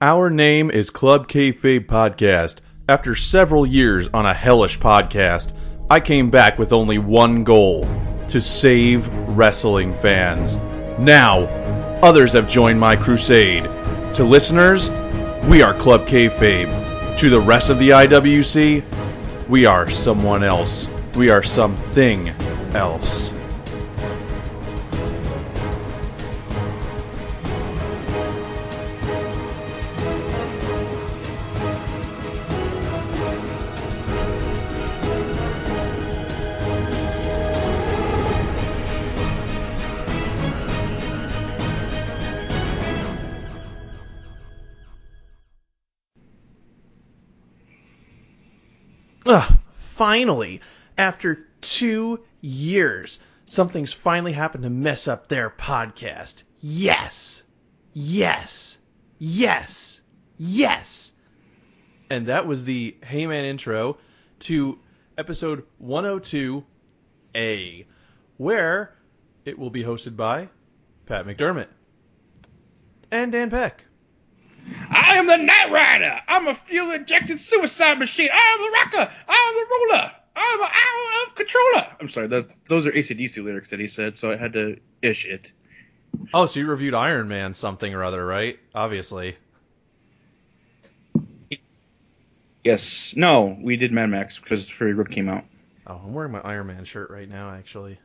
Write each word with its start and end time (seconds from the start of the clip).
Our 0.00 0.28
name 0.28 0.70
is 0.70 0.90
Club 0.90 1.26
Kayfabe 1.26 1.86
Podcast. 1.86 2.56
After 2.86 3.16
several 3.16 3.64
years 3.64 4.10
on 4.12 4.26
a 4.26 4.34
hellish 4.34 4.78
podcast, 4.78 5.52
I 5.88 6.00
came 6.00 6.28
back 6.28 6.58
with 6.58 6.74
only 6.74 6.98
one 6.98 7.44
goal 7.44 7.88
to 8.28 8.42
save 8.42 9.08
wrestling 9.08 9.94
fans. 9.94 10.58
Now, 10.98 11.44
others 12.02 12.34
have 12.34 12.46
joined 12.46 12.78
my 12.78 12.96
crusade. 12.96 13.64
To 14.16 14.24
listeners, 14.24 14.90
we 15.48 15.62
are 15.62 15.72
Club 15.72 16.06
Kayfabe. 16.06 17.16
To 17.20 17.30
the 17.30 17.40
rest 17.40 17.70
of 17.70 17.78
the 17.78 17.88
IWC, 17.88 19.48
we 19.48 19.64
are 19.64 19.88
someone 19.88 20.44
else. 20.44 20.86
We 21.14 21.30
are 21.30 21.42
something 21.42 22.28
else. 22.74 23.32
Finally, 50.06 50.60
after 50.96 51.48
two 51.60 52.20
years, 52.40 53.18
something's 53.44 53.92
finally 53.92 54.30
happened 54.30 54.62
to 54.62 54.70
mess 54.70 55.08
up 55.08 55.26
their 55.26 55.50
podcast. 55.50 56.44
Yes! 56.60 57.42
Yes! 57.92 58.78
Yes! 59.18 60.00
Yes! 60.38 61.12
And 62.08 62.28
that 62.28 62.46
was 62.46 62.64
the 62.64 62.96
Heyman 63.02 63.46
intro 63.46 63.98
to 64.40 64.78
episode 65.18 65.64
102A, 65.82 67.86
where 68.36 68.94
it 69.44 69.58
will 69.58 69.70
be 69.70 69.82
hosted 69.82 70.14
by 70.14 70.48
Pat 71.06 71.26
McDermott 71.26 71.66
and 73.10 73.32
Dan 73.32 73.50
Peck. 73.50 73.86
I 74.96 75.16
am 75.16 75.26
the 75.26 75.36
Night 75.36 75.70
Rider. 75.70 76.20
I'm 76.26 76.46
a 76.46 76.54
fuel 76.54 76.92
injected 76.92 77.40
suicide 77.40 77.98
machine. 77.98 78.30
I 78.32 78.54
am 78.54 78.62
the 78.62 78.70
rocker. 78.70 79.12
I 79.28 79.34
am 79.34 79.54
the 79.54 79.94
ruler. 79.94 80.12
I 80.34 80.52
am 80.52 80.58
the 80.58 80.64
hour 80.64 81.26
of 81.26 81.34
controller. 81.34 81.96
I'm 82.00 82.08
sorry, 82.08 82.26
that, 82.28 82.48
those 82.66 82.86
are 82.86 82.92
ACDC 82.92 83.42
lyrics 83.42 83.70
that 83.70 83.80
he 83.80 83.88
said, 83.88 84.16
so 84.16 84.32
I 84.32 84.36
had 84.36 84.54
to 84.54 84.78
ish 85.02 85.26
it. 85.26 85.52
Oh, 86.32 86.46
so 86.46 86.60
you 86.60 86.66
reviewed 86.66 86.94
Iron 86.94 87.28
Man 87.28 87.54
something 87.54 87.94
or 87.94 88.04
other, 88.04 88.24
right? 88.24 88.58
Obviously. 88.74 89.36
Yes. 92.64 93.14
No, 93.16 93.56
we 93.60 93.76
did 93.76 93.92
Mad 93.92 94.10
Max 94.10 94.38
because 94.38 94.68
Fury 94.68 94.94
Road 94.94 95.10
came 95.10 95.28
out. 95.28 95.44
Oh, 95.86 96.00
I'm 96.04 96.14
wearing 96.14 96.32
my 96.32 96.40
Iron 96.40 96.66
Man 96.68 96.84
shirt 96.84 97.10
right 97.10 97.28
now, 97.28 97.50
actually. 97.50 97.98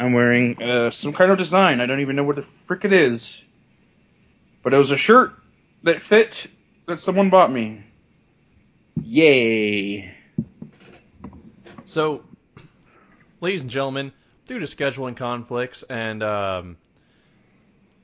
I'm 0.00 0.12
wearing 0.12 0.60
uh, 0.62 0.90
some 0.90 1.12
kind 1.12 1.30
of 1.30 1.38
design. 1.38 1.80
I 1.80 1.86
don't 1.86 2.00
even 2.00 2.16
know 2.16 2.24
what 2.24 2.36
the 2.36 2.42
frick 2.42 2.84
it 2.84 2.92
is. 2.92 3.44
But 4.62 4.72
it 4.72 4.78
was 4.78 4.92
a 4.92 4.96
shirt 4.96 5.34
that 5.82 6.02
fit 6.02 6.46
that 6.86 6.98
someone 6.98 7.30
bought 7.30 7.50
me. 7.50 7.84
Yay. 9.02 10.14
So, 11.84 12.24
ladies 13.40 13.62
and 13.62 13.70
gentlemen, 13.70 14.12
due 14.46 14.58
to 14.58 14.66
scheduling 14.66 15.16
conflicts 15.16 15.82
and 15.82 16.22
um, 16.22 16.76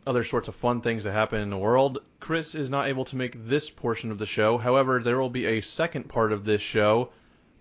other 0.07 0.25
sorts 0.25 0.49
of 0.49 0.55
fun 0.55 0.81
things 0.81 1.05
that 1.05 1.13
happen 1.13 1.41
in 1.41 1.51
the 1.51 1.59
world, 1.59 1.99
Chris 2.21 2.55
is 2.55 2.71
not 2.71 2.89
able 2.89 3.05
to 3.07 3.17
make 3.17 3.47
this 3.47 3.71
portion 3.71 4.11
of 4.11 4.19
the 4.19 4.27
show. 4.27 4.59
However, 4.59 5.01
there 5.03 5.21
will 5.21 5.31
be 5.31 5.47
a 5.47 5.61
second 5.61 6.09
part 6.09 6.33
of 6.33 6.45
this 6.45 6.61
show 6.61 7.11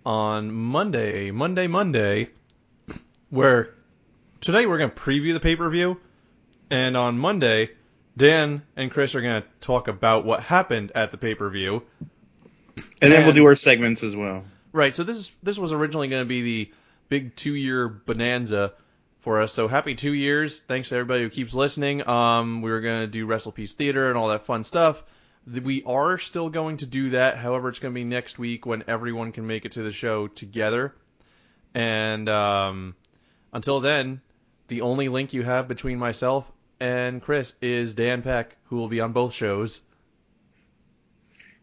on 0.06 0.52
Monday, 0.52 1.32
Monday, 1.32 1.68
Monday, 1.68 2.30
where 3.30 3.74
today 4.42 4.66
we're 4.66 4.78
going 4.78 4.90
to 4.90 4.96
preview 4.96 5.34
the 5.34 5.40
pay 5.40 5.56
per 5.56 5.70
view, 5.70 6.00
and 6.70 6.96
on 6.96 7.18
Monday, 7.18 7.70
Dan 8.18 8.64
and 8.76 8.90
Chris 8.90 9.14
are 9.14 9.22
going 9.22 9.44
to 9.44 9.48
talk 9.62 9.88
about 9.88 10.26
what 10.26 10.42
happened 10.42 10.92
at 10.96 11.12
the 11.12 11.18
pay 11.18 11.36
per 11.36 11.50
view. 11.50 11.84
And 13.02 13.14
then 13.14 13.26
we'll 13.26 13.34
do 13.34 13.46
our 13.46 13.56
segments 13.56 14.04
as 14.04 14.16
well. 14.16 14.44
Right. 14.74 14.96
So 14.96 15.04
this 15.04 15.18
is 15.18 15.32
this 15.44 15.58
was 15.58 15.72
originally 15.72 16.08
going 16.08 16.24
to 16.24 16.28
be 16.28 16.42
the 16.42 16.72
big 17.10 17.36
two 17.36 17.54
year 17.54 17.88
bonanza 17.88 18.74
for 19.22 19.42
us. 19.42 19.54
So 19.54 19.68
happy 19.68 19.96
two 19.96 20.14
years! 20.14 20.60
Thanks 20.60 20.90
to 20.90 20.96
everybody 20.96 21.22
who 21.22 21.30
keeps 21.30 21.54
listening. 21.54 22.08
Um, 22.08 22.62
we 22.62 22.72
were 22.72 22.82
going 22.82 23.02
to 23.02 23.08
do 23.08 23.26
Wrestle 23.26 23.52
Peace 23.52 23.74
Theater 23.74 24.10
and 24.10 24.18
all 24.18 24.30
that 24.30 24.46
fun 24.46 24.64
stuff. 24.64 25.04
We 25.46 25.84
are 25.86 26.18
still 26.18 26.50
going 26.50 26.78
to 26.78 26.86
do 26.86 27.12
that. 27.12 27.38
However, 27.38 27.70
it's 27.70 27.80
going 27.80 27.94
to 27.94 27.96
be 27.96 28.04
next 28.04 28.38
week 28.38 28.66
when 28.66 28.84
everyone 28.88 29.32
can 29.32 29.48
make 29.48 29.66
it 29.66 29.74
to 29.74 29.84
the 29.84 29.94
show 29.94 30.28
together. 30.28 30.94
And 31.74 32.28
um, 32.28 32.96
until 33.54 33.80
then, 33.80 34.22
the 34.68 34.82
only 34.82 35.08
link 35.08 35.34
you 35.34 35.44
have 35.44 35.68
between 35.68 36.00
myself 36.00 36.52
and 36.80 37.22
Chris 37.22 37.54
is 37.62 37.94
Dan 37.94 38.22
Peck, 38.22 38.56
who 38.66 38.78
will 38.78 38.88
be 38.88 39.02
on 39.02 39.14
both 39.14 39.34
shows. 39.34 39.82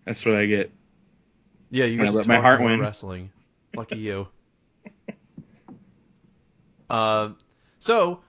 That's 0.04 0.24
what 0.24 0.36
I 0.36 0.46
get. 0.46 0.72
Yeah, 1.70 1.86
you 1.86 1.98
get 1.98 2.12
let 2.12 2.26
my 2.26 2.40
heart 2.40 2.60
win. 2.62 2.80
wrestling. 2.80 3.30
Lucky 3.74 3.98
you. 3.98 4.28
uh, 6.90 7.30
so 7.78 8.20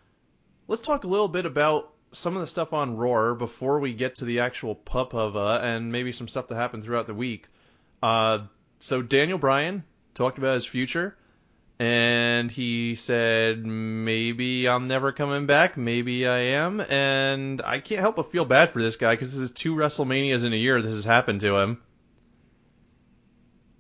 let's 0.68 0.82
talk 0.82 1.04
a 1.04 1.08
little 1.08 1.28
bit 1.28 1.46
about 1.46 1.94
some 2.12 2.36
of 2.36 2.42
the 2.42 2.48
stuff 2.48 2.74
on 2.74 2.96
Roar 2.96 3.36
before 3.36 3.80
we 3.80 3.94
get 3.94 4.16
to 4.16 4.26
the 4.26 4.40
actual 4.40 4.76
Pupava 4.76 5.62
and 5.62 5.92
maybe 5.92 6.12
some 6.12 6.28
stuff 6.28 6.48
that 6.48 6.56
happened 6.56 6.84
throughout 6.84 7.08
the 7.08 7.14
week. 7.14 7.48
Uh, 8.02 8.46
so 8.80 9.02
Daniel 9.02 9.38
Bryan 9.38 9.84
talked 10.14 10.38
about 10.38 10.56
his 10.56 10.66
future, 10.66 11.18
and 11.80 12.50
he 12.50 12.96
said 12.96 13.66
maybe 13.66 14.68
I'm 14.70 14.88
never 14.88 15.12
coming 15.12 15.46
back, 15.46 15.78
maybe 15.78 16.28
I 16.28 16.38
am, 16.38 16.80
and 16.80 17.62
I 17.62 17.80
can't 17.80 18.02
help 18.02 18.16
but 18.16 18.32
feel 18.32 18.46
bad 18.46 18.70
for 18.70 18.82
this 18.82 18.96
guy 18.96 19.14
because 19.14 19.34
this 19.34 19.42
is 19.42 19.52
two 19.52 19.76
WrestleManias 19.76 20.46
in 20.46 20.54
a 20.54 20.58
year 20.58 20.82
this 20.82 20.96
has 20.96 21.06
happened 21.06 21.42
to 21.42 21.58
him. 21.58 21.82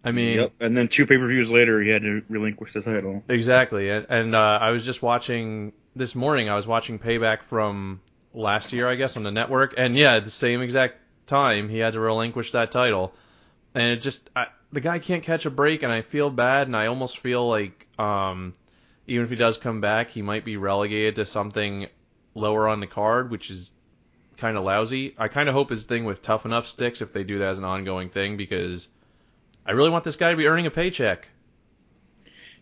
I 0.03 0.11
mean, 0.11 0.37
yep. 0.37 0.53
And 0.59 0.77
then 0.77 0.87
two 0.87 1.07
pay 1.07 1.17
per 1.17 1.27
views 1.27 1.49
later, 1.49 1.81
he 1.81 1.89
had 1.89 2.03
to 2.03 2.21
relinquish 2.29 2.73
the 2.73 2.81
title. 2.81 3.23
Exactly, 3.27 3.89
and, 3.89 4.05
and 4.09 4.35
uh, 4.35 4.59
I 4.61 4.71
was 4.71 4.85
just 4.85 5.01
watching 5.01 5.73
this 5.95 6.13
morning. 6.13 6.49
I 6.49 6.55
was 6.55 6.67
watching 6.67 6.99
Payback 6.99 7.43
from 7.43 8.01
last 8.33 8.73
year, 8.73 8.89
I 8.89 8.95
guess, 8.95 9.17
on 9.17 9.23
the 9.23 9.31
network, 9.31 9.73
and 9.77 9.97
yeah, 9.97 10.15
at 10.15 10.25
the 10.25 10.29
same 10.29 10.61
exact 10.61 10.97
time, 11.25 11.69
he 11.69 11.79
had 11.79 11.93
to 11.93 11.99
relinquish 11.99 12.51
that 12.51 12.71
title, 12.71 13.13
and 13.73 13.93
it 13.93 14.01
just 14.01 14.29
I, 14.35 14.47
the 14.75 14.81
guy 14.81 14.99
can't 14.99 15.23
catch 15.23 15.45
a 15.45 15.49
break, 15.49 15.83
and 15.83 15.91
I 15.91 16.01
feel 16.01 16.29
bad, 16.29 16.67
and 16.67 16.75
I 16.75 16.87
almost 16.87 17.19
feel 17.19 17.47
like 17.47 17.87
um, 17.97 18.53
even 19.07 19.23
if 19.23 19.29
he 19.29 19.37
does 19.37 19.57
come 19.57 19.79
back, 19.79 20.09
he 20.09 20.21
might 20.21 20.43
be 20.43 20.57
relegated 20.57 21.15
to 21.15 21.25
something 21.25 21.87
lower 22.35 22.67
on 22.67 22.81
the 22.81 22.87
card, 22.87 23.31
which 23.31 23.49
is 23.49 23.71
kind 24.35 24.57
of 24.57 24.65
lousy. 24.65 25.15
I 25.17 25.29
kind 25.29 25.47
of 25.47 25.55
hope 25.55 25.69
his 25.69 25.85
thing 25.85 26.03
with 26.03 26.21
Tough 26.21 26.45
Enough 26.45 26.67
sticks 26.67 27.01
if 27.01 27.13
they 27.13 27.23
do 27.23 27.39
that 27.39 27.47
as 27.47 27.57
an 27.57 27.63
ongoing 27.63 28.09
thing 28.09 28.35
because 28.35 28.89
I 29.65 29.71
really 29.71 29.89
want 29.89 30.03
this 30.03 30.17
guy 30.17 30.31
to 30.31 30.37
be 30.37 30.47
earning 30.47 30.65
a 30.65 30.71
paycheck. 30.71 31.29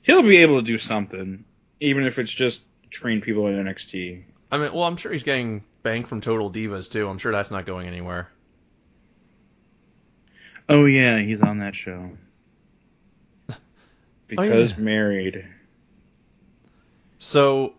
He'll 0.03 0.22
be 0.22 0.38
able 0.38 0.59
to 0.59 0.66
do 0.66 0.78
something, 0.78 1.46
even 1.79 2.06
if 2.06 2.19
it's 2.19 2.31
just 2.31 2.63
train 2.91 3.22
people 3.22 3.47
in 3.47 3.56
NXT. 3.56 4.23
I 4.52 4.57
mean, 4.59 4.72
well, 4.72 4.84
I'm 4.84 4.97
sure 4.97 5.12
he's 5.12 5.23
getting 5.23 5.63
banged 5.81 6.07
from 6.07 6.22
Total 6.22 6.52
Divas 6.52 6.91
too. 6.91 7.09
I'm 7.09 7.18
sure 7.18 7.31
that's 7.31 7.50
not 7.50 7.66
going 7.66 7.88
anywhere. 7.88 8.29
Oh 10.69 10.85
yeah, 10.85 11.19
he's 11.19 11.41
on 11.41 11.59
that 11.59 11.75
show. 11.75 12.12
Because 14.28 14.72
yeah. 14.72 14.84
married. 14.84 15.47
So 17.19 17.75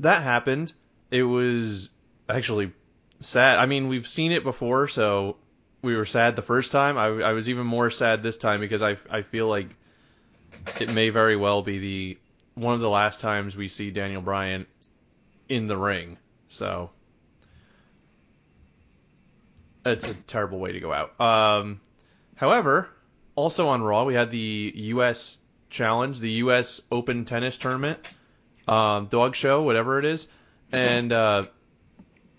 that 0.00 0.22
happened. 0.22 0.72
It 1.10 1.22
was 1.22 1.88
actually 2.28 2.72
sad. 3.20 3.58
I 3.58 3.64
mean, 3.64 3.88
we've 3.88 4.06
seen 4.06 4.32
it 4.32 4.44
before, 4.44 4.88
so 4.88 5.36
we 5.82 5.96
were 5.96 6.04
sad 6.04 6.36
the 6.36 6.42
first 6.42 6.72
time. 6.72 6.98
I, 6.98 7.06
I 7.06 7.32
was 7.32 7.48
even 7.48 7.66
more 7.66 7.90
sad 7.90 8.22
this 8.22 8.36
time 8.36 8.60
because 8.60 8.82
I, 8.82 8.98
I 9.10 9.22
feel 9.22 9.48
like 9.48 9.68
it 10.80 10.92
may 10.92 11.10
very 11.10 11.36
well 11.36 11.62
be 11.62 11.78
the 11.78 12.18
one 12.54 12.74
of 12.74 12.80
the 12.80 12.90
last 12.90 13.20
times 13.20 13.56
we 13.56 13.68
see 13.68 13.90
Daniel 13.90 14.20
Bryan 14.20 14.66
in 15.48 15.68
the 15.68 15.76
ring. 15.76 16.18
So 16.48 16.90
it's 19.86 20.08
a 20.08 20.14
terrible 20.14 20.58
way 20.58 20.72
to 20.72 20.80
go 20.80 20.92
out. 20.92 21.20
Um, 21.20 21.80
however, 22.38 22.88
also 23.34 23.68
on 23.68 23.82
Raw, 23.82 24.04
we 24.04 24.14
had 24.14 24.30
the 24.30 24.72
U.S. 24.74 25.38
Challenge, 25.70 26.18
the 26.18 26.30
U.S. 26.30 26.80
Open 26.90 27.24
Tennis 27.26 27.58
Tournament, 27.58 27.98
um, 28.66 29.06
dog 29.06 29.34
show, 29.36 29.62
whatever 29.62 29.98
it 29.98 30.06
is, 30.06 30.26
and 30.72 31.12
uh, 31.12 31.44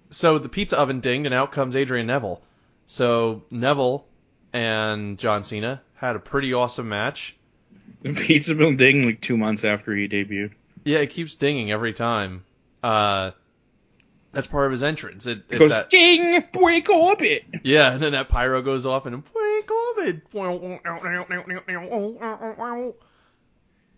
so 0.10 0.40
the 0.40 0.50
pizza 0.50 0.78
oven 0.80 1.00
dinged, 1.00 1.26
and 1.28 1.34
out 1.36 1.52
comes 1.52 1.76
Adrian 1.76 2.08
Neville. 2.08 2.42
So 2.88 3.44
Neville 3.52 4.06
and 4.52 5.20
John 5.20 5.44
Cena 5.44 5.82
had 5.96 6.16
a 6.16 6.20
pretty 6.20 6.54
awesome 6.54 6.90
match. 6.90 7.36
The 8.02 8.14
pizza 8.14 8.56
been 8.56 8.78
ding 8.78 9.06
like 9.06 9.22
two 9.22 9.38
months 9.38 9.64
after 9.64 9.94
he 9.96 10.08
debuted. 10.08 10.52
Yeah, 10.86 11.00
it 11.00 11.12
keeps 11.12 11.36
dinging 11.36 11.72
every 11.72 11.94
time. 11.94 12.46
Uh, 12.82 13.32
That's 14.32 14.48
part 14.48 14.66
of 14.68 14.72
his 14.72 14.82
entrance. 14.84 15.26
It, 15.26 15.40
It 15.40 15.44
it's 15.50 15.60
goes 15.60 15.70
that, 15.70 15.90
ding, 15.90 16.44
break 16.54 16.90
orbit. 16.90 17.44
yeah, 17.64 17.92
and 17.94 18.02
then 18.02 18.14
that 18.14 18.30
pyro 18.30 18.62
goes 18.62 18.86
off 18.86 19.06
and 19.06 19.14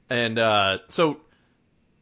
and 0.09 0.39
uh, 0.39 0.77
so 0.89 1.21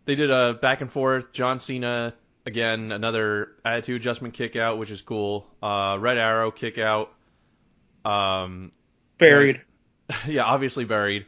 they 0.06 0.16
did 0.16 0.32
a 0.32 0.54
back 0.54 0.82
and 0.82 0.92
forth. 0.92 1.32
John 1.32 1.60
Cena 1.60 2.14
again, 2.46 2.92
another 2.92 3.50
attitude 3.64 4.02
adjustment 4.02 4.34
kick 4.34 4.56
out, 4.56 4.78
which 4.78 4.92
is 4.92 5.02
cool. 5.02 5.48
Uh, 5.62 5.98
Red 6.00 6.18
Arrow 6.18 6.52
kick 6.52 6.78
out. 6.78 7.14
Um, 8.04 8.72
Buried. 9.20 9.62
yeah, 10.28 10.44
obviously 10.44 10.86
buried. 10.86 11.26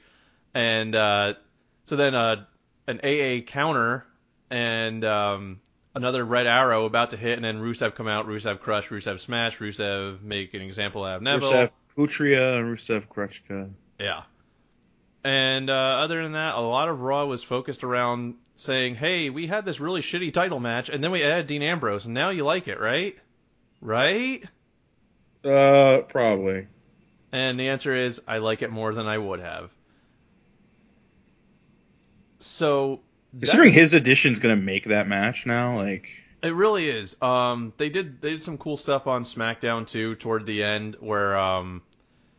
And 0.54 0.96
uh, 0.96 1.36
so 1.84 1.96
then 1.96 2.16
uh, 2.16 2.46
an 2.88 3.00
AA 3.04 3.42
counter 3.46 4.06
and 4.50 5.06
um, 5.06 5.62
another 5.96 6.26
red 6.26 6.48
arrow 6.48 6.86
about 6.86 7.12
to 7.12 7.18
hit, 7.18 7.34
and 7.34 7.46
then 7.46 7.60
Rusev 7.60 7.96
come 7.96 8.08
out, 8.08 8.28
Rusev 8.28 8.60
crush, 8.60 8.90
Rusev 8.90 9.20
smash, 9.20 9.60
Rusev 9.60 10.22
make 10.22 10.54
an 10.54 10.62
example 10.62 11.04
out 11.04 11.18
of 11.18 11.22
Neville. 11.22 11.52
Rusev 11.52 11.72
Putria 11.96 12.58
and 12.58 12.66
Rusev 12.78 13.08
Krechka. 13.08 13.70
Yeah. 14.00 14.24
And 15.24 15.70
uh, 15.70 15.74
other 15.74 16.24
than 16.24 16.32
that, 16.34 16.56
a 16.56 16.62
lot 16.62 16.90
of 16.90 17.02
Raw 17.02 17.26
was 17.26 17.44
focused 17.44 17.84
around 17.84 18.36
saying, 18.56 18.96
"Hey, 18.96 19.30
we 19.30 19.46
had 19.48 19.66
this 19.66 19.80
really 19.80 20.02
shitty 20.02 20.34
title 20.34 20.60
match, 20.60 20.90
and 20.90 21.04
then 21.04 21.12
we 21.12 21.24
added 21.24 21.48
Dean 21.48 21.62
Ambrose, 21.62 22.06
and 22.06 22.14
now 22.14 22.30
you 22.30 22.44
like 22.44 22.68
it, 22.68 22.80
right? 22.80 23.16
Right?" 23.82 24.44
Uh, 25.44 26.00
probably. 26.10 26.68
And 27.32 27.60
the 27.60 27.70
answer 27.70 27.96
is, 27.96 28.22
I 28.28 28.40
like 28.40 28.62
it 28.62 28.72
more 28.72 28.94
than 28.94 29.08
I 29.08 29.18
would 29.18 29.40
have. 29.40 29.70
So 32.40 33.02
that- 33.34 33.40
Considering 33.42 33.74
his 33.74 33.94
addition's 33.94 34.40
gonna 34.40 34.56
make 34.56 34.86
that 34.86 35.08
match 35.08 35.46
now, 35.46 35.76
like 35.78 36.10
It 36.44 36.56
really 36.56 36.90
is. 36.90 37.16
Um, 37.22 37.74
they 37.78 37.90
did 37.90 38.22
they 38.22 38.32
did 38.32 38.44
some 38.44 38.58
cool 38.58 38.78
stuff 38.78 39.06
on 39.06 39.24
SmackDown 39.24 39.88
too 39.88 40.16
toward 40.16 40.46
the 40.46 40.64
end 40.64 40.98
where 41.00 41.38
um, 41.38 41.84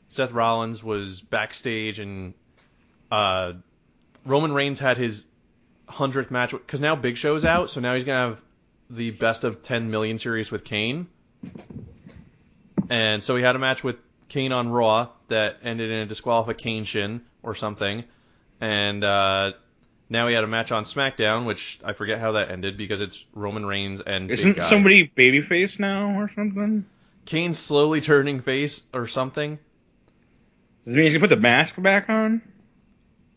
Seth 0.08 0.32
Rollins 0.32 0.82
was 0.82 1.20
backstage 1.20 2.00
and 2.00 2.34
uh, 3.10 3.52
Roman 4.24 4.52
Reigns 4.52 4.80
had 4.80 4.98
his 4.98 5.24
hundredth 5.88 6.30
match 6.30 6.50
because 6.50 6.80
now 6.80 6.96
Big 6.96 7.16
Show's 7.16 7.44
out, 7.44 7.70
so 7.70 7.80
now 7.80 7.94
he's 7.94 8.04
gonna 8.04 8.30
have 8.30 8.40
the 8.90 9.10
best 9.10 9.44
of 9.44 9.62
10 9.62 9.90
million 9.90 10.18
series 10.18 10.50
with 10.50 10.64
Kane. 10.64 11.06
And 12.90 13.22
so 13.22 13.36
he 13.36 13.42
had 13.42 13.56
a 13.56 13.58
match 13.58 13.82
with 13.82 13.96
Kane 14.28 14.52
on 14.52 14.68
Raw 14.68 15.08
that 15.28 15.58
ended 15.62 15.90
in 15.90 15.98
a 16.00 16.06
disqualification 16.06 17.22
or 17.42 17.54
something, 17.54 18.04
and 18.60 19.04
uh, 19.04 19.52
now 20.12 20.28
he 20.28 20.34
had 20.34 20.44
a 20.44 20.48
match 20.48 20.70
on 20.70 20.84
SmackDown, 20.84 21.44
which 21.46 21.80
I 21.84 21.92
forget 21.94 22.20
how 22.20 22.32
that 22.32 22.50
ended 22.50 22.76
because 22.76 23.00
it's 23.00 23.24
Roman 23.34 23.66
Reigns 23.66 24.00
and 24.00 24.30
isn't 24.30 24.60
somebody 24.62 25.08
babyface 25.08 25.78
now 25.80 26.20
or 26.20 26.28
something? 26.28 26.84
Kane 27.24 27.54
slowly 27.54 28.00
turning 28.00 28.40
face 28.40 28.82
or 28.92 29.06
something. 29.06 29.58
Does 30.84 30.94
it 30.94 30.96
mean 30.96 31.04
he's 31.04 31.12
gonna 31.14 31.20
put 31.26 31.34
the 31.34 31.40
mask 31.40 31.80
back 31.80 32.08
on? 32.08 32.42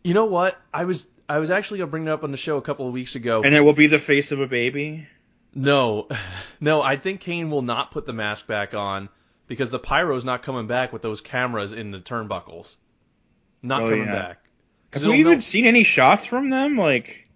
You 0.04 0.13
know 0.13 0.25
what? 0.25 0.60
I 0.74 0.86
was 0.86 1.07
I 1.30 1.39
was 1.39 1.50
actually 1.50 1.80
gonna 1.80 1.92
bring 1.92 2.04
it 2.07 2.10
up 2.10 2.24
on 2.24 2.31
the 2.31 2.38
show 2.38 2.57
a 2.57 2.62
couple 2.62 2.88
of 2.88 2.94
weeks 2.94 3.16
ago. 3.16 3.42
And 3.44 3.56
it 3.56 3.62
will 3.62 3.74
be 3.74 3.88
the 3.88 4.00
face 4.00 4.31
of 4.31 4.39
a 4.39 4.48
baby? 4.48 5.07
no, 5.54 6.07
no, 6.60 6.81
I 6.81 6.98
think 6.98 7.22
Kane 7.22 7.50
will 7.50 7.62
not 7.62 7.92
put 7.92 8.06
the 8.06 8.13
mask 8.13 8.45
back 8.48 8.74
on 8.74 9.10
because 9.48 9.72
the 9.72 9.80
pyro's 9.80 10.25
not 10.25 10.42
coming 10.42 10.68
back 10.68 10.92
with 10.92 11.01
those 11.01 11.22
cameras 11.22 11.72
in 11.72 11.92
the 11.92 12.00
turnbuckles. 12.00 12.75
Not 13.62 13.83
Oh, 13.83 13.89
coming 13.89 14.06
yeah. 14.07 14.12
back. 14.13 14.44
Have 15.03 15.06
we 15.12 15.19
even 15.19 15.31
melt- 15.33 15.44
seen 15.44 15.65
any 15.65 15.83
shots 15.83 16.25
from 16.25 16.50
them? 16.50 16.77
Like, 16.77 17.30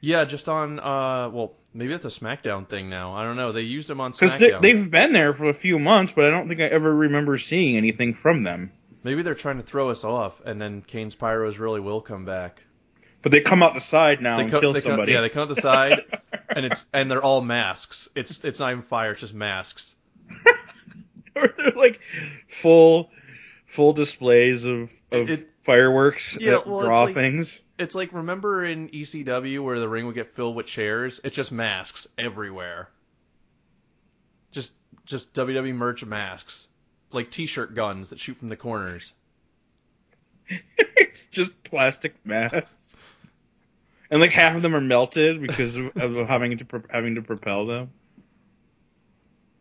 Yeah, 0.00 0.24
just 0.24 0.48
on 0.48 0.78
uh 0.78 1.30
well 1.30 1.54
maybe 1.72 1.92
that's 1.92 2.04
a 2.04 2.08
SmackDown 2.20 2.68
thing 2.68 2.88
now. 2.90 3.14
I 3.14 3.24
don't 3.24 3.36
know. 3.36 3.52
They 3.52 3.62
used 3.62 3.88
them 3.88 4.00
on 4.00 4.12
because 4.12 4.38
they, 4.38 4.52
they've 4.60 4.90
been 4.90 5.12
there 5.12 5.34
for 5.34 5.46
a 5.46 5.54
few 5.54 5.78
months, 5.78 6.12
but 6.12 6.24
I 6.26 6.30
don't 6.30 6.48
think 6.48 6.60
I 6.60 6.64
ever 6.64 6.94
remember 6.94 7.38
seeing 7.38 7.76
anything 7.76 8.14
from 8.14 8.42
them. 8.44 8.72
Maybe 9.02 9.22
they're 9.22 9.34
trying 9.34 9.56
to 9.58 9.62
throw 9.62 9.90
us 9.90 10.02
off, 10.04 10.40
and 10.44 10.60
then 10.60 10.80
Kane's 10.82 11.14
pyros 11.14 11.58
really 11.58 11.80
will 11.80 12.00
come 12.00 12.24
back. 12.24 12.62
But 13.20 13.32
they 13.32 13.40
come 13.40 13.62
out 13.62 13.74
the 13.74 13.80
side 13.80 14.20
now 14.22 14.38
and 14.38 14.50
co- 14.50 14.60
kill 14.60 14.72
they 14.72 14.80
co- 14.80 14.88
somebody. 14.90 15.12
yeah, 15.12 15.20
they 15.22 15.28
come 15.30 15.42
out 15.42 15.48
the 15.48 15.60
side, 15.60 16.00
and 16.48 16.66
it's 16.66 16.84
and 16.92 17.10
they're 17.10 17.22
all 17.22 17.40
masks. 17.40 18.08
It's 18.14 18.42
it's 18.44 18.58
not 18.58 18.70
even 18.70 18.82
fire, 18.82 19.12
it's 19.12 19.20
just 19.20 19.34
masks. 19.34 19.94
or 21.34 21.48
they're 21.56 21.70
like 21.72 22.00
full, 22.48 23.10
full 23.66 23.92
displays 23.92 24.64
of 24.64 24.92
of 25.10 25.30
It- 25.30 25.50
fireworks 25.64 26.36
Yeah, 26.40 26.52
that 26.52 26.66
well, 26.66 26.80
draw 26.84 27.04
like- 27.04 27.14
things. 27.14 27.60
It's 27.76 27.94
like 27.96 28.12
remember 28.12 28.64
in 28.64 28.88
ECW 28.90 29.60
where 29.64 29.80
the 29.80 29.88
ring 29.88 30.06
would 30.06 30.14
get 30.14 30.36
filled 30.36 30.54
with 30.54 30.66
chairs? 30.66 31.20
It's 31.24 31.34
just 31.34 31.50
masks 31.50 32.06
everywhere. 32.16 32.88
Just 34.52 34.72
just 35.06 35.34
WWE 35.34 35.74
merch 35.74 36.04
masks, 36.04 36.68
like 37.10 37.30
T-shirt 37.32 37.74
guns 37.74 38.10
that 38.10 38.20
shoot 38.20 38.36
from 38.38 38.48
the 38.48 38.56
corners. 38.56 39.12
it's 40.78 41.26
just 41.26 41.64
plastic 41.64 42.14
masks, 42.24 42.94
and 44.08 44.20
like 44.20 44.30
half 44.30 44.54
of 44.54 44.62
them 44.62 44.76
are 44.76 44.80
melted 44.80 45.40
because 45.40 45.74
of, 45.74 45.96
of 45.96 46.28
having 46.28 46.58
to 46.58 46.64
pro- 46.64 46.82
having 46.88 47.16
to 47.16 47.22
propel 47.22 47.66
them. 47.66 47.90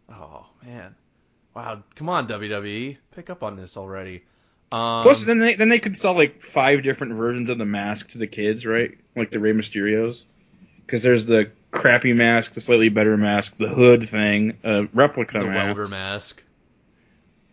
Oh 0.07 0.45
man, 0.63 0.93
wow! 1.55 1.81
Come 1.95 2.09
on 2.09 2.27
WWE, 2.27 2.97
pick 3.15 3.29
up 3.31 3.41
on 3.41 3.55
this 3.55 3.75
already. 3.77 4.23
Um, 4.73 5.03
Plus, 5.03 5.23
then 5.23 5.37
they 5.37 5.53
then 5.53 5.69
they 5.69 5.77
could 5.77 5.95
sell 5.95 6.15
like 6.15 6.41
five 6.41 6.81
different 6.81 7.13
versions 7.13 7.51
of 7.51 7.59
the 7.59 7.65
mask 7.65 8.09
to 8.09 8.17
the 8.17 8.25
kids, 8.25 8.65
right? 8.65 8.97
Like 9.15 9.29
the 9.29 9.39
Rey 9.39 9.53
Mysterios, 9.53 10.23
because 10.83 11.03
there's 11.03 11.27
the 11.27 11.51
crappy 11.69 12.13
mask, 12.13 12.53
the 12.53 12.61
slightly 12.61 12.89
better 12.89 13.15
mask, 13.15 13.55
the 13.57 13.67
hood 13.67 14.09
thing, 14.09 14.57
uh, 14.63 14.85
replica 14.91 15.37
the 15.37 15.45
mask. 15.45 15.65
welder 15.67 15.87
mask. 15.87 16.43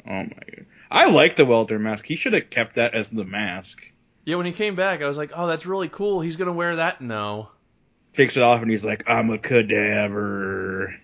Oh 0.07 0.13
my! 0.13 0.29
God. 0.29 0.67
I 0.91 1.11
like 1.11 1.37
the 1.37 1.45
welder 1.45 1.79
mask. 1.79 2.07
He 2.07 2.17
should 2.17 2.33
have 2.33 2.49
kept 2.49 2.77
that 2.77 2.95
as 2.95 3.11
the 3.11 3.25
mask. 3.25 3.83
Yeah, 4.25 4.37
when 4.37 4.47
he 4.47 4.53
came 4.53 4.75
back, 4.75 5.03
I 5.03 5.09
was 5.09 5.19
like, 5.19 5.33
oh, 5.37 5.47
that's 5.47 5.67
really 5.67 5.91
cool. 5.91 6.23
He's 6.23 6.37
gonna 6.37 6.55
wear 6.55 6.77
that. 6.77 7.03
No, 7.03 7.51
Takes 8.15 8.39
it 8.39 8.43
off 8.43 8.63
and 8.63 8.71
he's 8.71 8.85
like, 8.85 9.05
"I'm 9.11 9.29
a 9.29 9.37
cadaver." 9.37 10.97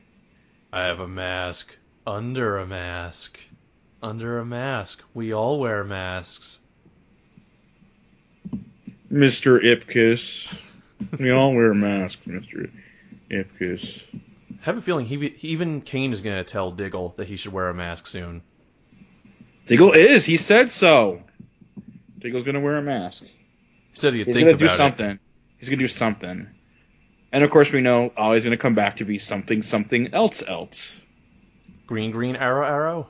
I 0.72 0.84
have 0.86 1.00
a 1.00 1.06
mask 1.06 1.76
under 2.06 2.56
a 2.56 2.66
mask. 2.66 3.38
Under 4.06 4.38
a 4.38 4.44
mask. 4.44 5.02
We 5.14 5.34
all 5.34 5.58
wear 5.58 5.82
masks. 5.82 6.60
Mr. 9.12 9.60
Ipkiss. 9.60 10.46
we 11.18 11.32
all 11.32 11.52
wear 11.52 11.74
masks, 11.74 12.22
Mr. 12.24 12.70
Ipkiss. 13.28 14.02
I 14.14 14.20
have 14.60 14.78
a 14.78 14.80
feeling 14.80 15.06
he, 15.06 15.30
he 15.30 15.48
even 15.48 15.80
Kane 15.80 16.12
is 16.12 16.22
gonna 16.22 16.44
tell 16.44 16.70
Diggle 16.70 17.14
that 17.16 17.26
he 17.26 17.34
should 17.34 17.52
wear 17.52 17.68
a 17.68 17.74
mask 17.74 18.06
soon. 18.06 18.42
Diggle 19.66 19.90
is. 19.90 20.24
He 20.24 20.36
said 20.36 20.70
so. 20.70 21.25
Diggle's 22.20 22.44
gonna 22.44 22.60
wear 22.60 22.76
a 22.76 22.82
mask. 22.82 23.25
He 23.25 23.34
said 23.94 24.14
he'd 24.14 24.28
He's 24.28 24.36
think 24.36 24.46
gonna 24.46 24.56
do 24.56 24.68
something. 24.68 25.18
He's 25.58 25.68
gonna 25.68 25.80
do 25.80 25.88
something. 25.88 26.46
And 27.32 27.42
of 27.42 27.50
course, 27.50 27.72
we 27.72 27.80
know 27.80 28.12
Ollie's 28.16 28.44
gonna 28.44 28.56
come 28.56 28.76
back 28.76 28.98
to 28.98 29.04
be 29.04 29.18
something, 29.18 29.64
something 29.64 30.14
else, 30.14 30.44
else. 30.46 30.96
Green, 31.88 32.12
green, 32.12 32.36
arrow, 32.36 32.64
arrow. 32.64 33.08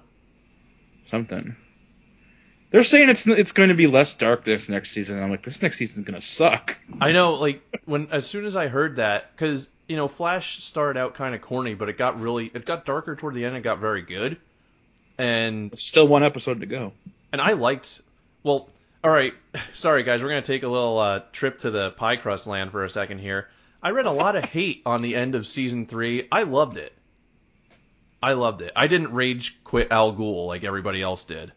Something. 1.06 1.56
They're 2.70 2.82
saying 2.84 3.08
it's 3.08 3.26
it's 3.26 3.52
going 3.52 3.68
to 3.68 3.74
be 3.74 3.86
less 3.86 4.14
dark 4.14 4.44
this 4.44 4.68
next 4.68 4.90
season. 4.90 5.22
I'm 5.22 5.30
like, 5.30 5.42
this 5.44 5.62
next 5.62 5.78
season's 5.78 6.04
gonna 6.04 6.20
suck. 6.20 6.78
I 7.00 7.12
know, 7.12 7.34
like 7.34 7.62
when 7.84 8.08
as 8.10 8.26
soon 8.26 8.44
as 8.44 8.56
I 8.56 8.66
heard 8.68 8.96
that, 8.96 9.30
because 9.34 9.68
you 9.88 9.96
know, 9.96 10.08
Flash 10.08 10.64
started 10.64 10.98
out 10.98 11.14
kind 11.14 11.34
of 11.34 11.40
corny, 11.40 11.74
but 11.74 11.88
it 11.88 11.96
got 11.96 12.20
really, 12.20 12.50
it 12.52 12.64
got 12.66 12.84
darker 12.84 13.14
toward 13.14 13.34
the 13.34 13.44
end. 13.44 13.56
It 13.56 13.62
got 13.62 13.78
very 13.78 14.02
good, 14.02 14.36
and 15.16 15.78
Still 15.78 16.08
one 16.08 16.24
episode 16.24 16.60
to 16.60 16.66
go. 16.66 16.92
and 17.32 17.40
I 17.40 17.52
liked. 17.52 18.02
Well, 18.42 18.68
all 19.04 19.10
right, 19.12 19.32
sorry 19.74 20.02
guys, 20.02 20.22
we're 20.22 20.28
gonna 20.30 20.42
take 20.42 20.64
a 20.64 20.68
little 20.68 20.98
uh, 20.98 21.20
trip 21.32 21.58
to 21.58 21.70
the 21.70 21.92
pie 21.92 22.16
crust 22.16 22.46
land 22.48 22.72
for 22.72 22.84
a 22.84 22.90
second 22.90 23.18
here. 23.18 23.48
I 23.82 23.90
read 23.90 24.06
a 24.06 24.10
lot 24.10 24.34
of 24.34 24.44
hate 24.44 24.82
on 24.84 25.02
the 25.02 25.14
end 25.14 25.36
of 25.36 25.46
season 25.46 25.86
three. 25.86 26.26
I 26.32 26.42
loved 26.42 26.76
it. 26.76 26.92
I 28.22 28.32
loved 28.32 28.62
it. 28.62 28.72
I 28.74 28.86
didn't 28.86 29.12
rage 29.12 29.62
quit 29.62 29.92
Al 29.92 30.14
Ghul 30.14 30.46
like 30.46 30.64
everybody 30.64 31.02
else 31.02 31.24
did. 31.24 31.52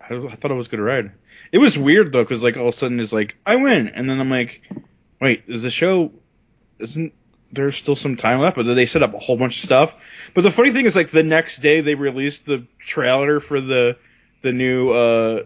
I, 0.00 0.14
I 0.14 0.34
thought 0.34 0.50
it 0.50 0.54
was 0.54 0.68
a 0.68 0.70
good 0.70 0.80
ride. 0.80 1.12
It 1.52 1.58
was 1.58 1.78
weird 1.78 2.12
though, 2.12 2.24
because 2.24 2.42
like 2.42 2.56
all 2.56 2.68
of 2.68 2.74
a 2.74 2.76
sudden 2.76 3.00
it's 3.00 3.12
like 3.12 3.36
I 3.46 3.56
win, 3.56 3.88
and 3.88 4.08
then 4.08 4.20
I'm 4.20 4.30
like, 4.30 4.62
wait, 5.20 5.44
is 5.46 5.62
the 5.62 5.70
show? 5.70 6.12
Isn't 6.78 7.12
there 7.52 7.72
still 7.72 7.96
some 7.96 8.16
time 8.16 8.40
left? 8.40 8.56
But 8.56 8.64
they 8.64 8.86
set 8.86 9.02
up 9.02 9.14
a 9.14 9.18
whole 9.18 9.36
bunch 9.36 9.56
of 9.56 9.64
stuff. 9.64 9.96
But 10.34 10.42
the 10.42 10.50
funny 10.50 10.70
thing 10.70 10.86
is, 10.86 10.94
like 10.94 11.10
the 11.10 11.22
next 11.22 11.58
day 11.58 11.80
they 11.80 11.94
released 11.94 12.46
the 12.46 12.66
trailer 12.78 13.40
for 13.40 13.60
the 13.60 13.96
the 14.42 14.52
new 14.52 14.90
uh 14.90 15.44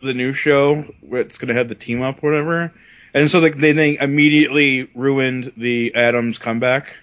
the 0.00 0.14
new 0.14 0.32
show 0.32 0.84
it's 1.02 1.38
gonna 1.38 1.54
have 1.54 1.68
the 1.68 1.74
team 1.74 2.02
up, 2.02 2.22
whatever. 2.22 2.72
And 3.14 3.30
so 3.30 3.38
like 3.38 3.56
they, 3.56 3.72
they 3.72 3.96
immediately 3.98 4.90
ruined 4.94 5.52
the 5.56 5.94
Atom's 5.94 6.38
comeback. 6.38 6.98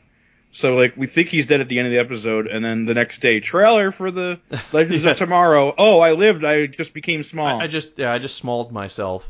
So 0.51 0.75
like 0.75 0.97
we 0.97 1.07
think 1.07 1.29
he's 1.29 1.45
dead 1.45 1.61
at 1.61 1.69
the 1.69 1.79
end 1.79 1.87
of 1.87 1.91
the 1.93 1.99
episode, 1.99 2.47
and 2.47 2.63
then 2.63 2.85
the 2.85 2.93
next 2.93 3.21
day 3.21 3.39
trailer 3.39 3.91
for 3.93 4.11
the 4.11 4.39
Legends 4.73 5.05
Yeah. 5.05 5.11
of 5.11 5.17
Tomorrow. 5.17 5.73
Oh, 5.77 5.99
I 6.01 6.11
lived. 6.11 6.43
I 6.43 6.67
just 6.67 6.93
became 6.93 7.23
small. 7.23 7.61
I, 7.61 7.63
I 7.63 7.67
just, 7.67 7.97
yeah, 7.97 8.11
I 8.11 8.19
just 8.19 8.35
smalled 8.35 8.71
myself. 8.73 9.25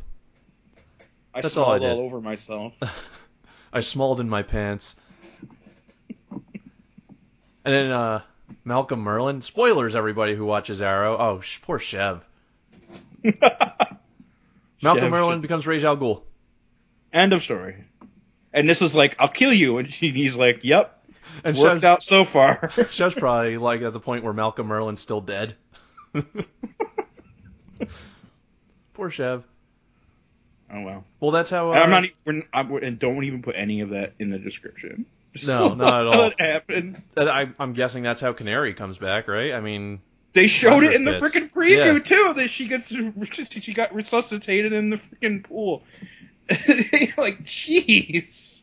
I 1.33 1.41
that's 1.41 1.55
all 1.55 1.71
I 1.71 1.77
did. 1.79 1.89
all 1.91 1.99
over 1.99 2.19
myself. 2.19 2.73
I 3.73 3.81
smalled 3.81 4.19
in 4.19 4.27
my 4.27 4.41
pants. 4.41 4.95
And 7.63 7.75
then 7.75 7.91
uh, 7.91 8.21
Malcolm 8.65 9.03
Merlyn. 9.05 9.43
Spoilers, 9.43 9.95
everybody 9.95 10.33
who 10.33 10.45
watches 10.45 10.81
Arrow. 10.81 11.15
Oh, 11.15 11.41
sh- 11.41 11.59
poor 11.61 11.77
Chev. 11.77 12.21
Malcolm 13.23 13.39
Chev, 14.81 15.11
Merlin 15.11 15.35
Chev. 15.37 15.41
becomes 15.43 15.67
Ra's 15.67 15.83
al 15.83 15.95
Ghul. 15.95 16.23
End 17.13 17.33
of 17.33 17.43
story. 17.43 17.83
And 18.53 18.69
this 18.69 18.81
is 18.81 18.95
like, 18.95 19.15
I'll 19.19 19.27
kill 19.27 19.53
you, 19.53 19.77
and 19.77 19.91
she, 19.91 20.09
he's 20.11 20.35
like, 20.35 20.63
"Yep, 20.63 21.05
And 21.43 21.57
worked 21.57 21.83
out 21.83 22.03
so 22.03 22.25
far." 22.25 22.71
Chev's 22.89 23.15
probably 23.15 23.57
like 23.57 23.81
at 23.81 23.93
the 23.93 23.99
point 23.99 24.23
where 24.23 24.33
Malcolm 24.33 24.67
Merlyn's 24.67 24.99
still 25.01 25.21
dead. 25.21 25.55
poor 28.93 29.09
Chev. 29.09 29.43
oh 30.71 30.81
well. 30.81 31.03
Well, 31.19 31.31
that's 31.31 31.49
how. 31.49 31.71
Uh, 31.71 31.75
I'm 31.75 31.89
not. 31.89 32.05
e- 32.05 32.13
We're, 32.25 32.43
I'm, 32.53 32.71
and 32.77 32.99
don't 32.99 33.23
even 33.23 33.41
put 33.41 33.55
any 33.55 33.81
of 33.81 33.89
that 33.91 34.13
in 34.19 34.29
the 34.29 34.39
description. 34.39 35.05
No, 35.47 35.73
not 35.73 36.01
at 36.01 36.07
all. 36.07 36.23
What 36.25 36.39
happened? 36.41 37.01
I, 37.15 37.49
I'm 37.57 37.71
guessing 37.73 38.03
that's 38.03 38.19
how 38.19 38.33
Canary 38.33 38.73
comes 38.73 38.97
back, 38.97 39.29
right? 39.29 39.53
I 39.53 39.61
mean, 39.61 40.01
They 40.33 40.47
showed 40.47 40.83
it 40.83 40.93
in 40.93 41.05
the 41.05 41.11
freaking 41.11 41.49
preview 41.49 41.93
Yeah. 41.93 41.99
too. 41.99 42.33
That 42.35 42.49
she 42.49 42.67
gets 42.67 42.93
she 43.61 43.73
got 43.73 43.95
resuscitated 43.95 44.73
in 44.73 44.89
the 44.89 44.97
freaking 44.97 45.41
pool. 45.43 45.83
like, 47.17 47.43
jeez. 47.43 48.61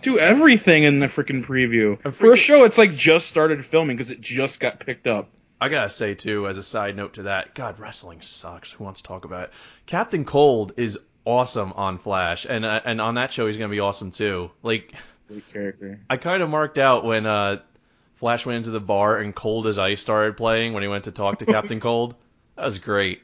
Do 0.00 0.18
everything 0.18 0.82
in 0.82 0.98
the 0.98 1.06
freaking 1.06 1.44
preview. 1.44 1.98
I'm 2.04 2.12
For 2.12 2.32
a 2.32 2.36
show, 2.36 2.64
it's 2.64 2.78
like 2.78 2.94
just 2.94 3.28
started 3.28 3.64
filming 3.64 3.96
because 3.96 4.10
it 4.10 4.20
just 4.20 4.58
got 4.58 4.80
picked 4.80 5.06
up. 5.06 5.28
I 5.60 5.68
gotta 5.68 5.90
say 5.90 6.16
too, 6.16 6.48
as 6.48 6.58
a 6.58 6.62
side 6.62 6.96
note 6.96 7.14
to 7.14 7.22
that, 7.24 7.54
God, 7.54 7.78
wrestling 7.78 8.20
sucks. 8.20 8.72
Who 8.72 8.82
wants 8.82 9.00
to 9.02 9.06
talk 9.06 9.24
about 9.24 9.44
it? 9.44 9.50
Captain 9.86 10.24
Cold 10.24 10.72
is 10.76 10.98
awesome 11.24 11.72
on 11.74 11.98
Flash, 11.98 12.46
and 12.48 12.64
uh, 12.64 12.80
and 12.84 13.00
on 13.00 13.14
that 13.14 13.32
show 13.32 13.46
he's 13.46 13.56
gonna 13.56 13.68
be 13.68 13.78
awesome 13.78 14.10
too. 14.10 14.50
Like, 14.64 14.92
Great 15.28 15.52
character. 15.52 16.00
I 16.10 16.16
kind 16.16 16.42
of 16.42 16.50
marked 16.50 16.78
out 16.78 17.04
when 17.04 17.26
uh, 17.26 17.60
Flash 18.16 18.44
went 18.44 18.58
into 18.58 18.70
the 18.70 18.80
bar 18.80 19.18
and 19.18 19.34
Cold 19.34 19.66
as 19.66 19.78
Ice 19.78 20.00
started 20.00 20.36
playing 20.36 20.72
when 20.72 20.82
he 20.82 20.88
went 20.88 21.04
to 21.04 21.12
talk 21.12 21.38
to 21.38 21.46
Captain 21.46 21.80
Cold. 21.80 22.16
That 22.56 22.66
was 22.66 22.78
great. 22.78 23.22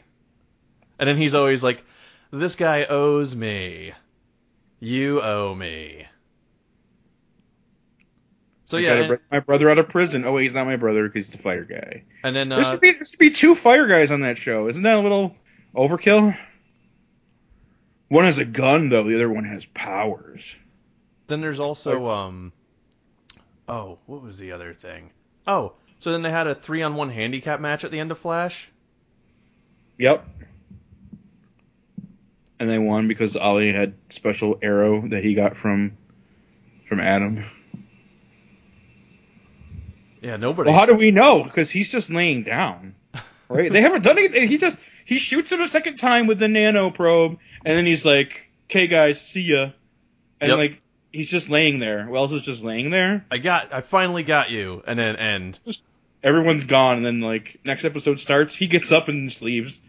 And 0.98 1.08
then 1.08 1.16
he's 1.16 1.34
always 1.34 1.62
like, 1.62 1.84
"This 2.30 2.56
guy 2.56 2.84
owes 2.84 3.34
me. 3.34 3.92
You 4.80 5.20
owe 5.20 5.54
me." 5.54 6.06
So 8.68 8.76
I 8.76 8.80
yeah, 8.80 8.88
gotta 8.88 9.00
and, 9.00 9.08
bring 9.08 9.20
my 9.30 9.40
brother 9.40 9.70
out 9.70 9.78
of 9.78 9.88
prison. 9.88 10.26
Oh, 10.26 10.34
wait, 10.34 10.42
he's 10.42 10.52
not 10.52 10.66
my 10.66 10.76
brother 10.76 11.08
because 11.08 11.26
he's 11.26 11.36
the 11.36 11.42
fire 11.42 11.64
guy. 11.64 12.04
and 12.22 12.36
then 12.36 12.50
There 12.50 12.58
uh, 12.58 12.64
should 12.64 12.80
be 12.80 12.92
there 12.92 13.04
should 13.04 13.18
be 13.18 13.30
two 13.30 13.54
fire 13.54 13.86
guys 13.86 14.10
on 14.10 14.20
that 14.20 14.36
show. 14.36 14.68
Isn't 14.68 14.82
that 14.82 14.98
a 14.98 15.00
little 15.00 15.34
overkill? 15.74 16.36
One 18.08 18.24
has 18.24 18.36
a 18.36 18.44
gun 18.44 18.90
though. 18.90 19.04
The 19.04 19.14
other 19.14 19.30
one 19.30 19.44
has 19.44 19.64
powers. 19.64 20.54
Then 21.28 21.40
there's 21.40 21.60
also 21.60 22.08
um 22.08 22.52
oh, 23.68 23.98
what 24.04 24.22
was 24.22 24.38
the 24.38 24.52
other 24.52 24.74
thing? 24.74 25.12
Oh, 25.46 25.72
so 25.98 26.12
then 26.12 26.22
they 26.22 26.30
had 26.30 26.46
a 26.46 26.54
3 26.54 26.82
on 26.82 26.94
1 26.94 27.10
handicap 27.10 27.60
match 27.60 27.84
at 27.84 27.90
the 27.90 27.98
end 27.98 28.10
of 28.10 28.18
Flash? 28.18 28.70
Yep. 29.98 30.28
And 32.60 32.68
they 32.68 32.78
won 32.78 33.06
because 33.08 33.36
Ollie 33.36 33.72
had 33.72 33.94
special 34.10 34.58
arrow 34.62 35.06
that 35.08 35.22
he 35.22 35.34
got 35.34 35.56
from 35.56 35.96
from 36.88 37.00
Atom. 37.00 37.44
Yeah, 40.20 40.36
nobody. 40.36 40.70
Well, 40.70 40.78
how 40.78 40.86
do 40.86 40.94
we 40.94 41.10
know? 41.10 41.44
Because 41.44 41.70
he's 41.70 41.88
just 41.88 42.10
laying 42.10 42.42
down, 42.42 42.94
right? 43.48 43.70
they 43.70 43.80
haven't 43.80 44.02
done 44.02 44.18
anything. 44.18 44.48
He 44.48 44.58
just 44.58 44.78
he 45.04 45.18
shoots 45.18 45.52
him 45.52 45.60
a 45.60 45.68
second 45.68 45.96
time 45.96 46.26
with 46.26 46.38
the 46.38 46.48
nano 46.48 46.90
probe, 46.90 47.38
and 47.64 47.76
then 47.76 47.86
he's 47.86 48.04
like, 48.04 48.48
"Okay, 48.64 48.88
guys, 48.88 49.20
see 49.20 49.42
ya," 49.42 49.70
and 50.40 50.48
Yep. 50.50 50.58
like 50.58 50.82
he's 51.12 51.30
just 51.30 51.48
laying 51.48 51.78
there. 51.78 52.08
Wells 52.10 52.32
is 52.32 52.42
just 52.42 52.64
laying 52.64 52.90
there. 52.90 53.24
I 53.30 53.38
got 53.38 53.72
I 53.72 53.80
finally 53.82 54.24
got 54.24 54.50
you 54.50 54.82
and 54.86 54.98
then 54.98 55.14
end. 55.16 55.60
Everyone's 56.24 56.64
gone, 56.64 56.96
and 56.96 57.06
then 57.06 57.20
like 57.20 57.60
next 57.64 57.84
episode 57.84 58.18
starts, 58.18 58.56
he 58.56 58.66
gets 58.66 58.90
up 58.90 59.06
and 59.06 59.28
just 59.28 59.40
leaves, 59.42 59.80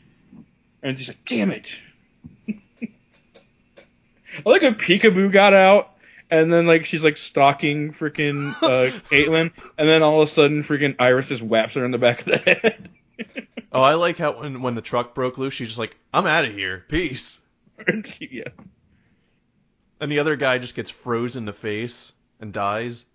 and 0.83 0.95
he's 0.95 1.07
like, 1.07 1.25
"Damn 1.25 1.49
it!" 1.51 1.79
I 4.45 4.49
like 4.49 4.61
when 4.61 4.75
Peekaboo 4.75 5.31
got 5.31 5.53
out, 5.53 5.95
and 6.29 6.51
then 6.51 6.67
like 6.67 6.85
she's 6.85 7.03
like 7.03 7.17
stalking 7.17 7.91
freaking 7.91 8.51
uh, 8.61 8.91
Caitlin, 9.09 9.51
and 9.77 9.89
then 9.89 10.03
all 10.03 10.21
of 10.21 10.27
a 10.27 10.31
sudden 10.31 10.63
freaking 10.63 10.95
Iris 10.99 11.27
just 11.27 11.41
whaps 11.41 11.75
her 11.75 11.85
in 11.85 11.91
the 11.91 11.97
back 11.97 12.21
of 12.21 12.27
the 12.27 12.37
head. 12.37 12.89
Oh, 13.71 13.83
I 13.83 13.93
like 13.95 14.17
how 14.17 14.39
when 14.39 14.61
when 14.63 14.73
the 14.73 14.81
truck 14.81 15.13
broke 15.13 15.37
loose, 15.37 15.53
she's 15.53 15.67
just 15.67 15.77
like, 15.77 15.95
"I'm 16.11 16.25
out 16.25 16.45
of 16.45 16.53
here. 16.53 16.85
Peace." 16.87 17.39
yeah. 18.19 18.47
And 19.99 20.11
the 20.11 20.19
other 20.19 20.35
guy 20.35 20.57
just 20.57 20.73
gets 20.73 20.89
frozen 20.89 21.41
in 21.41 21.45
the 21.45 21.53
face 21.53 22.13
and 22.39 22.51
dies. 22.51 23.05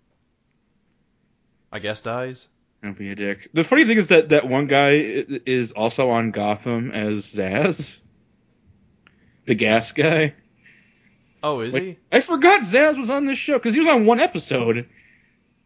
I 1.73 1.79
guess 1.79 2.01
dies. 2.01 2.47
Don't 2.83 2.97
be 2.97 3.11
a 3.11 3.15
dick. 3.15 3.49
The 3.53 3.63
funny 3.63 3.83
thing 3.83 3.97
is 3.97 4.07
that 4.09 4.29
that 4.29 4.47
one 4.47 4.67
guy 4.67 4.91
is 4.91 5.71
also 5.73 6.11
on 6.11 6.31
Gotham 6.31 6.91
as 6.91 7.33
Zsasz, 7.33 7.99
the 9.45 9.55
gas 9.55 9.91
guy. 9.91 10.35
Oh, 11.45 11.59
is 11.59 11.75
Like, 11.75 11.83
he? 11.83 11.97
I 12.11 12.21
forgot 12.21 12.61
Zsasz 12.61 12.97
was 12.97 13.11
on 13.11 13.27
this 13.27 13.37
show 13.37 13.53
because 13.53 13.75
he 13.75 13.79
was 13.79 13.87
on 13.87 14.07
one 14.07 14.19
episode 14.19 14.89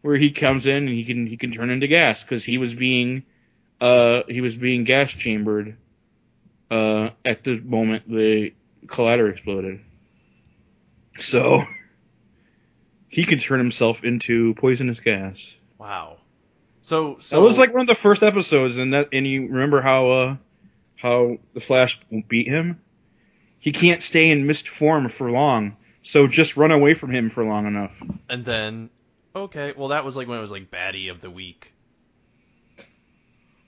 where 0.02 0.16
he 0.16 0.30
comes 0.30 0.66
in 0.66 0.76
and 0.76 0.88
he 0.90 1.04
can 1.04 1.26
he 1.26 1.38
can 1.38 1.52
turn 1.52 1.70
into 1.70 1.86
gas 1.86 2.22
because 2.22 2.44
he 2.44 2.58
was 2.58 2.74
being 2.74 3.22
uh 3.80 4.24
he 4.28 4.42
was 4.42 4.54
being 4.56 4.84
gas 4.84 5.10
chambered 5.10 5.78
uh 6.70 7.08
at 7.24 7.44
the 7.44 7.58
moment 7.62 8.06
the 8.06 8.52
collider 8.84 9.30
exploded. 9.30 9.80
So 11.18 11.62
he 13.08 13.24
can 13.24 13.38
turn 13.38 13.58
himself 13.58 14.04
into 14.04 14.52
poisonous 14.56 15.00
gas. 15.00 15.56
Wow. 15.78 16.18
So 16.82 17.16
so 17.20 17.36
That 17.36 17.42
was 17.42 17.58
like 17.58 17.72
one 17.72 17.80
of 17.80 17.86
the 17.86 17.94
first 17.94 18.22
episodes, 18.22 18.76
and 18.76 18.92
that 18.92 19.08
and 19.14 19.26
you 19.26 19.48
remember 19.48 19.80
how 19.80 20.10
uh 20.10 20.36
how 20.96 21.38
the 21.54 21.62
Flash 21.62 21.98
beat 22.28 22.48
him? 22.48 22.82
He 23.60 23.72
can't 23.72 24.02
stay 24.02 24.30
in 24.30 24.46
mist 24.46 24.68
form 24.68 25.08
for 25.08 25.30
long, 25.30 25.76
so 26.02 26.26
just 26.26 26.56
run 26.56 26.70
away 26.72 26.94
from 26.94 27.10
him 27.10 27.30
for 27.30 27.44
long 27.44 27.66
enough. 27.66 28.02
and 28.28 28.44
then 28.44 28.90
okay, 29.36 29.72
well 29.76 29.88
that 29.88 30.04
was 30.04 30.16
like 30.16 30.26
when 30.28 30.38
it 30.38 30.42
was 30.42 30.50
like 30.52 30.70
baddie 30.70 31.10
of 31.10 31.20
the 31.20 31.30
week. 31.30 31.72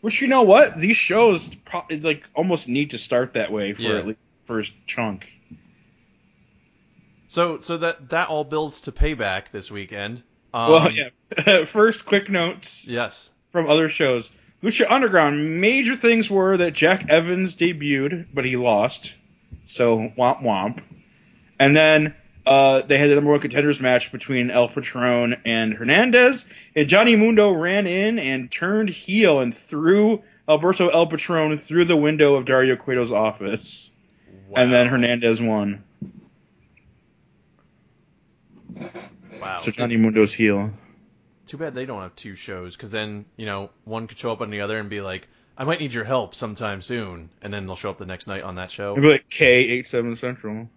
Which 0.01 0.21
you 0.21 0.27
know 0.29 0.43
what? 0.43 0.77
These 0.77 0.97
shows 0.97 1.51
like 1.91 2.25
almost 2.35 2.67
need 2.69 2.91
to 2.91 2.99
start 2.99 3.35
that 3.35 3.53
way 3.53 3.73
for 3.75 3.83
Yeah. 3.83 3.99
at 3.99 4.07
least 4.07 4.19
first 4.47 4.73
chunk. 4.87 5.27
So 7.29 7.61
so 7.61 7.77
that 7.79 8.09
that 8.11 8.29
all 8.29 8.45
builds 8.45 8.81
to 8.83 8.93
payback 8.93 9.51
this 9.53 9.71
weekend. 9.71 10.23
Um, 10.55 10.71
well, 10.73 10.89
yeah. 10.91 11.65
first, 11.65 12.05
quick 12.05 12.29
notes 12.29 12.87
Yes. 12.89 13.31
from 13.53 13.69
other 13.71 13.89
shows. 13.89 14.31
Lucha 14.63 14.91
Underground. 14.91 15.61
Major 15.61 15.97
things 15.97 16.31
were 16.31 16.57
that 16.59 16.73
Jack 16.75 17.09
Evans 17.11 17.57
debuted, 17.57 18.27
but 18.35 18.45
he 18.45 18.57
lost. 18.57 19.17
So 19.67 19.99
womp 20.19 20.43
womp. 20.43 20.83
And 21.59 21.77
then 21.77 22.15
uh, 22.45 22.83
they 22.83 22.99
had 22.99 23.11
the 23.11 23.15
number 23.15 23.31
one 23.31 23.41
contenders 23.41 23.81
match 23.81 24.11
between 24.11 24.51
El 24.51 24.69
Patron 24.69 25.41
and 25.45 25.73
Hernandez. 25.75 26.45
And 26.75 26.89
Johnny 26.89 27.17
Mundo 27.17 27.53
ran 27.53 27.87
in 27.87 28.19
and 28.19 28.51
turned 28.51 28.89
heel 28.89 29.41
and 29.41 29.55
threw 29.55 30.23
Alberto 30.49 30.89
El 30.89 31.07
Patron 31.07 31.57
through 31.59 31.85
the 31.85 31.97
window 31.97 32.35
of 32.35 32.45
Dario 32.45 32.77
Cueto's 32.77 33.13
office. 33.13 33.91
And 34.55 34.73
then 34.73 34.89
Hernandez 34.89 35.41
won. 35.41 35.85
Wow. 39.41 39.59
So 39.61 39.71
Johnny 39.71 39.97
Mundo's 39.97 40.33
heel. 40.33 40.71
Too 41.47 41.57
bad 41.57 41.75
they 41.75 41.87
don't 41.87 42.01
have 42.03 42.15
two 42.17 42.37
shows, 42.37 42.77
because 42.77 42.91
then 42.91 43.25
you 43.37 43.47
know 43.47 43.71
one 43.85 44.07
could 44.07 44.19
show 44.19 44.33
up 44.33 44.41
on 44.41 44.51
the 44.51 44.61
other 44.61 44.79
and 44.79 44.89
be 44.91 45.01
like, 45.01 45.29
"I 45.63 45.65
might 45.65 45.79
need 45.79 45.95
your 45.95 46.03
help 46.03 46.35
sometime 46.35 46.83
soon," 46.83 47.31
and 47.41 47.55
then 47.55 47.67
they'll 47.67 47.77
show 47.77 47.91
up 47.91 47.99
the 47.99 48.05
next 48.05 48.27
night 48.27 48.43
on 48.43 48.57
that 48.57 48.69
show. 48.69 48.91
It'd 48.91 49.03
be 49.03 49.11
like 49.11 49.31
K 49.31 49.47
eight 49.69 49.87
seven 49.87 50.17
Central. 50.17 50.69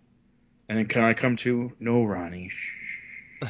And 0.70 0.78
then 0.78 0.86
can 0.86 1.04
I 1.04 1.16
come 1.16 1.38
to 1.38 1.72
no 1.80 2.04
Ronnie? 2.04 2.50
Shh. 2.50 3.00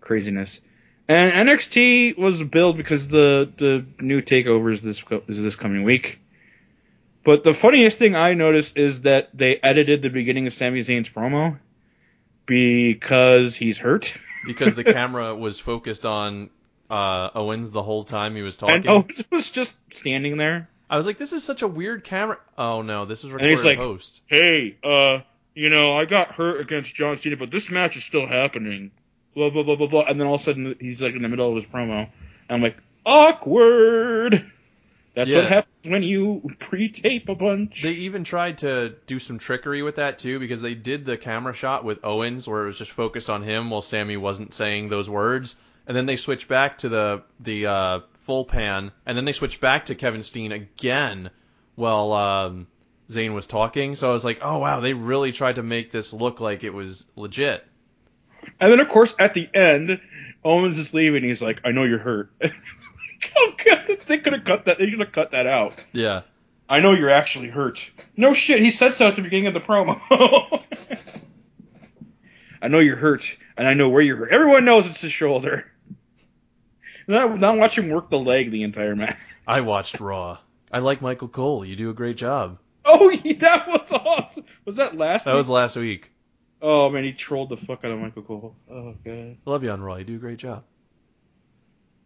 Craziness. 0.00 0.62
And 1.06 1.48
NXT 1.48 2.16
was 2.16 2.42
billed 2.42 2.78
because 2.78 3.08
the 3.08 3.52
the 3.58 3.84
new 4.00 4.22
takeovers 4.22 4.80
this 4.80 5.02
is 5.28 5.42
this 5.42 5.56
coming 5.56 5.82
week. 5.84 6.18
But 7.24 7.44
the 7.44 7.52
funniest 7.52 7.98
thing 7.98 8.16
I 8.16 8.32
noticed 8.32 8.78
is 8.78 9.02
that 9.02 9.36
they 9.36 9.58
edited 9.58 10.00
the 10.00 10.08
beginning 10.08 10.46
of 10.46 10.54
Sami 10.54 10.80
Zayn's 10.80 11.10
promo 11.10 11.58
because 12.46 13.54
he's 13.54 13.76
hurt. 13.76 14.14
because 14.46 14.76
the 14.76 14.84
camera 14.94 15.36
was 15.36 15.60
focused 15.60 16.06
on 16.06 16.48
uh, 16.90 17.30
Owens 17.34 17.70
the 17.70 17.82
whole 17.82 18.04
time 18.04 18.34
he 18.36 18.42
was 18.42 18.56
talking. 18.56 18.76
And 18.76 18.88
Owens 18.88 19.24
was 19.30 19.50
just 19.50 19.76
standing 19.92 20.36
there. 20.36 20.68
I 20.90 20.96
was 20.96 21.06
like, 21.06 21.18
"This 21.18 21.32
is 21.32 21.44
such 21.44 21.62
a 21.62 21.68
weird 21.68 22.04
camera." 22.04 22.38
Oh 22.56 22.82
no, 22.82 23.04
this 23.04 23.24
is 23.24 23.32
And 23.32 23.40
he's 23.42 23.58
recorded 23.60 23.78
like- 23.80 23.86
post. 23.88 24.22
hey, 24.26 24.76
uh, 24.82 25.20
you 25.54 25.68
know, 25.70 25.94
I 25.96 26.04
got 26.06 26.32
hurt 26.32 26.60
against 26.60 26.94
John 26.94 27.16
Cena, 27.18 27.36
but 27.36 27.50
this 27.50 27.70
match 27.70 27.96
is 27.96 28.04
still 28.04 28.26
happening. 28.26 28.90
Blah 29.34 29.50
blah 29.50 29.62
blah 29.64 29.76
blah 29.76 29.86
blah. 29.88 30.04
And 30.08 30.18
then 30.18 30.26
all 30.26 30.34
of 30.36 30.40
a 30.40 30.44
sudden 30.44 30.76
he's 30.80 31.02
like 31.02 31.14
in 31.14 31.22
the 31.22 31.28
middle 31.28 31.48
of 31.48 31.54
his 31.56 31.66
promo, 31.66 32.00
and 32.02 32.10
I'm 32.48 32.62
like, 32.62 32.76
awkward. 33.04 34.50
That's 35.14 35.30
Yeah. 35.30 35.38
what 35.38 35.48
happens 35.48 35.74
when 35.90 36.02
you 36.04 36.42
pre-tape 36.60 37.28
a 37.28 37.34
bunch. 37.34 37.82
They 37.82 37.92
even 37.92 38.22
tried 38.24 38.58
to 38.58 38.94
do 39.06 39.18
some 39.18 39.38
trickery 39.38 39.82
with 39.82 39.96
that 39.96 40.18
too, 40.20 40.38
because 40.38 40.62
they 40.62 40.74
did 40.74 41.04
the 41.04 41.16
camera 41.16 41.54
shot 41.54 41.84
with 41.84 42.04
Owens 42.04 42.46
where 42.46 42.62
it 42.62 42.66
was 42.66 42.78
just 42.78 42.92
focused 42.92 43.28
on 43.28 43.42
him 43.42 43.70
while 43.70 43.82
Sami 43.82 44.16
wasn't 44.16 44.54
saying 44.54 44.88
those 44.90 45.10
words, 45.10 45.56
and 45.88 45.96
then 45.96 46.06
they 46.06 46.16
switched 46.16 46.46
back 46.46 46.78
to 46.78 46.88
the 46.88 47.22
the 47.40 47.66
uh, 47.66 48.00
full 48.26 48.44
pan, 48.44 48.92
and 49.06 49.16
then 49.16 49.24
they 49.24 49.32
switched 49.32 49.60
back 49.60 49.86
to 49.86 49.94
Kevin 49.94 50.22
Steen 50.22 50.52
again 50.52 51.30
while 51.74 52.12
um, 52.12 52.66
Zayn 53.08 53.34
was 53.34 53.46
talking. 53.46 53.96
So 53.96 54.10
I 54.10 54.12
was 54.12 54.24
like, 54.24 54.40
oh 54.42 54.58
wow, 54.58 54.80
they 54.80 54.92
really 54.92 55.32
tried 55.32 55.56
to 55.56 55.62
make 55.62 55.90
this 55.90 56.12
look 56.12 56.40
like 56.40 56.62
it 56.62 56.74
was 56.74 57.06
legit. 57.16 57.64
And 58.60 58.70
then, 58.70 58.80
of 58.80 58.88
course, 58.88 59.14
at 59.18 59.34
the 59.34 59.48
end, 59.52 60.00
Owens 60.44 60.78
is 60.78 60.94
leaving. 60.94 61.24
He's 61.24 61.42
like, 61.42 61.62
"I 61.64 61.72
know 61.72 61.84
you're 61.84 61.98
hurt." 61.98 62.30
oh 63.36 63.52
god, 63.64 63.86
they 64.06 64.18
could 64.18 64.34
have 64.34 64.44
cut 64.44 64.66
that. 64.66 64.78
They 64.78 64.88
should 64.88 65.00
have 65.00 65.12
cut 65.12 65.32
that 65.32 65.46
out. 65.46 65.84
Yeah. 65.92 66.22
I 66.68 66.80
know 66.80 66.92
you're 66.92 67.08
actually 67.08 67.48
hurt. 67.48 67.90
No 68.14 68.34
shit, 68.34 68.60
he 68.60 68.70
said 68.70 68.94
so 68.94 69.06
at 69.08 69.16
the 69.16 69.22
beginning 69.22 69.46
of 69.46 69.54
the 69.54 69.60
promo. 69.60 69.98
I 72.60 72.68
know 72.68 72.78
you're 72.78 72.96
hurt, 72.96 73.38
and 73.56 73.66
I 73.66 73.72
know 73.72 73.88
where 73.88 74.02
you're 74.02 74.16
hurt. 74.16 74.30
Everyone 74.30 74.66
knows 74.66 74.86
it's 74.86 75.00
his 75.00 75.12
shoulder. 75.12 75.64
Not, 77.08 77.38
not 77.38 77.58
watch 77.58 77.76
him 77.78 77.88
work 77.88 78.10
the 78.10 78.18
leg 78.18 78.50
the 78.50 78.62
entire 78.62 78.94
match. 78.94 79.16
I 79.46 79.62
watched 79.62 79.98
Raw. 79.98 80.38
I 80.70 80.80
like 80.80 81.00
Michael 81.02 81.28
Cole. 81.28 81.64
You 81.64 81.74
do 81.74 81.88
a 81.90 81.94
great 81.94 82.16
job. 82.16 82.58
Oh, 82.84 83.10
yeah, 83.24 83.32
that 83.38 83.66
was 83.68 83.90
awesome. 83.92 84.44
Was 84.66 84.76
that 84.76 84.96
last? 84.96 85.24
That 85.24 85.32
week? 85.32 85.38
was 85.38 85.48
last 85.50 85.76
week. 85.76 86.10
Oh 86.60 86.90
man, 86.90 87.04
he 87.04 87.12
trolled 87.12 87.48
the 87.50 87.56
fuck 87.56 87.84
out 87.84 87.92
of 87.92 87.98
Michael 87.98 88.22
Cole. 88.22 88.56
Oh 88.70 88.94
god, 89.04 89.36
I 89.46 89.50
love 89.50 89.64
you 89.64 89.70
on 89.70 89.80
Raw. 89.80 89.96
You 89.96 90.04
do 90.04 90.16
a 90.16 90.18
great 90.18 90.38
job. 90.38 90.64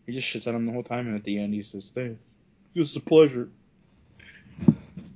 he 0.06 0.12
just 0.12 0.26
shits 0.28 0.46
on 0.46 0.54
him 0.54 0.66
the 0.66 0.72
whole 0.72 0.82
time, 0.82 1.06
and 1.08 1.16
at 1.16 1.24
the 1.24 1.38
end 1.38 1.54
he 1.54 1.62
says, 1.62 1.86
"Stay, 1.86 2.16
was 2.76 2.94
a 2.96 3.00
pleasure." 3.00 3.48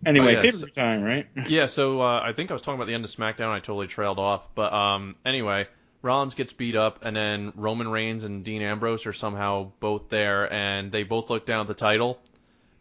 Anyway, 0.05 0.37
Oh, 0.37 0.43
yeah, 0.43 0.50
so- 0.52 0.66
time, 0.69 1.02
right? 1.02 1.26
Yeah, 1.49 1.66
so 1.66 2.00
uh, 2.00 2.21
I 2.23 2.33
think 2.33 2.50
I 2.50 2.55
was 2.55 2.62
talking 2.62 2.76
about 2.78 2.87
the 2.87 2.95
end 2.95 3.05
of 3.05 3.11
SmackDown. 3.11 3.49
I 3.50 3.59
totally 3.59 3.88
trailed 3.88 4.19
off, 4.19 4.43
but 4.55 4.73
um, 4.73 5.14
anyway, 5.25 5.66
Rollins 6.03 6.35
gets 6.35 6.53
beat 6.53 6.76
up, 6.76 7.00
and 7.05 7.17
then 7.17 7.53
Roman 7.57 7.88
Reigns 7.88 8.25
and 8.25 8.45
Dean 8.45 8.62
Ambrose 8.62 9.07
are 9.07 9.12
somehow 9.12 9.73
both 9.81 10.09
there, 10.09 10.53
and 10.53 10.93
they 10.93 11.03
both 11.03 11.31
look 11.31 11.47
down 11.47 11.62
at 11.62 11.67
the 11.67 11.75
title, 11.75 12.21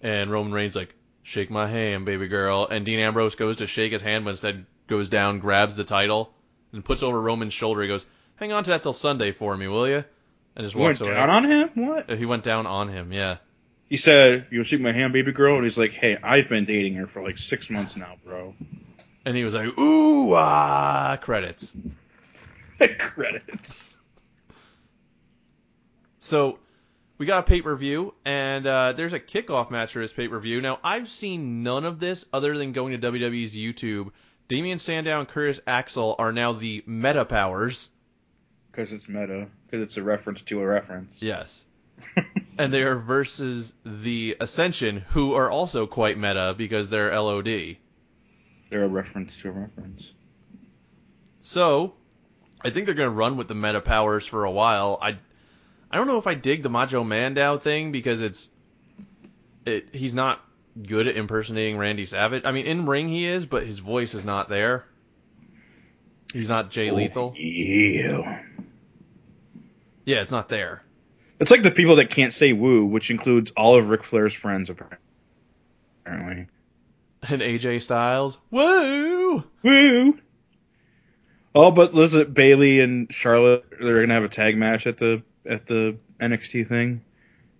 and 0.01 0.29
Roman 0.29 0.53
Reigns 0.53 0.75
like, 0.75 0.93
"Shake 1.23 1.49
my 1.49 1.67
hand, 1.67 2.05
baby 2.05 2.27
girl," 2.27 2.67
and 2.69 2.85
Dean 2.85 2.99
Ambrose 2.99 3.35
goes 3.35 3.57
to 3.57 3.67
shake 3.67 3.91
his 3.93 4.01
hand, 4.01 4.25
but 4.25 4.31
instead 4.31 4.65
goes 4.87 5.09
down, 5.09 5.39
grabs 5.39 5.75
the 5.75 5.83
title, 5.83 6.31
and 6.71 6.85
puts 6.85 7.01
it 7.01 7.05
over 7.05 7.19
Roman's 7.19 7.53
shoulder. 7.53 7.81
He 7.81 7.87
goes, 7.87 8.05
"Hang 8.35 8.51
on 8.51 8.63
to 8.65 8.69
that 8.71 8.83
till 8.83 8.93
Sunday 8.93 9.31
for 9.31 9.57
me, 9.57 9.67
will 9.67 9.87
you?" 9.87 10.03
And 10.55 10.63
just 10.63 10.75
He 10.75 10.79
went 10.81 10.99
walks 10.99 11.07
away. 11.07 11.15
down 11.15 11.29
on 11.29 11.43
him. 11.45 11.69
What? 11.73 12.09
Uh, 12.09 12.15
he 12.15 12.25
went 12.25 12.43
down 12.43 12.67
on 12.67 12.89
him, 12.89 13.11
yeah. 13.11 13.37
He 13.89 13.97
said, 13.97 14.45
"You 14.51 14.63
shake 14.63 14.81
my 14.81 14.91
hand, 14.91 15.13
baby 15.13 15.31
girl," 15.31 15.55
and 15.55 15.63
he's 15.63 15.77
like, 15.77 15.91
"Hey, 15.93 16.17
I've 16.21 16.47
been 16.49 16.65
dating 16.65 16.95
her 16.95 17.07
for 17.07 17.23
like 17.23 17.37
six 17.37 17.69
months 17.69 17.95
now, 17.95 18.17
bro." 18.23 18.53
And 19.25 19.35
he 19.35 19.43
was 19.43 19.55
like, 19.55 19.75
"Ooh 19.79 20.33
ah!" 20.35 21.17
Credits. 21.21 21.75
Credits. 22.99 23.97
So 26.19 26.59
we 27.17 27.25
got 27.25 27.39
a 27.39 27.43
pay 27.43 27.61
per 27.61 27.75
view, 27.75 28.13
and 28.25 28.65
uh, 28.65 28.93
there's 28.93 29.13
a 29.13 29.19
kickoff 29.19 29.71
match 29.71 29.93
for 29.93 29.99
this 29.99 30.13
pay 30.13 30.27
per 30.27 30.39
view. 30.39 30.61
Now 30.61 30.79
I've 30.83 31.09
seen 31.09 31.63
none 31.63 31.85
of 31.85 31.99
this 31.99 32.25
other 32.33 32.57
than 32.57 32.71
going 32.71 32.99
to 32.99 33.11
WWE's 33.11 33.55
YouTube. 33.55 34.11
Damien 34.47 34.77
Sandow 34.77 35.19
and 35.19 35.27
Curtis 35.27 35.59
Axel 35.65 36.15
are 36.19 36.31
now 36.31 36.53
the 36.53 36.83
Meta 36.85 37.25
Powers. 37.25 37.89
Because 38.71 38.93
it's 38.93 39.07
meta. 39.07 39.49
Because 39.65 39.81
it's 39.81 39.97
a 39.97 40.03
reference 40.03 40.41
to 40.43 40.59
a 40.59 40.65
reference. 40.65 41.21
Yes. 41.21 41.65
and 42.57 42.73
they 42.73 42.83
are 42.83 42.97
versus 42.97 43.73
the 43.85 44.35
Ascension, 44.39 44.97
who 45.09 45.33
are 45.33 45.49
also 45.49 45.87
quite 45.87 46.17
meta 46.17 46.53
because 46.57 46.89
they're 46.89 47.17
LOD. 47.19 47.77
They're 48.69 48.83
a 48.83 48.87
reference 48.87 49.37
to 49.37 49.49
a 49.49 49.51
reference. 49.51 50.13
So, 51.41 51.93
I 52.65 52.71
think 52.71 52.87
they're 52.87 52.95
going 52.95 53.09
to 53.09 53.15
run 53.15 53.37
with 53.37 53.47
the 53.47 53.53
meta 53.53 53.79
powers 53.79 54.25
for 54.25 54.43
a 54.43 54.49
while. 54.49 54.97
I, 54.99 55.19
I 55.91 55.97
don't 55.97 56.07
know 56.07 56.17
if 56.17 56.25
I 56.25 56.33
dig 56.33 56.63
the 56.63 56.69
Macho 56.69 57.03
Mandow 57.03 57.61
thing 57.61 57.91
because 57.91 58.21
it's, 58.21 58.49
it 59.67 59.89
he's 59.93 60.15
not 60.15 60.43
good 60.81 61.07
at 61.07 61.15
impersonating 61.15 61.77
Randy 61.77 62.07
Savage. 62.07 62.41
I 62.43 62.51
mean, 62.51 62.65
in 62.65 62.87
ring 62.87 63.07
he 63.07 63.25
is, 63.25 63.45
but 63.45 63.67
his 63.67 63.77
voice 63.77 64.15
is 64.15 64.25
not 64.25 64.49
there. 64.49 64.83
He's 66.33 66.49
not 66.49 66.71
Jay 66.71 66.89
Lethal. 66.89 67.35
Oh, 67.35 67.39
yeah. 67.39 68.41
Yeah, 70.03 70.21
it's 70.21 70.31
not 70.31 70.49
there. 70.49 70.81
It's 71.39 71.51
like 71.51 71.61
the 71.61 71.69
people 71.69 71.97
that 71.97 72.09
can't 72.09 72.33
say 72.33 72.51
woo, 72.51 72.85
which 72.85 73.11
includes 73.11 73.51
all 73.51 73.77
of 73.77 73.89
Ric 73.89 74.03
Flair's 74.03 74.33
friends, 74.33 74.71
apparently. 74.71 76.47
And 77.27 77.41
AJ 77.41 77.83
Styles, 77.83 78.39
woo! 78.49 79.43
Woo! 79.61 80.19
Oh, 81.57 81.71
but 81.71 81.93
listen, 81.93 82.33
Bayley 82.33 82.81
and 82.81 83.07
Charlotte, 83.13 83.63
they're 83.79 84.01
gonna 84.01 84.13
have 84.13 84.25
a 84.25 84.29
tag 84.29 84.57
match 84.57 84.85
at 84.85 84.97
the 84.97 85.23
at 85.45 85.65
the 85.65 85.97
NXT 86.19 86.67
thing, 86.67 87.01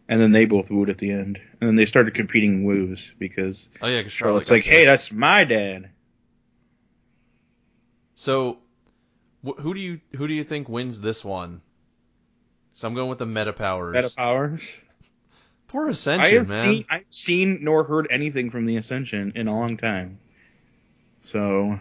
and 0.10 0.20
then 0.20 0.34
they 0.34 0.46
both 0.46 0.70
wooed 0.70 0.90
at 0.90 0.98
the 0.98 1.12
end, 1.12 1.40
and 1.62 1.68
then 1.68 1.78
they 1.78 1.86
started 1.86 2.14
competing 2.14 2.66
woos 2.66 3.14
because 3.18 3.70
Oh 3.82 3.88
yeah, 3.88 4.06
Charlotte's 4.08 4.52
like, 4.52 4.66
"Hey, 4.66 4.84
that's 4.84 5.14
my 5.14 5.46
dad." 5.46 5.90
So, 8.16 8.60
wh- 9.46 9.60
who 9.60 9.74
do 9.74 9.80
you 9.80 10.02
who 10.18 10.28
do 10.28 10.34
you 10.34 10.44
think 10.44 10.68
wins 10.68 11.00
this 11.00 11.24
one? 11.24 11.62
So 12.76 12.90
I'm 12.90 12.96
going 12.96 13.10
with 13.10 13.20
the 13.20 13.26
meta 13.26 13.54
powers. 13.54 13.96
Meta 13.96 14.14
powers. 14.14 14.70
Poor 15.70 15.88
I 15.88 15.92
Ascension, 15.92 16.38
have 16.38 16.50
man. 16.50 16.74
seen 16.74 16.86
I've 16.90 17.06
seen 17.10 17.60
nor 17.64 17.86
heard 17.86 18.08
anything 18.10 18.50
from 18.50 18.66
the 18.66 18.76
Ascension 18.76 19.32
in 19.36 19.48
a 19.48 19.58
long 19.58 19.78
time, 19.78 20.20
so 21.24 21.80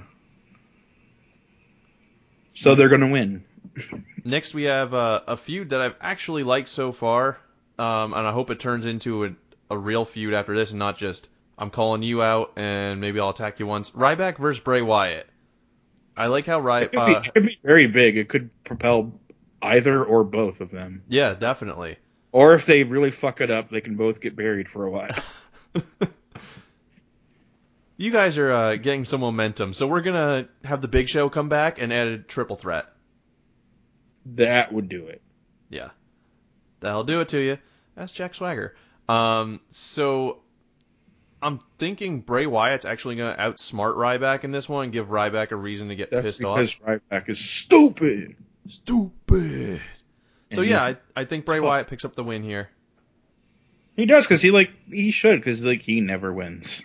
so 2.54 2.74
they're 2.74 2.88
gonna 2.88 3.10
win. 3.10 3.44
Next, 4.24 4.54
we 4.54 4.64
have 4.64 4.94
uh, 4.94 5.20
a 5.26 5.36
feud 5.36 5.70
that 5.70 5.80
I've 5.80 5.96
actually 6.00 6.44
liked 6.44 6.68
so 6.68 6.92
far, 6.92 7.38
um, 7.78 8.14
and 8.14 8.26
I 8.26 8.32
hope 8.32 8.50
it 8.50 8.60
turns 8.60 8.86
into 8.86 9.24
a, 9.26 9.30
a 9.70 9.76
real 9.78 10.04
feud 10.04 10.32
after 10.34 10.54
this, 10.56 10.70
and 10.70 10.78
not 10.78 10.96
just 10.96 11.28
I'm 11.58 11.70
calling 11.70 12.02
you 12.02 12.22
out 12.22 12.52
and 12.56 13.00
maybe 13.00 13.20
I'll 13.20 13.30
attack 13.30 13.60
you 13.60 13.66
once. 13.66 13.90
Ryback 13.90 14.38
versus 14.38 14.62
Bray 14.62 14.82
Wyatt. 14.82 15.28
I 16.16 16.26
like 16.28 16.46
how 16.46 16.60
Ry. 16.60 16.82
It 16.82 16.92
could, 16.92 17.06
be, 17.06 17.14
Uh, 17.14 17.20
it 17.20 17.34
could 17.34 17.46
be 17.46 17.58
very 17.62 17.86
big. 17.86 18.16
It 18.16 18.28
could 18.28 18.50
propel 18.64 19.12
either 19.62 20.02
or 20.04 20.24
both 20.24 20.60
of 20.60 20.70
them. 20.70 21.02
yeah, 21.08 21.34
definitely. 21.34 21.96
Or 22.32 22.54
if 22.54 22.66
they 22.66 22.82
really 22.82 23.10
fuck 23.12 23.40
it 23.40 23.50
up, 23.50 23.70
they 23.70 23.80
can 23.80 23.94
both 23.96 24.20
get 24.20 24.34
buried 24.34 24.68
for 24.68 24.84
a 24.86 24.90
while. 24.90 25.16
You 27.96 28.11
guys 28.11 28.38
are 28.38 28.52
uh, 28.52 28.76
getting 28.76 29.04
some 29.04 29.20
momentum, 29.20 29.72
so 29.72 29.87
we're 29.87 30.02
gonna 30.02 30.48
have 30.64 30.83
the 30.83 30.88
Big 30.88 31.09
Show 31.09 31.28
come 31.28 31.48
back 31.48 31.80
and 31.80 31.92
add 31.92 32.09
a 32.09 32.18
triple 32.18 32.57
threat. 32.57 32.87
that 34.26 34.72
would 34.72 34.88
do 34.88 35.07
it. 35.07 35.22
Yeah, 35.68 35.90
that'll 36.80 37.04
do 37.04 37.20
it 37.20 37.28
to 37.28 37.38
you. 37.38 37.59
That's 37.94 38.12
Jack 38.12 38.35
Swagger. 38.35 38.74
Um, 39.09 39.61
so 39.70 40.40
I'm 41.40 41.61
thinking 41.78 42.20
Bray 42.20 42.46
Wyatt's 42.46 42.85
actually 42.85 43.16
gonna 43.16 43.37
outsmart 43.37 43.96
Ryback 43.96 44.44
in 44.44 44.50
this 44.50 44.68
one 44.68 44.85
and 44.85 44.92
give 44.92 45.09
Ryback 45.09 45.52
a 45.52 45.57
reason 45.57 45.88
to 45.88 45.94
get 45.94 46.11
That's 46.11 46.26
pissed 46.26 46.38
because 46.40 46.80
off. 46.80 47.00
Ryback 47.11 47.28
is 47.28 47.38
stupid. 47.38 48.35
Stupid. 48.66 49.80
So 50.52 50.62
And 50.62 50.70
yeah, 50.70 50.83
I, 50.83 50.96
I 51.14 51.24
think 51.26 51.44
Bray 51.44 51.59
fuck. 51.59 51.66
Wyatt 51.66 51.87
picks 51.87 52.04
up 52.04 52.16
the 52.16 52.24
win 52.24 52.42
here. 52.42 52.70
He 53.94 54.07
does 54.07 54.24
because 54.24 54.40
he 54.40 54.50
like 54.50 54.70
he 54.90 55.11
should 55.11 55.38
because 55.38 55.62
like 55.62 55.83
he 55.83 56.00
never 56.00 56.33
wins. 56.33 56.83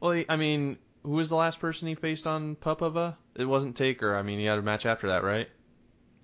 Well, 0.00 0.12
he- 0.12 0.26
I 0.28 0.36
mean, 0.36 0.78
who 1.02 1.10
was 1.12 1.28
the 1.28 1.36
last 1.36 1.60
person 1.60 1.88
he 1.88 1.94
faced 1.94 2.26
on 2.26 2.56
Papava? 2.56 3.16
It 3.36 3.44
wasn't 3.44 3.76
Taker. 3.76 4.16
I 4.16 4.22
mean, 4.22 4.38
he 4.38 4.44
had 4.46 4.58
a 4.58 4.62
match 4.62 4.86
after 4.86 5.08
that, 5.08 5.22
right? 5.22 5.48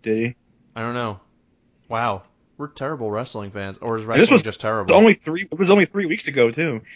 Did 0.03 0.19
he? 0.19 0.35
I 0.75 0.81
don't 0.83 0.95
know. 0.95 1.21
Wow, 1.89 2.23
we're 2.59 2.69
terrible 2.69 3.11
wrestling 3.11 3.51
fans, 3.53 3.79
or 3.79 3.97
is 3.97 4.05
wrestling 4.05 4.29
was 4.33 4.43
just 4.43 4.61
terrible? 4.61 4.95
only 4.95 5.15
three. 5.15 5.43
It 5.51 5.59
was 5.59 5.71
only 5.71 5.85
three 5.87 6.07
weeks 6.07 6.29
ago 6.29 6.51
too. 6.51 6.83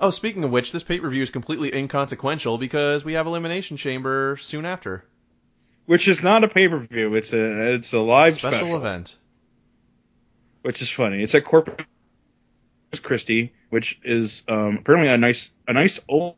Oh, 0.00 0.10
speaking 0.10 0.42
of 0.42 0.50
which, 0.50 0.72
this 0.72 0.82
pay 0.82 0.98
per 0.98 1.08
view 1.08 1.22
is 1.22 1.30
completely 1.30 1.72
inconsequential 1.72 2.58
because 2.58 3.04
we 3.04 3.12
have 3.12 3.28
Elimination 3.28 3.76
Chamber 3.76 4.36
soon 4.40 4.66
after. 4.66 5.04
Which 5.86 6.08
is 6.08 6.24
not 6.24 6.42
a 6.42 6.48
pay 6.48 6.66
per 6.66 6.78
view. 6.78 7.14
It's 7.14 7.32
a 7.32 7.74
it's 7.74 7.92
a 7.92 8.00
live 8.00 8.34
special, 8.34 8.58
special, 8.58 8.76
event. 8.78 9.16
which 10.62 10.82
is 10.82 10.90
funny. 10.90 11.22
It's 11.22 11.36
at 11.36 11.44
Corpus 11.44 11.86
Christi, 13.00 13.52
which 13.70 13.98
is 14.04 14.42
um, 14.48 14.78
apparently 14.78 15.08
a 15.08 15.16
nice 15.16 15.50
a 15.66 15.72
nice 15.72 16.00
old 16.08 16.36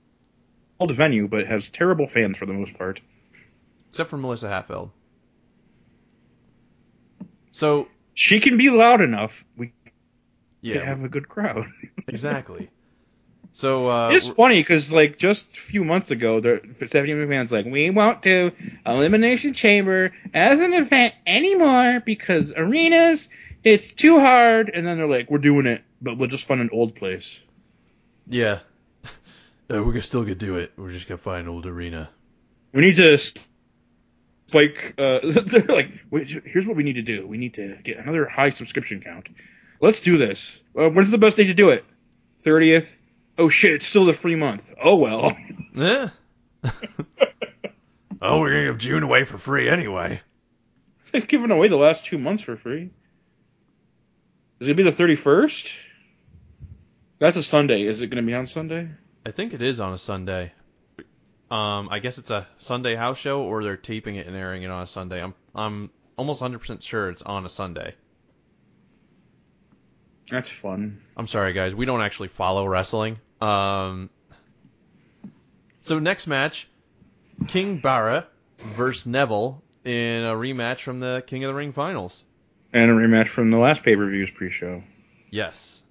old 0.79 0.93
venue, 0.93 1.29
but 1.29 1.47
has 1.47 1.69
terrible 1.69 2.07
fans 2.07 2.38
for 2.38 2.47
the 2.47 2.53
most 2.53 2.75
part. 2.75 3.01
Except 3.90 4.11
for 4.11 4.17
Melissa 4.17 4.49
Hatfield. 4.49 4.90
So, 7.53 7.88
She 8.14 8.40
can 8.40 8.57
be 8.57 8.71
loud 8.71 9.01
enough. 9.01 9.45
We 9.57 9.73
yeah, 10.61 10.79
can 10.79 10.87
have 10.87 11.05
a 11.05 11.09
good 11.09 11.29
crowd. 11.29 11.67
exactly. 12.09 12.71
So, 13.53 13.88
uh, 13.88 14.11
It's 14.12 14.35
funny 14.35 14.59
because 14.61 14.90
like 14.90 15.19
just 15.19 15.57
a 15.57 15.61
few 15.61 15.85
months 15.85 16.11
ago, 16.11 16.40
the 16.40 16.61
Stephanie 16.87 17.12
McMahon's 17.12 17.53
like, 17.53 17.67
we 17.67 17.90
won't 17.90 18.23
do 18.23 18.51
Elimination 18.85 19.53
Chamber 19.53 20.12
as 20.33 20.59
an 20.59 20.73
event 20.73 21.14
anymore 21.25 22.01
because 22.05 22.53
arenas 22.57 23.29
it's 23.64 23.95
too 23.95 24.21
hard, 24.21 24.71
and 24.73 24.87
then 24.87 24.99
they're 24.99 25.07
like, 25.07 25.31
we're 25.31 25.38
doing 25.38 25.67
it, 25.67 25.83
but 26.05 26.19
we'll 26.19 26.29
just 26.29 26.47
find 26.47 26.61
an 26.61 26.71
old 26.73 26.95
place. 26.95 27.40
Yeah. 28.29 28.61
Uh, 29.71 29.83
we're 29.83 29.93
gonna 29.93 30.03
still 30.03 30.23
gonna 30.23 30.35
do 30.35 30.57
it. 30.57 30.73
We're 30.77 30.90
just 30.90 31.09
gonna 31.09 31.19
find 31.19 31.47
an 31.47 31.49
old 31.49 31.64
arena. 31.64 32.11
We 32.73 32.83
need 32.83 32.97
to 32.97 33.17
spike. 34.47 34.95
Uh, 34.99 35.21
they're 35.25 35.62
like, 35.62 35.90
here's 36.45 36.67
what 36.67 36.77
we 36.77 36.83
need 36.83 36.95
to 36.95 37.03
do. 37.03 37.27
We 37.27 37.38
need 37.38 37.55
to 37.55 37.77
get 37.83 37.97
another 37.99 38.27
high 38.27 38.51
subscription 38.51 39.01
count. 39.01 39.29
Let's 39.81 40.01
do 40.01 40.19
this. 40.19 40.62
Uh, 40.79 40.90
when's 40.90 41.11
the 41.11 41.19
best 41.19 41.38
day 41.38 41.45
to 41.45 41.55
do 41.55 41.71
it? 41.71 41.85
Thirtieth. 42.40 42.95
Oh 43.38 43.49
shit! 43.49 43.73
It's 43.73 43.87
still 43.87 44.05
the 44.05 44.12
free 44.12 44.37
month. 44.37 44.73
Oh 44.83 44.97
well. 44.97 45.37
Yeah. 45.77 46.11
oh, 48.23 48.38
we're 48.38 48.53
gonna 48.53 48.67
give 48.67 48.79
June 48.79 49.03
away 49.03 49.25
for 49.25 49.38
free 49.38 49.69
anyway. 49.69 50.21
They've 51.11 51.27
given 51.27 51.51
away 51.51 51.67
the 51.67 51.77
last 51.77 52.05
two 52.05 52.17
months 52.17 52.45
for 52.45 52.55
free. 52.55 52.90
Is 54.61 54.69
it 54.69 54.71
gonna 54.71 54.77
be 54.77 54.83
the 54.85 54.93
thirty 54.93 55.17
first? 55.17 55.73
That's 57.25 57.39
a 57.39 57.43
Sunday. 57.43 57.87
Is 57.87 58.03
it 58.03 58.09
gonna 58.09 58.21
be 58.21 58.35
on 58.35 58.47
Sunday? 58.47 58.87
I 59.25 59.31
think 59.31 59.55
it 59.55 59.63
is 59.63 59.81
on 59.81 59.95
a 59.95 59.97
Sunday. 59.97 60.53
Um, 61.51 61.89
I 61.91 61.99
guess 62.01 62.19
it's 62.19 62.31
a 62.31 62.47
Sunday 62.59 62.97
house 62.97 63.17
show, 63.17 63.45
or 63.45 63.65
they're 63.65 63.79
taping 63.79 64.17
it 64.17 64.27
and 64.27 64.37
airing 64.37 64.63
it 64.63 64.71
on 64.71 64.83
a 64.83 64.87
Sunday. 64.87 65.23
I'm 65.23 65.33
I'm 65.55 65.91
almost 66.19 66.43
100% 66.43 66.83
sure 66.83 67.09
it's 67.09 67.23
on 67.23 67.47
a 67.47 67.49
Sunday. 67.49 67.95
That's 70.29 70.51
fun. 70.51 71.01
I'm 71.17 71.27
sorry, 71.27 71.55
guys. 71.55 71.75
We 71.75 71.87
don't 71.87 72.03
actually 72.03 72.29
follow 72.29 72.67
wrestling. 72.67 73.19
Um, 73.41 74.11
so 75.81 75.99
next 75.99 76.27
match, 76.27 76.69
King 77.49 77.79
Barra 77.79 78.27
versus 78.59 79.07
Neville 79.07 79.63
in 79.83 80.25
a 80.25 80.35
rematch 80.35 80.81
from 80.81 81.01
the 81.01 81.25
King 81.27 81.45
of 81.45 81.49
the 81.49 81.55
Ring 81.55 81.73
finals. 81.73 82.23
And 82.75 82.91
a 82.91 82.95
rematch 82.95 83.29
from 83.29 83.51
the 83.51 83.57
last 83.57 83.83
pay 83.83 83.97
per 83.97 84.11
views 84.11 84.31
pre 84.31 84.51
show. 84.51 84.83
Yes. 85.31 85.84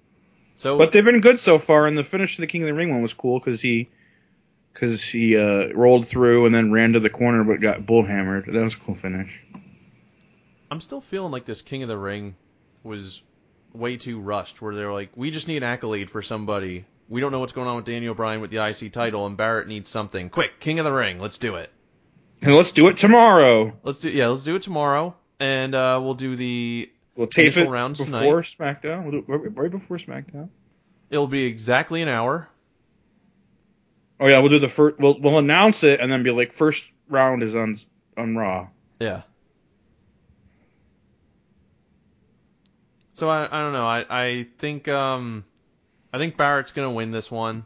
So, 0.56 0.78
But 0.78 0.92
they've 0.92 1.04
been 1.04 1.20
good 1.20 1.40
so 1.40 1.58
far, 1.58 1.86
and 1.86 1.98
the 1.98 2.04
finish 2.04 2.38
of 2.38 2.42
the 2.42 2.46
King 2.46 2.62
of 2.62 2.66
the 2.66 2.74
Ring 2.74 2.90
one 2.90 3.02
was 3.02 3.12
cool 3.12 3.38
because 3.38 3.60
he, 3.60 3.88
because 4.72 5.02
he 5.02 5.36
uh, 5.36 5.72
rolled 5.74 6.06
through 6.06 6.46
and 6.46 6.54
then 6.54 6.72
ran 6.72 6.92
to 6.92 7.00
the 7.00 7.10
corner 7.10 7.44
but 7.44 7.60
got 7.60 7.82
bullhammered. 7.82 8.52
That 8.52 8.62
was 8.62 8.74
a 8.74 8.78
cool 8.78 8.94
finish. 8.94 9.42
I'm 10.70 10.80
still 10.80 11.00
feeling 11.00 11.32
like 11.32 11.44
this 11.44 11.62
King 11.62 11.82
of 11.82 11.88
the 11.88 11.98
Ring 11.98 12.36
was 12.82 13.22
way 13.72 13.96
too 13.96 14.20
rushed, 14.20 14.62
where 14.62 14.74
they're 14.74 14.92
like, 14.92 15.10
we 15.16 15.30
just 15.30 15.48
need 15.48 15.58
an 15.58 15.64
accolade 15.64 16.10
for 16.10 16.22
somebody. 16.22 16.84
We 17.08 17.20
don't 17.20 17.32
know 17.32 17.40
what's 17.40 17.52
going 17.52 17.68
on 17.68 17.76
with 17.76 17.84
Daniel 17.84 18.14
Bryan 18.14 18.40
with 18.40 18.50
the 18.50 18.64
IC 18.64 18.92
title, 18.92 19.26
and 19.26 19.36
Barrett 19.36 19.68
needs 19.68 19.90
something. 19.90 20.30
Quick, 20.30 20.60
King 20.60 20.78
of 20.78 20.84
the 20.84 20.92
Ring, 20.92 21.18
let's 21.18 21.38
do 21.38 21.56
it. 21.56 21.70
And 22.40 22.54
let's 22.54 22.72
do 22.72 22.88
it 22.88 22.96
tomorrow. 22.96 23.76
Let's 23.82 24.00
do 24.00 24.10
yeah, 24.10 24.28
let's 24.28 24.44
do 24.44 24.56
it 24.56 24.62
tomorrow, 24.62 25.14
and 25.40 25.74
uh, 25.74 26.00
we'll 26.02 26.14
do 26.14 26.36
the. 26.36 26.90
We'll 27.16 27.26
tape 27.28 27.56
it 27.56 27.68
rounds 27.68 28.00
before 28.04 28.42
SmackDown. 28.42 29.02
We'll 29.02 29.12
do 29.12 29.18
it 29.18 29.28
right- 29.28 29.56
right 29.56 29.70
before 29.70 29.98
SmackDown. 29.98 30.48
It'll 31.10 31.26
be 31.28 31.44
exactly 31.44 32.02
an 32.02 32.08
hour. 32.08 32.48
Oh 34.18 34.26
yeah, 34.26 34.40
we'll 34.40 34.50
do 34.50 34.58
the 34.58 34.68
first. 34.68 34.98
We'll 34.98 35.18
we'll 35.20 35.38
announce 35.38 35.82
it 35.84 36.00
and 36.00 36.10
then 36.10 36.22
be 36.22 36.30
like, 36.30 36.52
first 36.52 36.84
round 37.08 37.42
is 37.42 37.54
on 37.54 37.78
on 38.16 38.36
Raw. 38.36 38.68
Yeah. 39.00 39.22
So 43.12 43.28
I 43.28 43.44
I 43.46 43.60
don't 43.62 43.72
know. 43.72 43.86
I 43.86 44.04
I 44.08 44.46
think 44.58 44.88
um 44.88 45.44
I 46.12 46.18
think 46.18 46.36
Barrett's 46.36 46.72
gonna 46.72 46.90
win 46.90 47.10
this 47.12 47.30
one, 47.30 47.64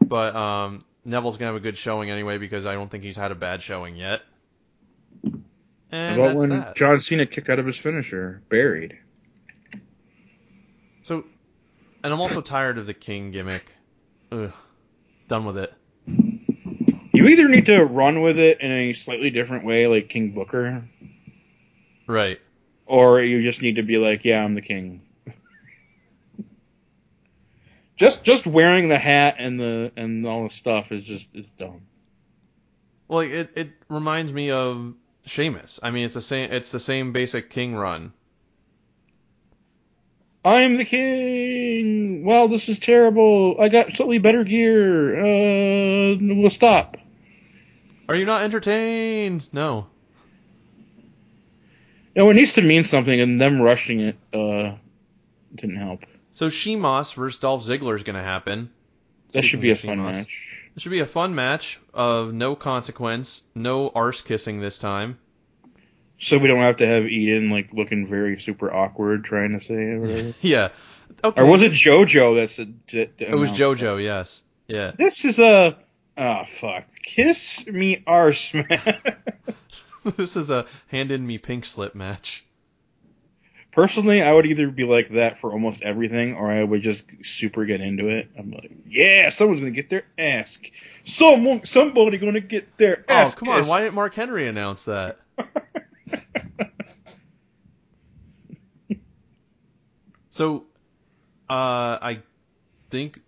but 0.00 0.34
um 0.34 0.84
Neville's 1.04 1.36
gonna 1.36 1.52
have 1.52 1.56
a 1.56 1.60
good 1.60 1.76
showing 1.76 2.10
anyway 2.10 2.38
because 2.38 2.66
I 2.66 2.74
don't 2.74 2.90
think 2.90 3.04
he's 3.04 3.16
had 3.16 3.30
a 3.30 3.36
bad 3.36 3.62
showing 3.62 3.94
yet. 3.96 4.22
And 5.92 6.20
About 6.20 6.36
when 6.36 6.48
that. 6.50 6.76
John 6.76 7.00
Cena 7.00 7.26
kicked 7.26 7.48
out 7.48 7.58
of 7.58 7.66
his 7.66 7.76
finisher, 7.76 8.42
buried. 8.48 8.98
So, 11.02 11.24
and 12.02 12.12
I'm 12.12 12.20
also 12.20 12.40
tired 12.40 12.78
of 12.78 12.86
the 12.86 12.94
King 12.94 13.30
gimmick. 13.30 13.70
Ugh, 14.32 14.52
done 15.28 15.44
with 15.44 15.58
it. 15.58 15.72
You 17.12 17.26
either 17.28 17.48
need 17.48 17.66
to 17.66 17.82
run 17.84 18.20
with 18.20 18.38
it 18.38 18.60
in 18.60 18.70
a 18.70 18.92
slightly 18.92 19.30
different 19.30 19.64
way, 19.64 19.86
like 19.86 20.08
King 20.08 20.32
Booker, 20.32 20.84
Right. 22.06 22.40
or 22.84 23.20
you 23.20 23.42
just 23.42 23.62
need 23.62 23.76
to 23.76 23.82
be 23.82 23.96
like, 23.98 24.24
yeah, 24.24 24.42
I'm 24.44 24.54
the 24.54 24.62
king. 24.62 25.02
just 27.96 28.24
just 28.24 28.46
wearing 28.46 28.88
the 28.88 28.98
hat 28.98 29.36
and 29.38 29.58
the 29.58 29.92
and 29.96 30.26
all 30.26 30.44
the 30.44 30.50
stuff 30.50 30.92
is 30.92 31.04
just 31.04 31.34
is 31.34 31.48
dumb. 31.52 31.82
Well, 33.08 33.20
it 33.20 33.50
it 33.54 33.70
reminds 33.88 34.32
me 34.32 34.50
of 34.50 34.94
Sheamus. 35.26 35.80
I 35.82 35.90
mean, 35.90 36.06
it's 36.06 36.14
the 36.14 36.22
same. 36.22 36.50
It's 36.52 36.70
the 36.70 36.80
same 36.80 37.12
basic 37.12 37.50
King 37.50 37.74
run. 37.74 38.12
I'm 40.46 40.76
the 40.76 40.84
king. 40.84 42.24
Well, 42.24 42.46
this 42.46 42.68
is 42.68 42.78
terrible. 42.78 43.56
I 43.60 43.68
got 43.68 43.90
slightly 43.96 44.18
better 44.18 44.44
gear. 44.44 45.18
Uh, 45.18 46.16
we'll 46.20 46.50
stop. 46.50 46.96
Are 48.08 48.14
you 48.14 48.26
not 48.26 48.42
entertained? 48.42 49.48
No. 49.52 49.88
No, 52.14 52.30
it 52.30 52.34
needs 52.34 52.54
to 52.54 52.62
mean 52.62 52.84
something, 52.84 53.20
and 53.20 53.40
them 53.40 53.60
rushing 53.60 54.00
it 54.00 54.16
uh 54.32 54.76
didn't 55.52 55.78
help. 55.78 56.04
So 56.30 56.48
Sheamus 56.48 57.12
versus 57.12 57.40
Dolph 57.40 57.64
Ziggler 57.64 57.96
is 57.96 58.04
going 58.04 58.16
to 58.16 58.22
happen. 58.22 58.70
That 59.32 59.44
should 59.44 59.60
be 59.60 59.70
a 59.70 59.72
of 59.72 59.80
fun 59.80 60.00
match. 60.00 60.65
It 60.76 60.82
should 60.82 60.92
be 60.92 61.00
a 61.00 61.06
fun 61.06 61.34
match 61.34 61.80
of 61.94 62.34
no 62.34 62.54
consequence, 62.54 63.42
no 63.54 63.88
arse 63.88 64.20
kissing 64.20 64.60
this 64.60 64.78
time. 64.78 65.18
So 66.18 66.38
we 66.38 66.48
don't 66.48 66.58
have 66.58 66.76
to 66.76 66.86
have 66.86 67.06
Eden 67.06 67.50
like 67.50 67.72
looking 67.72 68.06
very 68.06 68.40
super 68.40 68.72
awkward 68.72 69.24
trying 69.24 69.58
to 69.58 69.64
say 69.64 69.74
it. 69.74 69.94
Or, 69.94 70.00
whatever. 70.00 70.32
Yeah. 70.42 70.68
Okay. 71.24 71.40
or 71.40 71.46
was 71.46 71.62
it 71.62 71.72
JoJo 71.72 72.36
that's 72.36 72.58
a, 72.58 72.66
that 72.92 73.20
It 73.20 73.34
was 73.34 73.50
JoJo. 73.50 74.02
Yes. 74.02 74.42
Yeah. 74.66 74.92
This 74.96 75.24
is 75.24 75.38
a 75.38 75.78
oh 76.18 76.44
fuck. 76.44 76.84
Kiss 77.02 77.66
me 77.66 78.02
arse 78.06 78.52
man. 78.52 78.98
this 80.16 80.36
is 80.36 80.50
a 80.50 80.66
hand 80.88 81.10
in 81.10 81.26
me 81.26 81.38
pink 81.38 81.64
slip 81.64 81.94
match. 81.94 82.44
Personally, 83.76 84.22
I 84.22 84.32
would 84.32 84.46
either 84.46 84.70
be 84.70 84.84
like 84.84 85.10
that 85.10 85.38
for 85.38 85.52
almost 85.52 85.82
everything, 85.82 86.34
or 86.34 86.50
I 86.50 86.64
would 86.64 86.80
just 86.80 87.04
super 87.22 87.66
get 87.66 87.82
into 87.82 88.08
it. 88.08 88.30
I'm 88.38 88.50
like, 88.50 88.72
yeah, 88.88 89.28
someone's 89.28 89.60
gonna 89.60 89.70
get 89.70 89.90
their 89.90 90.04
ass. 90.16 90.58
Someone, 91.04 91.66
somebody 91.66 92.16
gonna 92.16 92.40
get 92.40 92.78
their 92.78 93.04
Oh 93.06 93.14
ass. 93.14 93.34
come 93.34 93.50
on! 93.50 93.66
Why 93.66 93.82
didn't 93.82 93.94
Mark 93.94 94.14
Henry 94.14 94.48
announce 94.48 94.86
that? 94.86 95.18
So, 100.30 100.64
uh, 101.48 101.96
I 102.02 102.22
think 102.90 103.20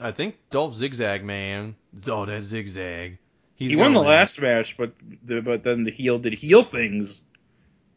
I 0.00 0.10
think 0.10 0.36
Dolph 0.50 0.74
Zigzag 0.74 1.24
man. 1.24 1.76
Oh, 2.08 2.26
that 2.26 2.42
zigzag. 2.42 3.18
He's 3.54 3.70
he 3.70 3.76
won 3.76 3.92
the 3.92 4.00
win. 4.00 4.08
last 4.08 4.40
match, 4.40 4.76
but 4.76 4.92
the, 5.22 5.42
but 5.42 5.62
then 5.62 5.84
the 5.84 5.92
heel 5.92 6.18
did 6.18 6.32
heel 6.32 6.62
things. 6.64 7.22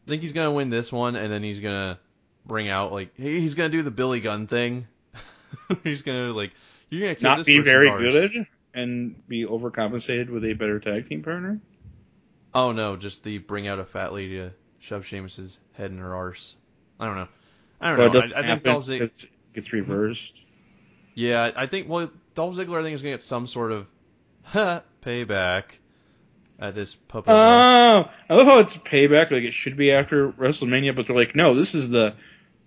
I 0.06 0.10
think 0.10 0.22
he's 0.22 0.32
gonna 0.32 0.52
win 0.52 0.70
this 0.70 0.92
one, 0.92 1.16
and 1.16 1.32
then 1.32 1.42
he's 1.42 1.60
gonna 1.60 1.98
bring 2.46 2.68
out 2.68 2.92
like 2.92 3.16
he's 3.16 3.54
gonna 3.54 3.68
do 3.68 3.82
the 3.82 3.90
Billy 3.90 4.20
Gunn 4.20 4.46
thing. 4.46 4.86
he's 5.84 6.02
gonna 6.02 6.32
like 6.32 6.52
you're 6.88 7.02
gonna 7.02 7.14
kiss 7.14 7.22
not 7.22 7.46
be 7.46 7.60
very 7.60 7.88
arse. 7.88 8.00
good 8.00 8.46
and 8.74 9.26
be 9.28 9.44
overcompensated 9.44 10.30
with 10.30 10.44
a 10.44 10.52
better 10.54 10.78
tag 10.80 11.08
team 11.08 11.22
partner. 11.22 11.60
Oh 12.54 12.72
no, 12.72 12.96
just 12.96 13.24
the 13.24 13.38
bring 13.38 13.68
out 13.68 13.78
a 13.78 13.84
fat 13.84 14.12
lady 14.12 14.36
to 14.38 14.52
shove 14.78 15.06
Sheamus's 15.06 15.58
head 15.72 15.90
in 15.90 15.98
her 15.98 16.14
arse. 16.14 16.56
I 16.98 17.06
don't 17.06 17.16
know. 17.16 17.28
I 17.80 17.90
don't 17.90 18.00
it 18.00 18.02
know. 18.06 18.12
doesn't 18.12 18.34
I, 18.34 18.40
I 18.40 18.46
think 18.46 18.62
Dolph 18.62 18.86
Ziggler. 18.86 19.24
it 19.24 19.30
gets 19.54 19.72
reversed. 19.72 20.44
Yeah, 21.14 21.50
I 21.54 21.66
think 21.66 21.88
well, 21.88 22.10
Dolph 22.34 22.56
Ziggler 22.56 22.80
I 22.80 22.82
think 22.82 22.94
is 22.94 23.02
gonna 23.02 23.14
get 23.14 23.22
some 23.22 23.46
sort 23.46 23.72
of 23.72 23.86
payback 25.02 25.78
at 26.60 26.74
this 26.74 26.94
puppet. 26.94 27.32
Oh, 27.32 28.10
I 28.28 28.34
love 28.34 28.46
how 28.46 28.58
it's 28.58 28.76
payback. 28.76 29.30
Like 29.30 29.44
it 29.44 29.54
should 29.54 29.76
be 29.76 29.90
after 29.90 30.30
WrestleMania, 30.32 30.94
but 30.94 31.06
they're 31.06 31.16
like, 31.16 31.34
no, 31.34 31.54
this 31.54 31.74
is 31.74 31.88
the 31.88 32.14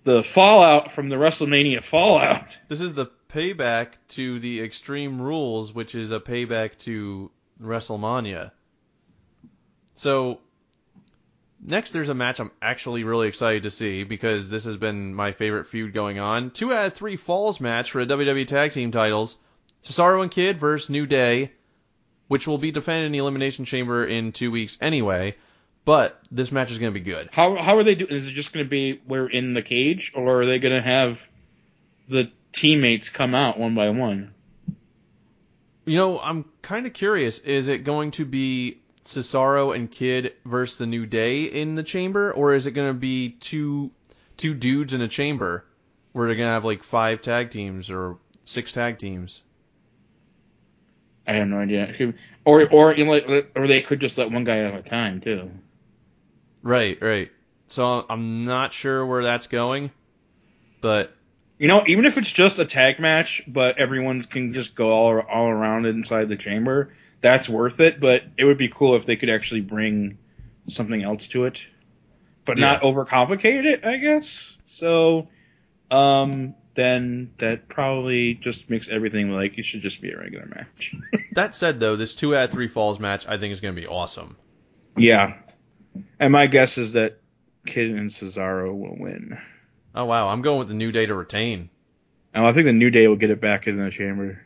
the 0.04 0.24
fallout 0.24 0.92
from 0.92 1.10
the 1.10 1.16
WrestleMania 1.16 1.84
fallout. 1.84 2.60
This 2.68 2.82
is 2.82 2.96
the 2.96 3.08
payback 3.30 3.94
to 4.10 4.40
the 4.40 4.62
Extreme 4.62 5.22
Rules, 5.22 5.74
which 5.74 5.96
is 5.96 6.12
a 6.12 6.20
payback 6.20 6.78
to 6.80 7.32
WrestleMania. 7.62 8.52
So 9.96 10.40
next, 11.64 11.92
there's 11.92 12.10
a 12.10 12.16
match 12.16 12.40
I'm 12.40 12.52
actually 12.62 13.04
really 13.04 13.28
excited 13.28 13.64
to 13.64 13.72
see 13.72 14.04
because 14.04 14.50
this 14.50 14.66
has 14.66 14.76
been 14.76 15.14
my 15.14 15.32
favorite 15.32 15.68
feud 15.68 15.94
going 15.94 16.20
on. 16.20 16.50
Two 16.52 16.74
out 16.74 16.88
of 16.88 16.94
three 16.94 17.16
falls 17.16 17.62
match 17.62 17.92
for 17.92 18.04
the 18.04 18.18
WWE 18.18 18.48
Tag 18.48 18.72
Team 18.72 18.92
titles: 18.92 19.38
Cesaro 19.86 20.24
and 20.24 20.32
Kid 20.32 20.60
versus 20.60 20.90
New 20.90 21.06
Day, 21.06 21.52
which 22.34 22.48
will 22.48 22.58
be 22.58 22.72
defended 22.72 23.06
in 23.06 23.12
the 23.12 23.20
Elimination 23.20 23.64
Chamber 23.64 24.04
in 24.04 24.32
two 24.32 24.50
weeks 24.50 24.76
anyway. 24.82 25.36
But 25.86 26.20
this 26.32 26.52
match 26.52 26.72
is 26.72 26.80
going 26.80 26.92
to 26.92 27.00
be 27.00 27.06
good. 27.06 27.30
How 27.32 27.56
how 27.58 27.78
are 27.78 27.84
they 27.84 27.94
doing? 27.94 28.12
Is 28.12 28.28
it 28.28 28.32
just 28.32 28.54
going 28.54 28.66
to 28.66 28.70
be 28.70 29.00
we're 29.06 29.28
in 29.28 29.54
the 29.54 29.62
cage, 29.62 30.14
or 30.16 30.42
are 30.42 30.46
they 30.48 30.58
going 30.58 30.74
to 30.74 30.82
have 30.82 31.30
the 32.10 32.32
teammates 32.52 33.12
come 33.12 33.36
out 33.36 33.60
one 33.60 33.76
by 33.76 33.92
one? 33.92 34.34
You 35.86 35.98
know, 35.98 36.20
I'm 36.20 36.46
kind 36.64 36.88
of 36.88 36.94
curious. 36.94 37.38
Is 37.38 37.68
it 37.68 37.84
going 37.84 38.10
to 38.12 38.26
be 38.26 38.80
Cesaro 39.04 39.76
and 39.76 39.92
Kid 39.92 40.34
versus 40.44 40.80
the 40.80 40.88
New 40.88 41.06
Day 41.06 41.44
in 41.44 41.76
the 41.76 41.84
chamber, 41.84 42.34
or 42.34 42.56
is 42.56 42.66
it 42.66 42.72
going 42.72 42.90
to 42.90 43.00
be 43.00 43.30
two 43.30 43.92
two 44.38 44.56
dudes 44.56 44.94
in 44.94 45.02
a 45.02 45.08
chamber? 45.08 45.66
where 46.14 46.28
they're 46.28 46.36
gonna 46.36 46.50
have 46.50 46.64
like 46.64 46.84
five 46.84 47.22
tag 47.22 47.50
teams 47.50 47.90
or 47.90 48.18
six 48.46 48.72
tag 48.72 48.98
teams. 48.98 49.44
I 51.28 51.34
have 51.34 51.48
no 51.48 51.60
idea. 51.60 51.86
It 51.86 51.96
could- 51.98 52.16
Or 52.46 52.68
or 52.70 52.94
you 52.96 53.06
know, 53.06 53.12
like, 53.12 53.52
or 53.56 53.68
they 53.68 53.82
could 53.82 54.00
just 54.02 54.18
let 54.18 54.30
one 54.32 54.44
guy 54.44 54.60
at 54.60 54.74
a 54.74 54.82
time 54.82 55.22
too. 55.22 55.50
Right, 56.62 57.02
right. 57.02 57.32
So 57.68 58.06
I'm 58.10 58.46
not 58.46 58.74
sure 58.74 59.06
where 59.06 59.24
that's 59.24 59.48
going, 59.48 59.92
but 60.82 61.16
You 61.60 61.68
know, 61.70 61.84
even 61.88 62.04
if 62.06 62.18
it's 62.18 62.32
just 62.32 62.60
a 62.60 62.66
tag 62.66 63.00
match, 63.00 63.44
but 63.48 63.78
everyone 63.78 64.22
can 64.24 64.54
just 64.54 64.76
go 64.76 64.90
all 64.90 65.20
all 65.20 65.48
around 65.48 65.86
inside 65.86 66.28
the 66.28 66.36
chamber, 66.36 66.94
that's 67.22 67.48
worth 67.48 67.80
it. 67.80 68.00
But 68.02 68.24
it 68.38 68.44
would 68.44 68.58
be 68.58 68.68
cool 68.68 68.96
if 68.96 69.06
they 69.06 69.16
could 69.16 69.30
actually 69.30 69.62
bring 69.62 70.18
something 70.68 71.02
else 71.02 71.28
to 71.30 71.46
it, 71.46 71.66
but 72.44 72.58
not 72.58 72.82
overcomplicate 72.82 73.66
it. 73.66 73.86
I 73.86 73.98
guess. 73.98 74.58
So, 74.66 75.30
um, 75.90 76.56
then 76.76 77.34
that 77.38 77.68
probably 77.70 78.34
just 78.36 78.70
makes 78.70 78.90
everything 78.90 79.32
like 79.32 79.58
it 79.58 79.66
should 79.66 79.82
just 79.82 80.02
be 80.02 80.12
a 80.12 80.18
regular 80.18 80.46
match. 80.48 80.96
that 81.34 81.56
said 81.56 81.80
though, 81.80 81.96
this 81.96 82.16
two 82.16 82.36
out 82.36 82.46
of 82.46 82.52
three 82.52 82.68
falls 82.68 83.00
match 83.00 83.28
I 83.28 83.38
think 83.38 83.52
is 83.54 83.62
gonna 83.62 83.74
be 83.74 83.88
awesome. 83.88 84.38
yeah, 84.98 85.36
and 86.20 86.32
my 86.32 86.48
guess 86.48 86.78
is 86.78 86.94
that 86.94 87.20
Kid 87.66 87.92
and 87.92 88.10
Cesaro 88.10 88.76
will 88.78 88.98
win. 88.98 89.38
Oh 89.96 90.06
wow, 90.06 90.28
I'm 90.30 90.42
going 90.42 90.60
with 90.60 90.68
the 90.70 90.74
New 90.74 90.92
Day 90.92 91.06
to 91.06 91.14
retain. 91.16 91.70
And 92.34 92.46
I 92.46 92.52
think 92.52 92.66
the 92.66 92.74
New 92.74 92.90
Day 92.90 93.08
will 93.08 93.16
get 93.16 93.30
it 93.30 93.40
back 93.40 93.68
in 93.68 93.78
the 93.78 93.92
chamber. 93.92 94.42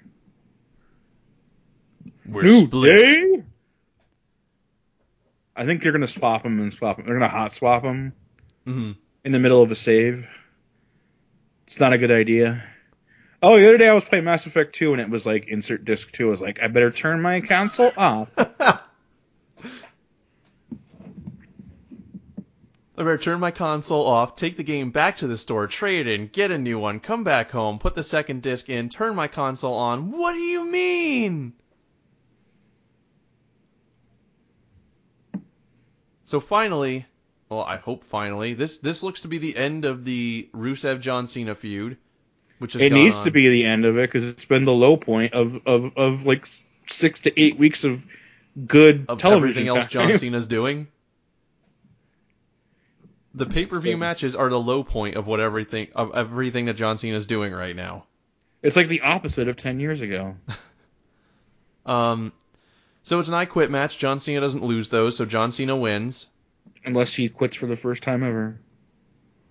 We're 2.26 2.44
New 2.44 2.66
split. 2.66 2.92
Day? 2.92 3.44
I 5.56 5.66
think 5.66 5.82
they're 5.82 5.94
gonna 5.94 6.08
swap 6.08 6.44
them 6.44 6.60
and 6.60 6.74
swap 6.74 6.98
them. 6.98 7.06
They're 7.06 7.16
gonna 7.16 7.30
hot 7.30 7.54
swap 7.54 7.84
them 7.84 8.14
hmm 8.66 8.92
in 9.24 9.32
the 9.32 9.40
middle 9.40 9.62
of 9.62 9.72
a 9.72 9.76
save. 9.76 10.28
It's 11.68 11.82
not 11.82 11.92
a 11.92 11.98
good 11.98 12.12
idea. 12.12 12.64
Oh, 13.44 13.60
the 13.60 13.68
other 13.68 13.78
day 13.78 13.90
I 13.90 13.94
was 13.94 14.06
playing 14.06 14.24
Mass 14.24 14.46
Effect 14.46 14.74
2 14.74 14.94
and 14.94 15.02
it 15.02 15.10
was 15.10 15.26
like 15.26 15.50
insert 15.50 15.84
disc 15.84 16.10
2. 16.14 16.28
I 16.28 16.30
was 16.30 16.40
like, 16.40 16.64
I 16.64 16.70
better 16.70 16.92
turn 16.92 17.22
my 17.22 17.42
console 17.42 17.92
off. 17.98 18.34
I 18.38 18.80
better 22.96 23.18
turn 23.18 23.42
my 23.42 23.52
console 23.52 24.08
off, 24.08 24.38
take 24.38 24.56
the 24.56 24.64
game 24.64 24.92
back 24.92 25.18
to 25.18 25.28
the 25.28 25.38
store, 25.38 25.68
trade 25.68 26.08
it 26.08 26.14
in, 26.14 26.28
get 26.28 26.52
a 26.52 26.58
new 26.58 26.80
one, 26.80 27.02
come 27.02 27.26
back 27.26 27.52
home, 27.52 27.80
put 27.80 27.96
the 27.96 28.02
second 28.02 28.42
disc 28.42 28.70
in, 28.70 28.88
turn 28.88 29.14
my 29.14 29.28
console 29.28 29.76
on. 29.76 30.12
What 30.12 30.36
do 30.36 30.40
you 30.40 30.64
mean? 30.64 31.52
So 36.24 36.40
finally, 36.40 37.06
well, 37.50 37.64
I 37.64 37.78
hope 37.78 38.04
finally, 38.04 38.54
this 38.54 38.78
this 38.80 39.04
looks 39.04 39.22
to 39.22 39.28
be 39.28 39.38
the 39.38 39.56
end 39.56 39.86
of 39.86 40.04
the 40.06 40.50
Rusev 40.54 41.00
John 41.00 41.28
Cena 41.28 41.56
feud, 41.56 41.98
which 42.60 42.76
is 42.76 42.82
it 42.82 42.92
needs 42.92 43.24
to 43.24 43.32
be 43.32 43.50
the 43.50 43.66
end 43.66 43.86
of 43.86 43.98
it 43.98 44.10
because 44.12 44.24
it's 44.24 44.46
been 44.46 44.66
the 44.66 44.74
low 44.74 44.98
point 44.98 45.34
of, 45.34 45.62
of, 45.66 45.96
of 45.98 46.26
like 46.26 46.48
six 46.88 47.22
to 47.22 47.42
eight 47.42 47.58
weeks 47.58 47.84
of 47.84 48.06
good 48.66 49.06
of 49.08 49.18
television 49.20 49.68
everything 49.68 49.68
else. 49.70 49.88
John 49.88 50.18
Cena's 50.18 50.48
doing. 50.48 50.88
The 53.34 53.46
pay 53.46 53.66
per 53.66 53.80
view 53.80 53.94
So- 53.94 53.98
matches 53.98 54.36
are 54.36 54.50
the 54.50 54.60
low 54.60 54.84
point 54.84 55.16
of 55.16 55.28
what 55.28 55.40
everything 55.40 55.90
of 55.96 56.16
everything 56.16 56.66
that 56.66 56.74
John 56.76 56.98
Cena's 56.98 57.28
doing 57.28 57.54
right 57.54 57.76
now. 57.76 58.06
It's 58.64 58.76
like 58.76 58.88
the 58.88 59.02
opposite 59.02 59.48
of 59.48 59.56
10 59.58 59.80
years 59.80 60.02
ago. 60.02 60.36
Um, 61.86 62.34
so 63.04 63.18
it's 63.20 63.30
an 63.30 63.34
I 63.34 63.46
Quit 63.46 63.72
match. 63.72 63.98
John 63.98 64.20
Cena 64.20 64.42
doesn't 64.42 64.62
lose 64.62 64.90
those, 64.90 65.16
so 65.16 65.24
John 65.26 65.54
Cena 65.54 65.74
wins, 65.74 66.28
Unless 66.86 67.14
he 67.16 67.30
quits 67.30 67.56
for 67.56 67.66
the 67.68 67.76
first 67.76 68.04
time 68.04 68.24
ever. 68.24 68.60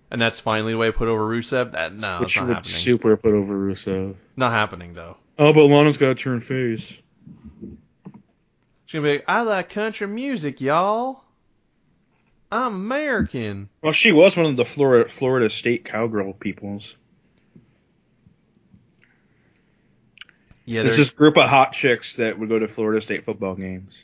and 0.09 0.21
that's 0.21 0.39
finally 0.39 0.71
the 0.73 0.77
way 0.77 0.87
I 0.87 0.91
put 0.91 1.07
over 1.07 1.27
Rusev. 1.27 1.73
That 1.73 1.93
no, 1.93 2.19
which 2.21 2.35
not 2.37 2.47
would 2.47 2.55
happening. 2.55 2.71
super 2.73 3.17
put 3.17 3.33
over 3.33 3.53
Rusev. 3.53 4.15
not 4.35 4.51
happening 4.51 4.93
though. 4.93 5.17
Oh, 5.39 5.53
but 5.53 5.65
Lana's 5.65 5.97
got 5.97 6.07
to 6.07 6.15
turn 6.15 6.39
face. 6.41 6.93
She's 8.85 8.99
gonna 8.99 9.03
be 9.03 9.11
like, 9.17 9.25
I 9.27 9.41
like 9.41 9.69
country 9.69 10.07
music, 10.07 10.61
y'all. 10.61 11.23
I'm 12.51 12.73
American. 12.75 13.69
Well, 13.81 13.91
she 13.91 14.13
was 14.13 14.37
one 14.37 14.45
of 14.45 14.55
the 14.55 14.63
Florida 14.65 15.09
Florida 15.09 15.49
State 15.49 15.83
cowgirl 15.85 16.33
peoples. 16.33 16.95
Yeah, 20.65 20.83
There's 20.83 20.97
there's 20.97 21.09
this 21.09 21.15
group 21.17 21.37
of 21.37 21.49
hot 21.49 21.73
chicks 21.73 22.15
that 22.15 22.39
would 22.39 22.49
go 22.49 22.59
to 22.59 22.67
Florida 22.67 23.01
State 23.01 23.23
football 23.23 23.55
games, 23.55 24.03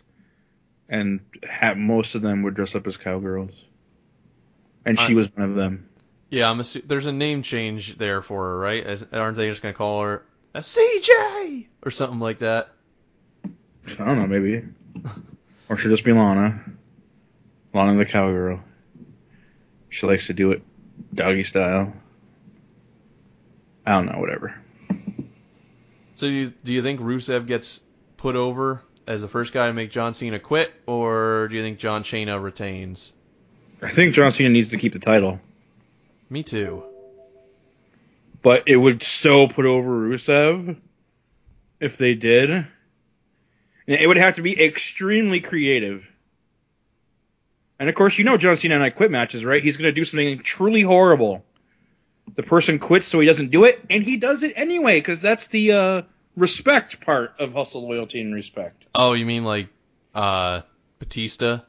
and 0.94 1.20
have, 1.50 1.76
most 1.76 2.14
of 2.16 2.22
them 2.22 2.44
would 2.44 2.54
dress 2.54 2.76
up 2.76 2.86
as 2.88 2.98
cowgirls. 2.98 3.52
And 4.86 4.98
she 5.00 5.14
I- 5.14 5.16
was 5.16 5.28
one 5.36 5.50
of 5.50 5.56
them. 5.56 5.90
yeah. 6.30 6.50
I'm 6.50 6.60
assu- 6.60 6.88
there's 6.88 7.08
a 7.08 7.12
name 7.12 7.42
change 7.42 7.98
there 7.98 8.22
for 8.22 8.44
her, 8.46 8.58
right? 8.60 8.84
As, 8.86 9.06
aren't 9.12 9.36
they 9.38 9.50
just 9.50 9.62
gonna 9.62 9.74
call 9.74 10.04
her 10.04 10.24
a 10.54 10.60
CJ 10.60 11.68
or 11.84 11.90
something 11.92 12.20
like 12.20 12.40
that? 12.40 12.70
I 14.00 14.06
don't 14.06 14.18
know, 14.18 14.28
maybe, 14.28 14.64
or 15.70 15.78
she'll 15.78 15.92
just 15.92 16.04
be 16.06 16.14
Lana. 16.14 16.64
Lana 17.74 17.98
the 17.98 18.06
cowgirl. 18.06 18.60
She 19.90 20.06
likes 20.06 20.28
to 20.28 20.34
do 20.34 20.52
it 20.52 20.62
doggy 21.14 21.44
style. 21.44 21.92
I 23.86 23.94
don't 23.94 24.06
know, 24.06 24.20
whatever. 24.20 24.56
So 26.16 26.28
you, 26.28 26.54
do 26.64 26.72
you 26.74 26.82
think 26.84 27.02
Rusev 27.02 27.48
gets 27.48 27.82
put 28.18 28.36
over 28.36 28.82
as 29.08 29.22
the 29.22 29.28
first 29.28 29.54
guy 29.54 29.68
to 29.68 29.74
make 29.74 29.92
John 29.92 30.14
Cena 30.14 30.40
quit, 30.40 30.74
or 30.86 31.48
do 31.50 31.56
you 31.56 31.64
think 31.64 31.80
John 31.80 32.04
Cena 32.04 32.40
retains? 32.40 33.12
I 33.82 33.90
think 33.92 34.16
John 34.16 34.32
Cena 34.32 34.50
needs 34.50 34.70
to 34.70 34.78
keep 34.78 34.94
the 34.94 35.00
title. 35.00 35.40
Me 36.30 36.44
too. 36.44 36.84
but 38.42 38.68
it 38.68 38.76
would 38.78 39.04
so 39.04 39.48
put 39.48 39.66
over 39.66 39.90
Rusev 40.10 40.78
if 41.80 41.98
they 41.98 42.14
did. 42.16 42.50
And 42.50 42.68
It 43.88 44.08
would 44.08 44.18
have 44.18 44.36
to 44.36 44.42
be 44.42 44.62
extremely 44.62 45.42
creative. 45.42 46.10
And 47.80 47.90
of 47.90 47.96
course, 47.96 48.18
you 48.18 48.24
know 48.24 48.38
John 48.38 48.56
Cena 48.56 48.76
and 48.76 48.84
I 48.84 48.90
quit 48.90 49.12
matches, 49.12 49.44
right? 49.44 49.62
He's 49.62 49.78
going 49.78 49.90
to 49.90 49.92
do 49.92 50.06
something 50.06 50.40
truly 50.40 50.82
horrible. 50.82 51.44
The 52.36 52.44
person 52.44 52.80
quits 52.80 53.08
so 53.08 53.20
he 53.20 53.28
doesn't 53.28 53.52
do 53.52 53.66
it, 53.66 53.80
and 53.90 54.02
he 54.02 54.16
does 54.18 54.44
it 54.44 54.54
anyway 54.56 55.00
because 55.00 55.22
that's 55.22 55.48
the 55.48 55.72
uh, 55.74 56.02
respect 56.36 57.06
part 57.06 57.36
of 57.40 57.54
hustle, 57.54 57.88
loyalty, 57.88 58.22
and 58.22 58.34
respect. 58.34 58.86
Oh, 58.96 59.14
you 59.14 59.26
mean 59.26 59.44
like 59.44 59.68
uh, 60.16 60.62
Batista 61.00 61.62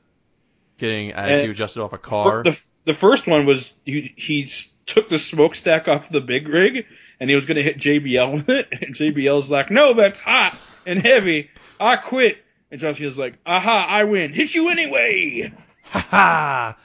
getting 0.78 1.12
attitude 1.12 1.50
Uh, 1.50 1.52
adjusted 1.52 1.82
off 1.82 1.92
a 1.92 1.98
car? 1.98 2.42
the, 2.42 2.64
the 2.84 2.94
first 2.94 3.26
one 3.26 3.46
was 3.46 3.72
he, 3.84 4.12
he 4.16 4.48
took 4.86 5.08
the 5.08 5.18
smokestack 5.18 5.88
off 5.88 6.08
the 6.08 6.20
big 6.20 6.48
rig 6.48 6.86
and 7.20 7.30
he 7.30 7.36
was 7.36 7.46
going 7.46 7.56
to 7.56 7.62
hit 7.62 7.78
JBL 7.78 8.32
with 8.34 8.48
it. 8.50 8.68
And 8.72 8.94
JBL's 8.94 9.50
like, 9.50 9.70
no, 9.70 9.92
that's 9.94 10.20
hot 10.20 10.58
and 10.86 11.00
heavy. 11.00 11.50
I 11.80 11.96
quit. 11.96 12.38
And 12.70 12.80
John 12.80 12.94
Cena's 12.94 13.18
like, 13.18 13.38
aha, 13.46 13.86
I 13.88 14.04
win. 14.04 14.32
Hit 14.32 14.54
you 14.54 14.68
anyway. 14.68 15.52
Ha 15.84 15.98
ha! 16.10 16.76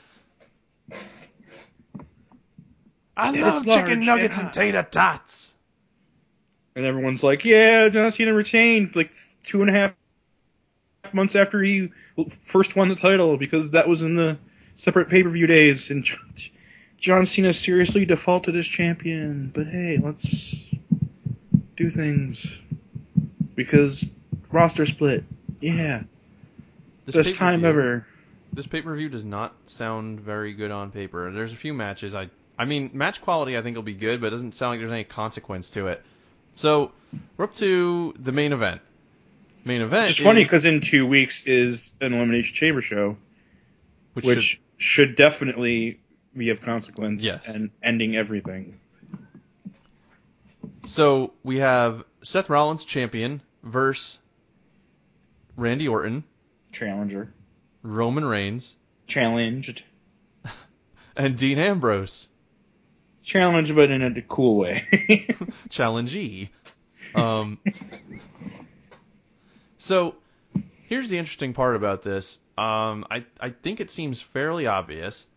I 3.18 3.34
It 3.34 3.42
love 3.42 3.64
chicken 3.66 3.86
large 4.02 4.06
nuggets 4.06 4.38
and 4.38 4.46
and 4.46 4.54
tater 4.54 4.84
tots. 4.84 5.54
And 6.80 6.88
everyone's 6.88 7.24
like, 7.24 7.44
yeah, 7.44 7.90
John 7.90 8.10
Cena 8.10 8.34
retained 8.34 8.96
like 8.96 9.14
two 9.44 9.60
and 9.60 9.70
a 9.70 9.74
half 9.74 9.94
months 11.12 11.36
after 11.36 11.62
he 11.62 11.92
first 12.46 12.78
won 12.78 12.88
the 12.88 12.96
title 12.96 13.36
because 13.36 13.72
that 13.72 13.90
was 13.90 14.02
in 14.02 14.16
the 14.16 14.38
separate 14.78 15.10
pay 15.10 15.22
per 15.22 15.30
view 15.30 15.46
days. 15.46 15.90
And 15.90 16.08
John, 16.98 17.26
Cena 17.26 17.54
seriously 17.54 18.06
defaulted 18.06 18.56
as 18.56 18.66
champion. 18.66 19.52
But 19.54 19.68
hey, 19.68 20.00
let's 20.02 20.56
do 21.76 21.90
things 21.90 22.58
because 23.56 24.08
roster 24.50 24.86
split. 24.86 25.26
Yeah, 25.60 26.04
This 27.06 27.16
best 27.16 27.36
time 27.36 27.66
ever. 27.66 28.08
This 28.54 28.68
pay 28.68 28.82
per 28.82 28.96
view 28.96 29.10
does 29.10 29.26
not 29.26 29.54
sound 29.66 30.22
very 30.22 30.54
good 30.54 30.72
on 30.72 30.92
paper. 30.92 31.30
There's 31.30 31.52
a 31.52 31.58
few 31.58 31.74
matches. 31.74 32.16
I 32.16 32.30
I 32.58 32.64
mean, 32.64 32.92
match 32.94 33.22
quality 33.22 33.58
I 33.58 33.62
think 33.62 33.76
will 33.76 33.84
be 33.84 33.94
good, 33.94 34.22
but 34.22 34.28
it 34.28 34.30
doesn't 34.30 34.54
sound 34.54 34.72
like 34.72 34.80
there's 34.80 34.94
any 34.94 35.04
consequence 35.04 35.72
to 35.72 35.88
it. 35.88 36.06
So 36.54 36.92
we're 37.38 37.46
up 37.46 37.54
to 37.56 38.14
the 38.20 38.32
main 38.32 38.54
event. 38.54 38.82
Main 39.66 39.82
event. 39.82 40.10
It's 40.10 40.20
funny 40.22 40.44
because 40.44 40.66
in 40.66 40.82
two 40.82 41.06
weeks 41.06 41.46
is 41.46 41.92
an 42.02 42.14
elimination 42.14 42.56
chamber 42.56 42.82
show, 42.82 43.18
which, 44.14 44.26
which 44.26 44.42
should- 44.44 44.60
should, 44.78 45.16
definitely 45.16 46.00
be 46.36 46.50
of 46.52 46.62
consequence 46.62 47.22
Yes. 47.24 47.48
and 47.54 47.70
ending 47.84 48.16
everything. 48.16 48.80
so 50.84 51.34
we 51.44 51.58
have 51.58 52.04
Seth 52.22 52.50
Rollins 52.50 52.86
champion 52.86 53.42
versus 53.64 54.20
Randy 55.58 55.88
Orton, 55.88 56.24
Challenger. 56.72 57.34
Roman 57.84 58.24
Reigns, 58.26 58.76
challenged, 59.08 59.84
and 61.18 61.38
Dean 61.38 61.60
Ambrose. 61.60 62.29
Challenged, 63.24 63.76
but 63.76 63.92
in 63.92 64.02
a 64.02 64.22
cool 64.22 64.58
way. 64.58 64.82
challengee. 65.70 66.50
Um, 67.16 67.60
so 69.78 70.16
here's 70.88 71.10
the 71.10 71.18
interesting 71.18 71.54
part 71.54 71.76
about 71.76 72.04
this. 72.04 72.40
Um, 72.58 73.06
I 73.10 73.26
I 73.40 73.50
think 73.50 73.80
it 73.80 73.92
seems 73.92 74.22
fairly 74.22 74.68
obvious 74.68 75.28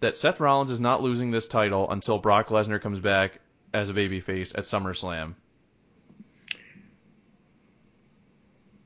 that 0.00 0.16
Seth 0.16 0.40
Rollins 0.40 0.70
is 0.70 0.80
not 0.80 1.02
losing 1.02 1.30
this 1.30 1.48
title 1.48 1.90
until 1.90 2.18
Brock 2.18 2.48
Lesnar 2.48 2.80
comes 2.80 3.00
back 3.00 3.40
as 3.72 3.88
a 3.88 3.94
babyface 3.94 4.56
at 4.56 4.64
SummerSlam. 4.64 5.34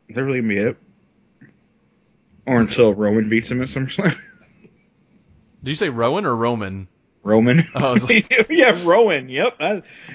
Is 0.09 0.17
that 0.17 0.25
really 0.25 0.41
gonna 0.41 0.49
be 0.49 0.59
it? 0.59 0.77
Or 2.47 2.61
until 2.61 2.95
Roman 2.95 3.29
beats 3.29 3.51
him 3.51 3.61
at 3.63 3.69
SummerSlam? 3.69 4.17
Did 5.63 5.71
you 5.71 5.77
say 5.77 5.89
Rowan 5.89 6.25
or 6.25 6.35
Roman? 6.35 6.89
Roman. 7.23 7.65
Oh, 7.75 7.97
like- 8.09 8.47
yeah, 8.51 8.81
Rowan. 8.85 9.29
Yep. 9.29 9.61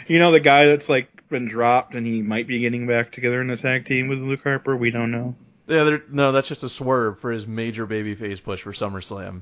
You 0.08 0.20
know 0.20 0.32
the 0.32 0.40
guy 0.40 0.66
that's 0.68 0.90
like 0.90 1.28
been 1.30 1.46
dropped 1.48 1.96
and 1.96 2.06
he 2.06 2.22
might 2.22 2.48
be 2.48 2.60
getting 2.60 2.88
back 2.88 3.12
together 3.12 3.42
in 3.42 3.50
a 3.50 3.58
tag 3.58 3.86
team 3.86 4.08
with 4.08 4.20
Luke 4.20 4.44
Harper. 4.44 4.76
We 4.76 4.92
don't 4.92 5.12
know. 5.12 5.36
Yeah, 5.68 5.98
no, 6.10 6.32
that's 6.32 6.48
just 6.50 6.64
a 6.64 6.70
swerve 6.70 7.20
for 7.20 7.32
his 7.32 7.48
major 7.48 7.88
babyface 7.88 8.44
push 8.44 8.62
for 8.62 8.74
SummerSlam. 8.74 9.42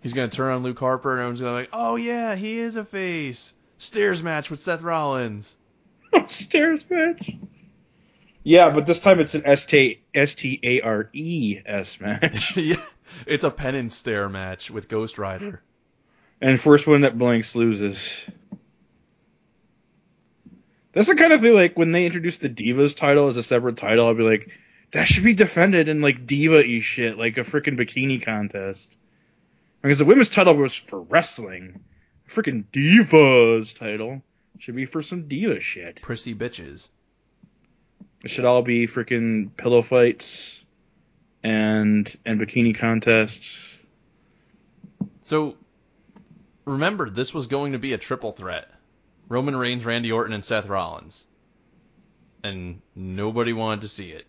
He's 0.00 0.12
gonna 0.12 0.28
turn 0.28 0.52
on 0.52 0.62
Luke 0.62 0.78
Harper 0.78 1.12
and 1.12 1.20
everyone's 1.20 1.40
gonna 1.40 1.52
be 1.52 1.60
like, 1.60 1.70
oh 1.72 1.96
yeah, 1.96 2.34
he 2.34 2.58
is 2.58 2.76
a 2.76 2.84
face. 2.84 3.52
Stairs 3.78 4.22
match 4.22 4.50
with 4.50 4.60
Seth 4.60 4.82
Rollins. 4.82 5.56
Stairs 6.28 6.84
match. 6.90 7.30
Yeah, 8.42 8.70
but 8.70 8.86
this 8.86 9.00
time 9.00 9.20
it's 9.20 9.34
an 9.34 9.42
S 9.44 9.66
T 9.66 10.00
S 10.14 10.34
T 10.34 10.58
A 10.62 10.80
R 10.80 11.08
E 11.12 11.58
S 11.64 12.00
match. 12.00 12.56
yeah, 12.56 12.82
it's 13.26 13.44
a 13.44 13.50
penance 13.50 13.94
stare 13.94 14.28
match 14.28 14.70
with 14.70 14.88
Ghost 14.88 15.18
Rider. 15.18 15.62
And 16.40 16.60
first 16.60 16.86
one 16.86 17.00
that 17.00 17.18
blanks 17.18 17.54
loses. 17.54 18.24
That's 20.92 21.08
the 21.08 21.14
kind 21.14 21.32
of 21.32 21.40
thing 21.40 21.54
like 21.54 21.76
when 21.76 21.92
they 21.92 22.06
introduce 22.06 22.38
the 22.38 22.48
Divas 22.48 22.96
title 22.96 23.28
as 23.28 23.36
a 23.36 23.42
separate 23.42 23.76
title, 23.76 24.06
I'll 24.06 24.14
be 24.14 24.22
like, 24.22 24.50
that 24.92 25.06
should 25.06 25.24
be 25.24 25.34
defended 25.34 25.88
in 25.88 26.00
like 26.00 26.26
diva 26.26 26.62
y 26.66 26.80
shit, 26.80 27.18
like 27.18 27.36
a 27.36 27.42
freaking 27.42 27.78
bikini 27.78 28.22
contest. 28.22 28.96
Because 29.82 29.98
the 29.98 30.04
women's 30.04 30.30
title 30.30 30.54
was 30.54 30.74
for 30.74 31.00
wrestling. 31.00 31.80
Freaking 32.28 32.64
Divas 32.72 33.76
title 33.76 34.22
should 34.58 34.76
be 34.76 34.86
for 34.86 35.02
some 35.02 35.28
diva 35.28 35.60
shit. 35.60 36.02
Prissy 36.02 36.34
bitches. 36.34 36.88
It 38.24 38.30
should 38.30 38.44
all 38.44 38.62
be 38.62 38.86
freaking 38.86 39.56
pillow 39.56 39.82
fights 39.82 40.64
and 41.42 42.12
and 42.24 42.40
bikini 42.40 42.74
contests. 42.74 43.74
So, 45.22 45.56
remember, 46.68 47.10
this 47.10 47.34
was 47.34 47.46
going 47.46 47.72
to 47.72 47.78
be 47.78 47.92
a 47.92 47.98
triple 47.98 48.32
threat 48.32 48.70
Roman 49.28 49.56
Reigns, 49.56 49.84
Randy 49.84 50.12
Orton, 50.12 50.32
and 50.32 50.44
Seth 50.44 50.66
Rollins. 50.66 51.26
And 52.42 52.80
nobody 52.94 53.52
wanted 53.52 53.82
to 53.82 53.88
see 53.88 54.10
it. 54.10 54.26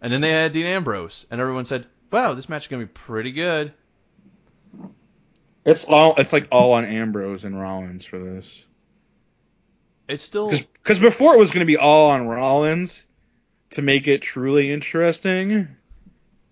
And 0.00 0.12
then 0.12 0.20
they 0.20 0.30
had 0.30 0.52
Dean 0.52 0.66
Ambrose, 0.66 1.26
and 1.30 1.40
everyone 1.40 1.64
said, 1.64 1.86
wow, 2.10 2.34
this 2.34 2.48
match 2.48 2.64
is 2.64 2.68
going 2.68 2.82
to 2.82 2.86
be 2.86 2.92
pretty 2.92 3.32
good. 3.32 3.72
It's 5.64 5.84
all 5.84 6.14
it's 6.16 6.32
like 6.32 6.48
all 6.52 6.74
on 6.74 6.84
Ambrose 6.84 7.44
and 7.44 7.60
Rollins 7.60 8.04
for 8.04 8.18
this. 8.18 8.62
It's 10.08 10.22
still. 10.22 10.50
Because 10.50 11.00
before 11.00 11.34
it 11.34 11.38
was 11.38 11.50
going 11.50 11.66
to 11.66 11.66
be 11.66 11.76
all 11.76 12.10
on 12.10 12.28
Rollins 12.28 13.04
to 13.70 13.82
make 13.82 14.06
it 14.06 14.22
truly 14.22 14.70
interesting, 14.70 15.76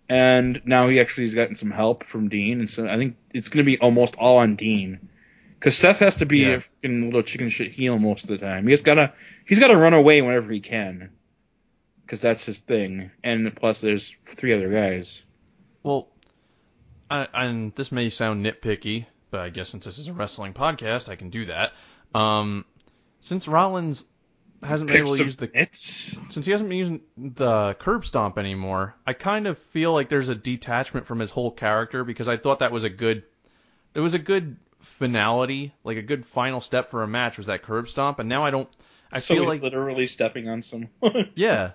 and 0.09 0.61
now 0.64 0.88
he 0.88 1.01
actually 1.01 1.25
has 1.25 1.35
gotten 1.35 1.55
some 1.55 1.71
help 1.71 2.05
from 2.05 2.29
Dean, 2.29 2.61
and 2.61 2.71
so 2.71 2.87
I 2.88 2.97
think 2.97 3.17
it's 3.33 3.49
going 3.49 3.64
to 3.64 3.71
be 3.71 3.79
almost 3.79 4.17
all 4.17 4.38
on 4.38 4.57
Dean. 4.57 5.09
Because 5.59 5.79
Seth 5.79 6.01
has 6.01 6.17
to 6.17 6.27
be 6.27 6.40
Yeah. 6.40 6.49
a 6.57 6.61
fucking 6.61 7.07
little 7.07 7.23
chicken 7.23 7.49
shit 7.49 7.73
heel 7.73 7.99
most 7.99 8.25
of 8.25 8.29
the 8.29 8.38
time. 8.38 8.67
He's 8.67 8.83
gotta 8.83 9.14
he's 9.47 9.59
gotta 9.59 9.77
run 9.77 9.95
away 9.95 10.21
whenever 10.21 10.53
he 10.53 10.61
can, 10.61 11.11
because 12.05 12.21
that's 12.21 12.45
his 12.45 12.61
thing. 12.61 13.11
And 13.23 13.55
plus, 13.57 13.81
there's 13.81 14.14
three 14.25 14.53
other 14.53 14.71
guys. 14.71 15.23
Well, 15.83 16.09
I, 17.11 17.29
and 17.33 17.75
this 17.75 17.90
may 17.93 18.11
sound 18.11 18.45
nitpicky, 18.45 19.07
but 19.31 19.40
I 19.40 19.49
guess 19.49 19.71
since 19.71 19.87
this 19.87 19.97
is 19.99 20.09
a 20.09 20.12
wrestling 20.12 20.53
podcast, 20.53 21.09
I 21.09 21.17
can 21.17 21.31
do 21.31 21.47
that. 21.47 21.73
Um, 22.14 22.67
since 23.21 23.49
Rollins 23.49 24.07
hasn't 24.64 24.88
been 24.88 24.98
able 24.98 25.16
to 25.16 25.24
use 25.24 25.37
the 25.37 25.68
since 25.72 26.46
he 26.46 26.53
hasn't 26.53 26.68
been 26.68 26.79
using 26.79 27.00
the 27.16 27.74
curb 27.79 28.05
stomp 28.07 28.38
anymore, 28.38 28.94
I 29.07 29.12
kind 29.12 29.46
of 29.46 29.59
feel 29.59 29.92
like 29.92 30.09
there's 30.09 30.29
a 30.29 30.35
detachment 30.35 31.07
from 31.07 31.18
his 31.20 31.31
whole 31.31 31.50
character 31.50 32.05
because 32.05 32.29
I 32.29 32.37
thought 32.37 32.61
that 32.61 32.72
was 32.72 32.85
a 32.85 32.90
good, 32.90 33.24
it 33.94 34.00
was 34.00 34.14
a 34.14 34.18
good 34.18 34.57
finality, 34.81 35.74
like 35.85 35.96
a 35.96 36.03
good 36.03 36.27
final 36.27 36.61
step 36.61 36.90
for 36.90 37.03
a 37.03 37.09
match 37.09 37.37
was 37.37 37.46
that 37.46 37.62
curb 37.62 37.88
stomp, 37.88 38.18
and 38.18 38.29
now 38.29 38.44
I 38.44 38.50
don't, 38.50 38.68
I 39.12 39.20
so 39.20 39.35
feel 39.35 39.44
he's 39.44 39.48
like, 39.48 39.62
literally 39.62 40.07
stepping 40.07 40.48
on 40.48 40.62
someone. 40.62 40.90
yeah, 41.35 41.72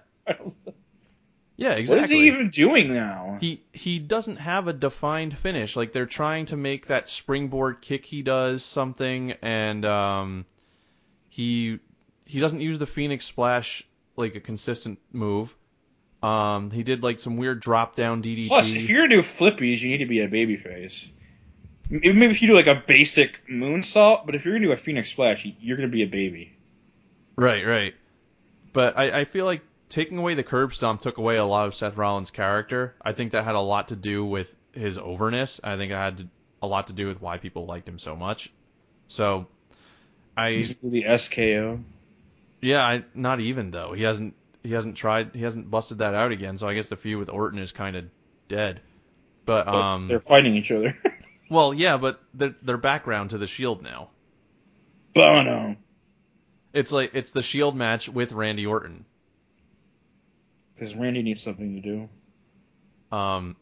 yeah, 1.59 1.73
exactly. 1.73 1.95
What 1.95 2.03
is 2.03 2.09
he 2.09 2.27
even 2.27 2.49
doing 2.49 2.93
now? 2.93 3.37
He 3.41 3.61
he 3.73 3.99
doesn't 3.99 4.37
have 4.37 4.69
a 4.69 4.73
defined 4.73 5.37
finish. 5.37 5.75
Like 5.75 5.91
they're 5.91 6.05
trying 6.05 6.45
to 6.47 6.55
make 6.55 6.87
that 6.87 7.09
springboard 7.09 7.81
kick 7.81 8.05
he 8.05 8.21
does 8.21 8.63
something, 8.63 9.33
and 9.41 9.83
um, 9.83 10.45
he 11.27 11.79
he 12.29 12.39
doesn't 12.39 12.61
use 12.61 12.77
the 12.77 12.85
Phoenix 12.85 13.25
Splash 13.25 13.83
like 14.15 14.35
a 14.35 14.39
consistent 14.39 14.99
move. 15.11 15.55
Um, 16.21 16.69
he 16.69 16.83
did 16.83 17.01
like 17.01 17.19
some 17.19 17.37
weird 17.37 17.59
drop 17.59 17.95
down 17.95 18.21
DDT. 18.21 18.47
Plus, 18.49 18.71
if 18.73 18.87
you're 18.89 19.07
gonna 19.07 19.15
do 19.15 19.21
flippies, 19.21 19.79
you 19.81 19.89
need 19.89 19.97
to 19.99 20.05
be 20.05 20.19
a 20.19 20.27
babyface. 20.27 21.09
Maybe 21.89 22.25
if 22.25 22.41
you 22.41 22.49
do 22.49 22.53
like 22.53 22.67
a 22.67 22.83
basic 22.85 23.39
moonsault, 23.49 24.25
but 24.27 24.35
if 24.35 24.45
you're 24.45 24.53
gonna 24.53 24.67
do 24.67 24.71
a 24.73 24.77
phoenix 24.77 25.09
splash, 25.09 25.45
you- 25.45 25.53
you're 25.59 25.77
gonna 25.77 25.87
be 25.89 26.03
a 26.03 26.07
baby. 26.07 26.53
Right, 27.35 27.65
right. 27.65 27.95
But 28.73 28.95
I, 28.97 29.21
I 29.21 29.25
feel 29.25 29.45
like 29.45 29.61
taking 29.87 30.17
away 30.19 30.35
the 30.35 30.43
curb 30.43 30.73
stomp 30.75 31.01
took 31.01 31.17
away 31.17 31.37
a 31.37 31.45
lot 31.45 31.65
of 31.67 31.73
Seth 31.73 31.95
Rollins' 31.97 32.29
character. 32.29 32.93
I 33.01 33.13
think 33.13 33.31
that 33.31 33.43
had 33.43 33.55
a 33.55 33.59
lot 33.61 33.87
to 33.87 33.95
do 33.95 34.23
with 34.23 34.55
his 34.73 34.99
overness. 34.99 35.59
I 35.63 35.77
think 35.77 35.91
it 35.91 35.95
had 35.95 36.17
to, 36.19 36.27
a 36.61 36.67
lot 36.67 36.87
to 36.87 36.93
do 36.93 37.07
with 37.07 37.21
why 37.21 37.37
people 37.39 37.65
liked 37.65 37.89
him 37.89 37.97
so 37.97 38.15
much. 38.15 38.51
So, 39.07 39.47
I 40.37 40.61
the 40.83 41.03
SKO. 41.07 41.81
Yeah, 42.61 42.85
I, 42.85 43.03
not 43.13 43.39
even 43.39 43.71
though 43.71 43.93
he 43.93 44.03
hasn't 44.03 44.35
he 44.63 44.73
hasn't 44.73 44.95
tried 44.95 45.31
he 45.33 45.41
hasn't 45.41 45.69
busted 45.69 45.99
that 45.99 46.13
out 46.13 46.31
again. 46.31 46.57
So 46.57 46.67
I 46.67 46.73
guess 46.73 46.87
the 46.87 46.97
feud 46.97 47.19
with 47.19 47.29
Orton 47.29 47.59
is 47.59 47.71
kind 47.71 47.95
of 47.95 48.05
dead. 48.47 48.81
But 49.45 49.65
But 49.65 49.73
um, 49.73 50.07
they're 50.07 50.19
fighting 50.19 50.55
each 50.55 50.71
other. 50.71 50.97
well, 51.49 51.73
yeah, 51.73 51.97
but 51.97 52.21
they're, 52.33 52.55
they're 52.61 52.77
background 52.77 53.31
to 53.31 53.37
the 53.37 53.47
Shield 53.47 53.81
now. 53.81 54.09
Bono. 55.13 55.75
It's 56.73 56.91
like 56.91 57.11
it's 57.15 57.31
the 57.31 57.41
Shield 57.41 57.75
match 57.75 58.09
with 58.09 58.31
Randy 58.31 58.65
Orton. 58.65 59.05
Because 60.75 60.95
Randy 60.95 61.23
needs 61.23 61.41
something 61.41 61.75
to 61.75 61.81
do. 61.81 62.09
Um, 63.15 63.55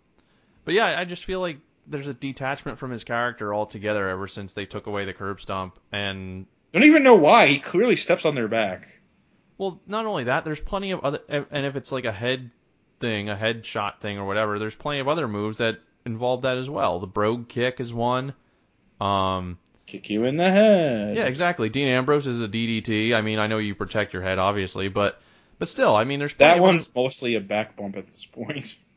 but 0.66 0.74
yeah, 0.74 1.00
I 1.00 1.06
just 1.06 1.24
feel 1.24 1.40
like 1.40 1.58
there's 1.88 2.08
a 2.08 2.14
detachment 2.14 2.78
from 2.78 2.92
his 2.92 3.04
character 3.04 3.54
altogether 3.54 4.10
ever 4.10 4.28
since 4.28 4.54
they 4.54 4.66
took 4.66 4.88
away 4.88 5.06
the 5.06 5.14
curb 5.14 5.40
stomp. 5.40 5.80
And 5.92 6.46
Don't 6.74 6.84
even 6.84 7.04
know 7.04 7.16
why. 7.16 7.48
He 7.48 7.60
clearly 7.60 7.96
steps 7.96 8.26
on 8.26 8.36
their 8.36 8.48
back. 8.48 8.88
well, 9.58 9.82
not 9.88 10.06
only 10.06 10.26
that, 10.26 10.46
there's 10.46 10.60
plenty 10.60 10.92
of 10.92 11.00
other. 11.04 11.20
And 11.30 11.66
if 11.66 11.76
it's 11.76 11.92
like 11.92 12.06
a 12.06 12.12
head 12.12 12.52
thing, 13.00 13.30
a 13.30 13.36
head 13.36 13.66
shot 13.66 14.02
thing 14.02 14.18
or 14.18 14.26
whatever, 14.26 14.60
there's 14.60 14.76
plenty 14.76 15.00
of 15.00 15.08
other 15.08 15.28
moves 15.28 15.58
that 15.60 15.80
involve 16.06 16.44
that 16.44 16.58
as 16.58 16.70
well. 16.70 17.00
The 17.00 17.08
brogue 17.08 17.48
kick 17.48 17.80
is 17.80 17.94
one. 17.94 18.34
Um, 19.00 19.58
Kick 19.86 20.10
you 20.10 20.26
in 20.26 20.36
the 20.38 20.50
head. 20.50 21.16
yeah, 21.16 21.26
exactly. 21.26 21.70
Dean 21.70 21.88
Ambrose 21.88 22.28
is 22.28 22.42
a 22.42 22.48
DDT. 22.48 23.14
I 23.14 23.22
mean, 23.22 23.40
I 23.40 23.48
know 23.48 23.58
you 23.58 23.74
protect 23.76 24.12
your 24.14 24.22
head, 24.22 24.38
obviously, 24.40 24.90
but 24.90 25.22
but 25.60 25.70
still, 25.70 25.96
I 25.96 26.04
mean, 26.04 26.20
there's 26.20 26.34
plenty 26.34 26.50
That 26.50 26.58
of 26.58 26.64
other- 26.64 26.72
one's 26.74 26.94
mostly 26.96 27.36
a 27.36 27.40
back 27.42 27.76
bump 27.78 27.96
at 27.98 28.08
this 28.08 28.26
point. 28.26 28.78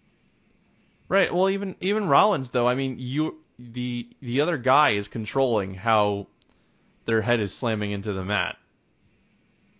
Right. 1.08 1.34
Well, 1.34 1.50
even 1.50 1.74
even 1.80 2.06
Rollins 2.08 2.50
though, 2.50 2.68
I 2.68 2.76
mean, 2.76 2.96
you 3.00 3.40
the 3.58 4.08
the 4.22 4.40
other 4.42 4.56
guy 4.58 4.90
is 4.90 5.08
controlling 5.08 5.74
how 5.74 6.28
their 7.10 7.20
head 7.20 7.40
is 7.40 7.52
slamming 7.52 7.90
into 7.90 8.12
the 8.12 8.24
mat. 8.24 8.56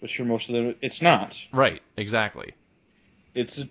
But 0.01 0.11
sure, 0.11 0.27
most 0.27 0.49
of 0.49 0.55
them, 0.57 0.75
it's 0.81 1.01
not. 1.01 1.47
Right. 1.53 1.81
Exactly. 1.97 2.55
It's 3.35 3.59
a, 3.59 3.69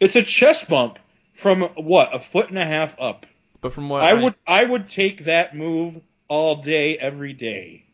it's 0.00 0.16
a 0.16 0.22
chest 0.22 0.68
bump 0.68 0.98
from 1.32 1.62
what 1.62 2.14
a 2.14 2.20
foot 2.20 2.48
and 2.50 2.58
a 2.58 2.64
half 2.64 2.94
up. 3.00 3.26
But 3.60 3.72
from 3.72 3.88
what 3.88 4.02
I 4.02 4.14
would 4.14 4.34
I 4.46 4.64
would 4.64 4.88
take 4.88 5.24
that 5.24 5.56
move 5.56 6.00
all 6.28 6.56
day, 6.62 6.98
every 6.98 7.32
day. 7.32 7.84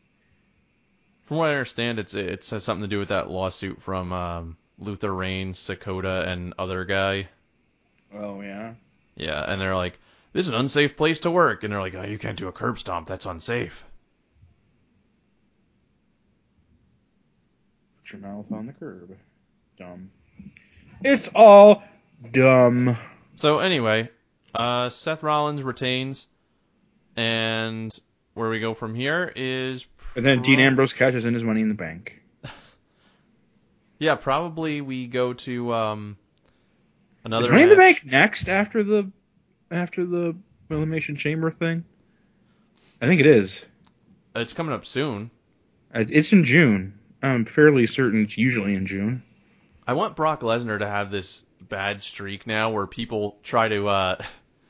from 1.25 1.37
what 1.37 1.49
I 1.49 1.53
understand, 1.53 1.99
it's 1.99 2.13
it 2.13 2.45
has 2.49 2.63
something 2.63 2.81
to 2.81 2.87
do 2.87 2.99
with 2.99 3.09
that 3.09 3.29
lawsuit 3.29 3.81
from 3.81 4.11
um, 4.11 4.57
Luther 4.77 5.13
Reigns, 5.13 5.59
Sakoda, 5.59 6.27
and 6.27 6.53
other 6.57 6.85
guy. 6.85 7.29
Oh 8.13 8.41
yeah. 8.41 8.73
Yeah, 9.15 9.43
and 9.47 9.61
they're 9.61 9.75
like, 9.75 9.99
"This 10.33 10.47
is 10.47 10.53
an 10.53 10.59
unsafe 10.59 10.97
place 10.97 11.19
to 11.21 11.31
work," 11.31 11.63
and 11.63 11.71
they're 11.71 11.81
like, 11.81 11.95
"Oh, 11.95 12.03
you 12.03 12.17
can't 12.17 12.37
do 12.37 12.47
a 12.47 12.51
curb 12.51 12.79
stomp. 12.79 13.07
That's 13.07 13.25
unsafe." 13.25 13.83
Put 18.09 18.19
your 18.19 18.27
mouth 18.27 18.51
on 18.51 18.65
the 18.65 18.73
curb. 18.73 19.15
Dumb. 19.77 20.09
It's 21.03 21.29
all 21.35 21.83
dumb. 22.31 22.97
So 23.35 23.59
anyway, 23.59 24.09
uh, 24.55 24.89
Seth 24.89 25.21
Rollins 25.21 25.61
retains, 25.61 26.27
and 27.15 27.95
where 28.33 28.49
we 28.49 28.59
go 28.59 28.73
from 28.73 28.95
here 28.95 29.31
is 29.35 29.85
And 30.15 30.25
then 30.25 30.41
Dean 30.41 30.59
Ambrose 30.59 30.93
catches 30.93 31.25
in 31.25 31.35
his 31.35 31.43
money 31.43 31.61
in 31.61 31.67
the 31.69 31.75
bank. 31.75 32.21
Yeah, 33.99 34.15
probably 34.15 34.79
we 34.79 35.07
go 35.07 35.33
to 35.33 35.73
um 35.73 36.17
another. 37.25 37.45
Is 37.45 37.51
Money 37.51 37.63
in 37.63 37.69
the. 37.69 37.75
Bank 37.75 38.05
next 38.05 38.47
after 38.47 38.81
the 38.81 39.11
after 39.69 40.05
the 40.05 40.37
Elimination 40.69 41.17
Chamber 41.17 41.51
thing? 41.51 41.83
I 43.01 43.07
think 43.07 43.19
it 43.19 43.25
is. 43.27 43.65
It's 44.35 44.53
coming 44.53 44.73
up 44.73 44.85
soon. 44.85 45.31
Uh, 45.93 46.05
It's 46.07 46.31
in 46.31 46.45
June. 46.45 46.98
I'm 47.21 47.45
fairly 47.45 47.87
certain 47.87 48.23
it's 48.23 48.37
usually 48.37 48.75
in 48.75 48.85
June. 48.85 49.23
I 49.85 49.93
want 49.93 50.15
Brock 50.15 50.41
Lesnar 50.41 50.79
to 50.79 50.87
have 50.87 51.11
this 51.11 51.43
bad 51.61 52.01
streak 52.01 52.47
now 52.47 52.71
where 52.71 52.87
people 52.87 53.37
try 53.43 53.67
to 53.67 53.87
uh 53.87 54.23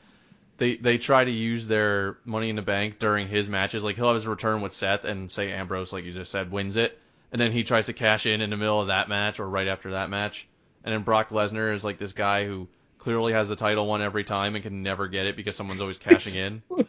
they 0.58 0.76
they 0.76 0.98
try 0.98 1.24
to 1.24 1.30
use 1.30 1.66
their 1.66 2.18
money 2.24 2.50
in 2.50 2.56
the 2.56 2.62
bank 2.62 2.98
during 2.98 3.28
his 3.28 3.48
matches. 3.48 3.84
Like 3.84 3.96
he'll 3.96 4.06
have 4.06 4.14
his 4.14 4.26
return 4.26 4.60
with 4.60 4.74
Seth 4.74 5.04
and 5.04 5.30
say 5.30 5.52
Ambrose, 5.52 5.92
like 5.92 6.04
you 6.04 6.12
just 6.12 6.32
said, 6.32 6.50
wins 6.50 6.76
it, 6.76 6.98
and 7.32 7.40
then 7.40 7.52
he 7.52 7.64
tries 7.64 7.86
to 7.86 7.92
cash 7.92 8.26
in 8.26 8.40
in 8.40 8.50
the 8.50 8.56
middle 8.56 8.80
of 8.80 8.88
that 8.88 9.08
match 9.08 9.40
or 9.40 9.48
right 9.48 9.68
after 9.68 9.92
that 9.92 10.10
match. 10.10 10.48
And 10.84 10.94
then 10.94 11.02
Brock 11.02 11.30
Lesnar 11.30 11.74
is 11.74 11.84
like 11.84 11.98
this 11.98 12.12
guy 12.12 12.46
who 12.46 12.68
clearly 12.98 13.32
has 13.32 13.48
the 13.48 13.56
title 13.56 13.86
won 13.86 14.02
every 14.02 14.24
time 14.24 14.54
and 14.54 14.62
can 14.62 14.82
never 14.82 15.08
get 15.08 15.26
it 15.26 15.36
because 15.36 15.56
someone's 15.56 15.80
always 15.80 15.98
cashing 15.98 16.62
in. 16.68 16.80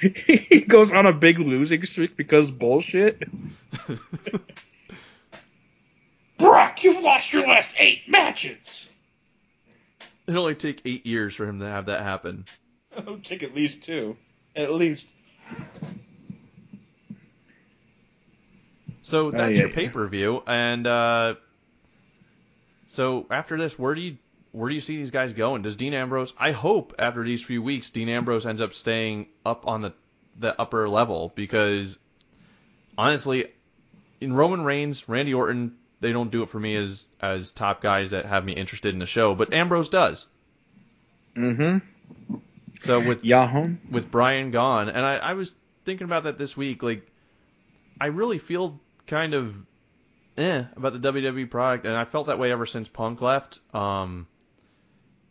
he 0.14 0.60
goes 0.62 0.92
on 0.92 1.06
a 1.06 1.12
big 1.12 1.38
losing 1.38 1.82
streak 1.84 2.16
because 2.16 2.50
bullshit. 2.50 3.22
Brock, 6.82 6.94
you've 6.94 7.04
lost 7.04 7.32
your 7.32 7.46
last 7.46 7.74
eight 7.78 8.08
matches. 8.08 8.88
It'd 10.26 10.38
only 10.38 10.54
take 10.54 10.82
eight 10.84 11.06
years 11.06 11.34
for 11.34 11.46
him 11.46 11.60
to 11.60 11.68
have 11.68 11.86
that 11.86 12.02
happen. 12.02 12.44
It'll 12.96 13.18
take 13.18 13.42
at 13.42 13.54
least 13.54 13.82
two. 13.84 14.16
At 14.54 14.72
least. 14.72 15.08
So 19.02 19.30
that's 19.30 19.42
Oh, 19.42 19.48
yeah, 19.48 19.60
your 19.60 19.68
pay 19.70 19.88
per 19.88 20.06
view, 20.06 20.42
and 20.46 20.86
uh, 20.86 21.34
so 22.88 23.26
after 23.30 23.58
this, 23.58 23.78
where 23.78 23.94
do 23.94 24.00
you 24.00 24.18
where 24.52 24.68
do 24.68 24.74
you 24.74 24.80
see 24.80 24.96
these 24.98 25.10
guys 25.10 25.32
going? 25.32 25.62
Does 25.62 25.76
Dean 25.76 25.94
Ambrose? 25.94 26.34
I 26.38 26.52
hope 26.52 26.94
after 26.98 27.24
these 27.24 27.42
few 27.42 27.62
weeks, 27.62 27.90
Dean 27.90 28.08
Ambrose 28.08 28.46
ends 28.46 28.60
up 28.60 28.74
staying 28.74 29.28
up 29.44 29.66
on 29.66 29.80
the 29.80 29.92
the 30.38 30.58
upper 30.60 30.88
level 30.88 31.32
because 31.34 31.98
honestly, 32.96 33.46
in 34.20 34.32
Roman 34.32 34.62
Reigns, 34.62 35.08
Randy 35.08 35.34
Orton, 35.34 35.76
they 36.02 36.12
don't 36.12 36.30
do 36.30 36.42
it 36.42 36.50
for 36.50 36.60
me 36.60 36.76
as 36.76 37.08
as 37.20 37.52
top 37.52 37.80
guys 37.80 38.10
that 38.10 38.26
have 38.26 38.44
me 38.44 38.52
interested 38.52 38.92
in 38.92 38.98
the 38.98 39.06
show, 39.06 39.34
but 39.34 39.54
Ambrose 39.54 39.88
does. 39.88 40.26
Mm-hmm. 41.36 41.78
So 42.80 43.06
with 43.06 43.24
Yahoo. 43.24 43.76
with 43.90 44.10
Bryan 44.10 44.50
gone, 44.50 44.88
and 44.88 45.06
I, 45.06 45.16
I 45.16 45.32
was 45.34 45.54
thinking 45.84 46.04
about 46.04 46.24
that 46.24 46.36
this 46.36 46.56
week. 46.56 46.82
Like, 46.82 47.08
I 48.00 48.06
really 48.06 48.38
feel 48.38 48.80
kind 49.06 49.32
of 49.34 49.54
eh 50.36 50.64
about 50.76 51.00
the 51.00 51.12
WWE 51.12 51.48
product, 51.48 51.86
and 51.86 51.94
I 51.94 52.04
felt 52.04 52.26
that 52.26 52.38
way 52.38 52.50
ever 52.50 52.66
since 52.66 52.88
Punk 52.88 53.22
left. 53.22 53.60
Um, 53.72 54.26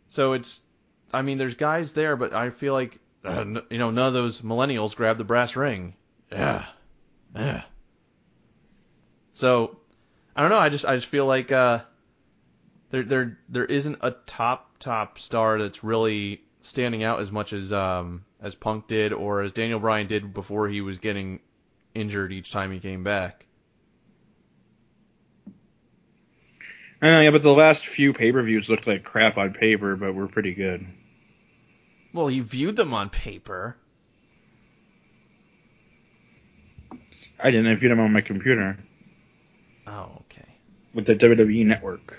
so 0.08 0.32
it's, 0.32 0.62
I 1.12 1.20
mean, 1.22 1.36
there's 1.36 1.54
guys 1.54 1.92
there, 1.92 2.16
but 2.16 2.32
I 2.32 2.48
feel 2.50 2.72
like 2.72 2.98
uh, 3.24 3.40
n- 3.40 3.62
you 3.68 3.78
know 3.78 3.90
none 3.90 4.08
of 4.08 4.14
those 4.14 4.40
millennials 4.40 4.96
grab 4.96 5.18
the 5.18 5.24
brass 5.24 5.54
ring. 5.54 5.94
Yeah, 6.30 6.64
yeah. 7.36 7.62
So 9.34 9.76
I 10.34 10.40
don't 10.40 10.50
know. 10.50 10.58
I 10.58 10.68
just 10.68 10.84
I 10.84 10.96
just 10.96 11.08
feel 11.08 11.26
like 11.26 11.52
uh, 11.52 11.80
there 12.90 13.02
there 13.02 13.38
there 13.48 13.64
isn't 13.64 13.98
a 14.00 14.12
top 14.26 14.78
top 14.78 15.18
star 15.18 15.58
that's 15.58 15.84
really 15.84 16.42
standing 16.60 17.02
out 17.02 17.20
as 17.20 17.30
much 17.30 17.52
as 17.52 17.72
um 17.72 18.24
as 18.40 18.54
Punk 18.54 18.86
did 18.86 19.12
or 19.12 19.42
as 19.42 19.52
Daniel 19.52 19.78
Bryan 19.78 20.06
did 20.06 20.32
before 20.32 20.68
he 20.68 20.80
was 20.80 20.98
getting 20.98 21.40
injured 21.94 22.32
each 22.32 22.50
time 22.50 22.72
he 22.72 22.78
came 22.78 23.04
back. 23.04 23.46
I 27.02 27.10
know, 27.10 27.20
yeah, 27.20 27.30
but 27.32 27.42
the 27.42 27.52
last 27.52 27.86
few 27.86 28.12
pay 28.12 28.32
per 28.32 28.42
views 28.42 28.68
looked 28.70 28.86
like 28.86 29.04
crap 29.04 29.36
on 29.36 29.52
paper, 29.52 29.96
but 29.96 30.14
were 30.14 30.28
pretty 30.28 30.54
good. 30.54 30.86
Well, 32.14 32.30
you 32.30 32.42
viewed 32.42 32.76
them 32.76 32.94
on 32.94 33.10
paper. 33.10 33.76
I 37.40 37.50
didn't. 37.50 37.66
I 37.66 37.74
viewed 37.74 37.90
them 37.90 38.00
on 38.00 38.12
my 38.12 38.20
computer 38.20 38.78
Oh, 39.92 40.22
okay. 40.22 40.48
with 40.94 41.04
the 41.04 41.14
WWE 41.14 41.66
network. 41.66 42.18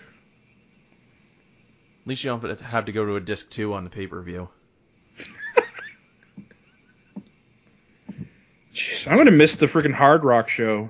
At 2.03 2.07
least 2.07 2.23
you 2.23 2.29
don't 2.29 2.61
have 2.61 2.85
to 2.85 2.91
go 2.91 3.03
to 3.05 3.15
a 3.15 3.19
disc 3.19 3.49
two 3.49 3.73
on 3.73 3.83
the 3.83 3.89
pay 3.89 4.05
per 4.05 4.21
view. 4.21 4.47
Jeez, 8.73 9.07
I'm 9.09 9.17
gonna 9.17 9.31
miss 9.31 9.55
the 9.55 9.65
freaking 9.65 9.93
Hard 9.93 10.23
Rock 10.23 10.49
show 10.49 10.89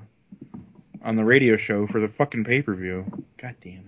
on 1.01 1.15
the 1.15 1.23
radio 1.23 1.55
show 1.55 1.87
for 1.87 2.01
the 2.01 2.09
fucking 2.09 2.43
pay 2.43 2.61
per 2.61 2.73
view. 2.73 3.05
God 3.37 3.55
damn 3.61 3.73
it! 3.73 3.85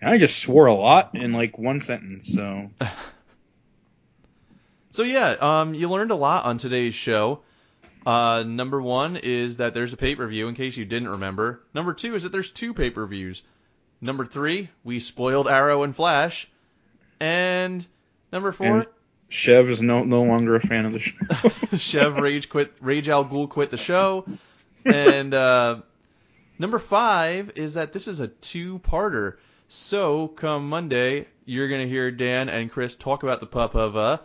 And 0.00 0.10
I 0.10 0.18
just 0.18 0.38
swore 0.38 0.66
a 0.66 0.74
lot 0.74 1.14
in 1.14 1.32
like 1.32 1.58
one 1.58 1.80
sentence, 1.80 2.26
so 2.26 2.70
So 4.96 5.02
yeah, 5.02 5.36
um, 5.40 5.74
you 5.74 5.90
learned 5.90 6.10
a 6.10 6.16
lot 6.16 6.46
on 6.46 6.56
today's 6.56 6.94
show. 6.94 7.40
Uh, 8.06 8.44
number 8.44 8.80
one 8.80 9.16
is 9.16 9.56
that 9.56 9.74
there's 9.74 9.92
a 9.92 9.96
pay 9.96 10.14
per 10.14 10.26
view 10.28 10.46
in 10.48 10.54
case 10.54 10.76
you 10.76 10.84
didn't 10.84 11.08
remember. 11.08 11.62
Number 11.74 11.92
two 11.92 12.14
is 12.14 12.22
that 12.22 12.30
there's 12.30 12.52
two 12.52 12.72
pay 12.72 12.90
per 12.90 13.04
views. 13.04 13.42
Number 14.00 14.24
three, 14.24 14.68
we 14.84 15.00
spoiled 15.00 15.48
Arrow 15.48 15.82
and 15.82 15.94
Flash. 15.94 16.48
And 17.18 17.84
number 18.32 18.52
four, 18.52 18.66
And- 18.78 18.86
Chev 19.28 19.68
is 19.70 19.82
no 19.82 20.04
no 20.04 20.22
longer 20.22 20.54
a 20.54 20.60
fan 20.60 20.86
of 20.86 20.92
the 20.92 21.00
show. 21.00 21.16
Chev 21.76 22.16
Rage 22.16 22.48
quit. 22.48 22.72
Rage 22.80 23.08
Al 23.08 23.24
Ghul 23.24 23.48
quit 23.48 23.72
the 23.72 23.76
show. 23.76 24.24
And 24.84 25.34
uh, 25.34 25.80
number 26.60 26.78
five 26.78 27.52
is 27.56 27.74
that 27.74 27.92
this 27.92 28.06
is 28.06 28.20
a 28.20 28.28
two-parter. 28.28 29.38
So 29.66 30.28
come 30.28 30.68
Monday, 30.68 31.26
you're 31.44 31.68
gonna 31.68 31.88
hear 31.88 32.12
Dan 32.12 32.48
and 32.48 32.70
Chris 32.70 32.94
talk 32.94 33.24
about 33.24 33.40
the 33.40 33.48
Papava, 33.48 34.20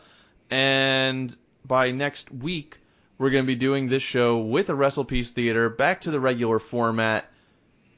and 0.52 1.36
by 1.66 1.90
next 1.90 2.32
week, 2.32 2.78
we're 3.22 3.30
gonna 3.30 3.44
be 3.44 3.56
doing 3.56 3.88
this 3.88 4.02
show 4.02 4.40
with 4.40 4.72
a 4.72 4.74
WrestlePiece 4.74 5.34
Theater 5.34 5.70
back 5.70 6.02
to 6.02 6.12
the 6.12 6.20
regular 6.20 6.58
format. 6.58 7.28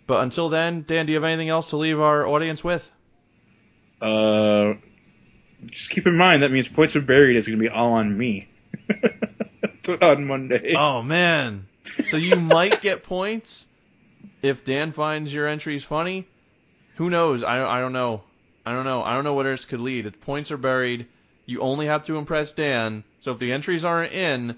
But 0.05 0.21
until 0.21 0.49
then, 0.49 0.83
Dan, 0.85 1.05
do 1.05 1.13
you 1.13 1.15
have 1.15 1.23
anything 1.23 1.47
else 1.47 1.69
to 1.69 1.77
leave 1.77 1.97
our 1.97 2.27
audience 2.27 2.61
with? 2.61 2.91
Uh, 4.01 4.73
just 5.67 5.91
keep 5.91 6.05
in 6.07 6.17
mind 6.17 6.43
that 6.43 6.51
means 6.51 6.67
points 6.67 6.97
of 6.97 7.07
buried 7.07 7.37
is 7.37 7.47
gonna 7.47 7.57
be 7.57 7.69
all 7.69 7.93
on 7.93 8.17
me 8.17 8.49
on 10.01 10.25
Monday. 10.27 10.75
Oh 10.75 11.01
man. 11.01 11.67
So 12.07 12.17
you 12.17 12.35
might 12.57 12.81
get 12.81 13.03
points 13.03 13.69
if 14.41 14.65
Dan 14.65 14.91
finds 14.91 15.33
your 15.33 15.47
entries 15.47 15.85
funny. 15.85 16.27
Who 16.95 17.09
knows? 17.09 17.45
I 17.45 17.63
I 17.63 17.79
don't 17.79 17.93
know. 17.93 18.23
I 18.65 18.73
don't 18.73 18.83
know. 18.83 19.01
I 19.01 19.13
don't 19.13 19.23
know 19.23 19.35
what 19.35 19.47
else 19.47 19.63
could 19.63 19.79
lead. 19.79 20.05
If 20.05 20.19
points 20.19 20.51
are 20.51 20.57
buried, 20.57 21.07
you 21.45 21.61
only 21.61 21.85
have 21.85 22.07
to 22.07 22.17
impress 22.17 22.51
Dan. 22.51 23.05
So 23.21 23.31
if 23.31 23.39
the 23.39 23.53
entries 23.53 23.85
aren't 23.85 24.11
in, 24.11 24.57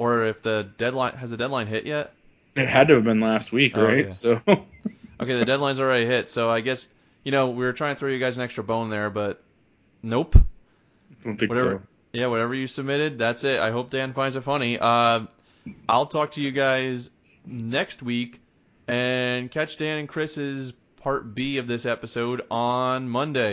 or 0.00 0.24
if 0.24 0.40
the 0.40 0.68
deadline 0.78 1.12
has 1.14 1.30
the 1.30 1.36
deadline 1.36 1.66
hit 1.66 1.84
yet? 1.86 2.14
It 2.56 2.66
had 2.68 2.88
to 2.88 2.94
have 2.94 3.04
been 3.04 3.20
last 3.20 3.52
week, 3.52 3.76
Oh, 3.76 3.84
right? 3.84 4.06
yeah. 4.06 4.10
So 4.10 4.40
Okay, 4.46 5.38
the 5.38 5.44
deadline's 5.44 5.78
already 5.80 6.06
hit. 6.06 6.30
So 6.30 6.48
I 6.50 6.60
guess 6.60 6.88
you 7.22 7.32
know 7.32 7.50
we 7.50 7.64
were 7.64 7.74
trying 7.74 7.94
to 7.94 7.98
throw 8.00 8.08
you 8.08 8.18
guys 8.18 8.36
an 8.38 8.42
extra 8.42 8.64
bone 8.64 8.88
there, 8.90 9.10
but 9.10 9.42
nope. 10.02 10.34
don't 11.24 11.36
think 11.38 11.50
Whatever. 11.52 11.82
so. 11.82 11.86
Yeah, 12.12 12.26
whatever 12.26 12.54
you 12.54 12.66
submitted, 12.66 13.18
that's 13.18 13.44
it. 13.44 13.60
I 13.60 13.70
hope 13.70 13.90
Dan 13.90 14.14
finds 14.14 14.34
it 14.36 14.40
funny. 14.42 14.78
Uh, 14.80 15.26
I'll 15.88 16.06
talk 16.06 16.32
to 16.32 16.40
you 16.40 16.50
guys 16.50 17.08
next 17.46 18.02
week 18.02 18.40
and 18.88 19.50
catch 19.50 19.76
Dan 19.76 19.98
and 19.98 20.08
Chris's 20.08 20.72
part 21.02 21.34
B 21.34 21.58
of 21.58 21.66
this 21.68 21.86
episode 21.86 22.42
on 22.50 23.08
Monday. 23.08 23.48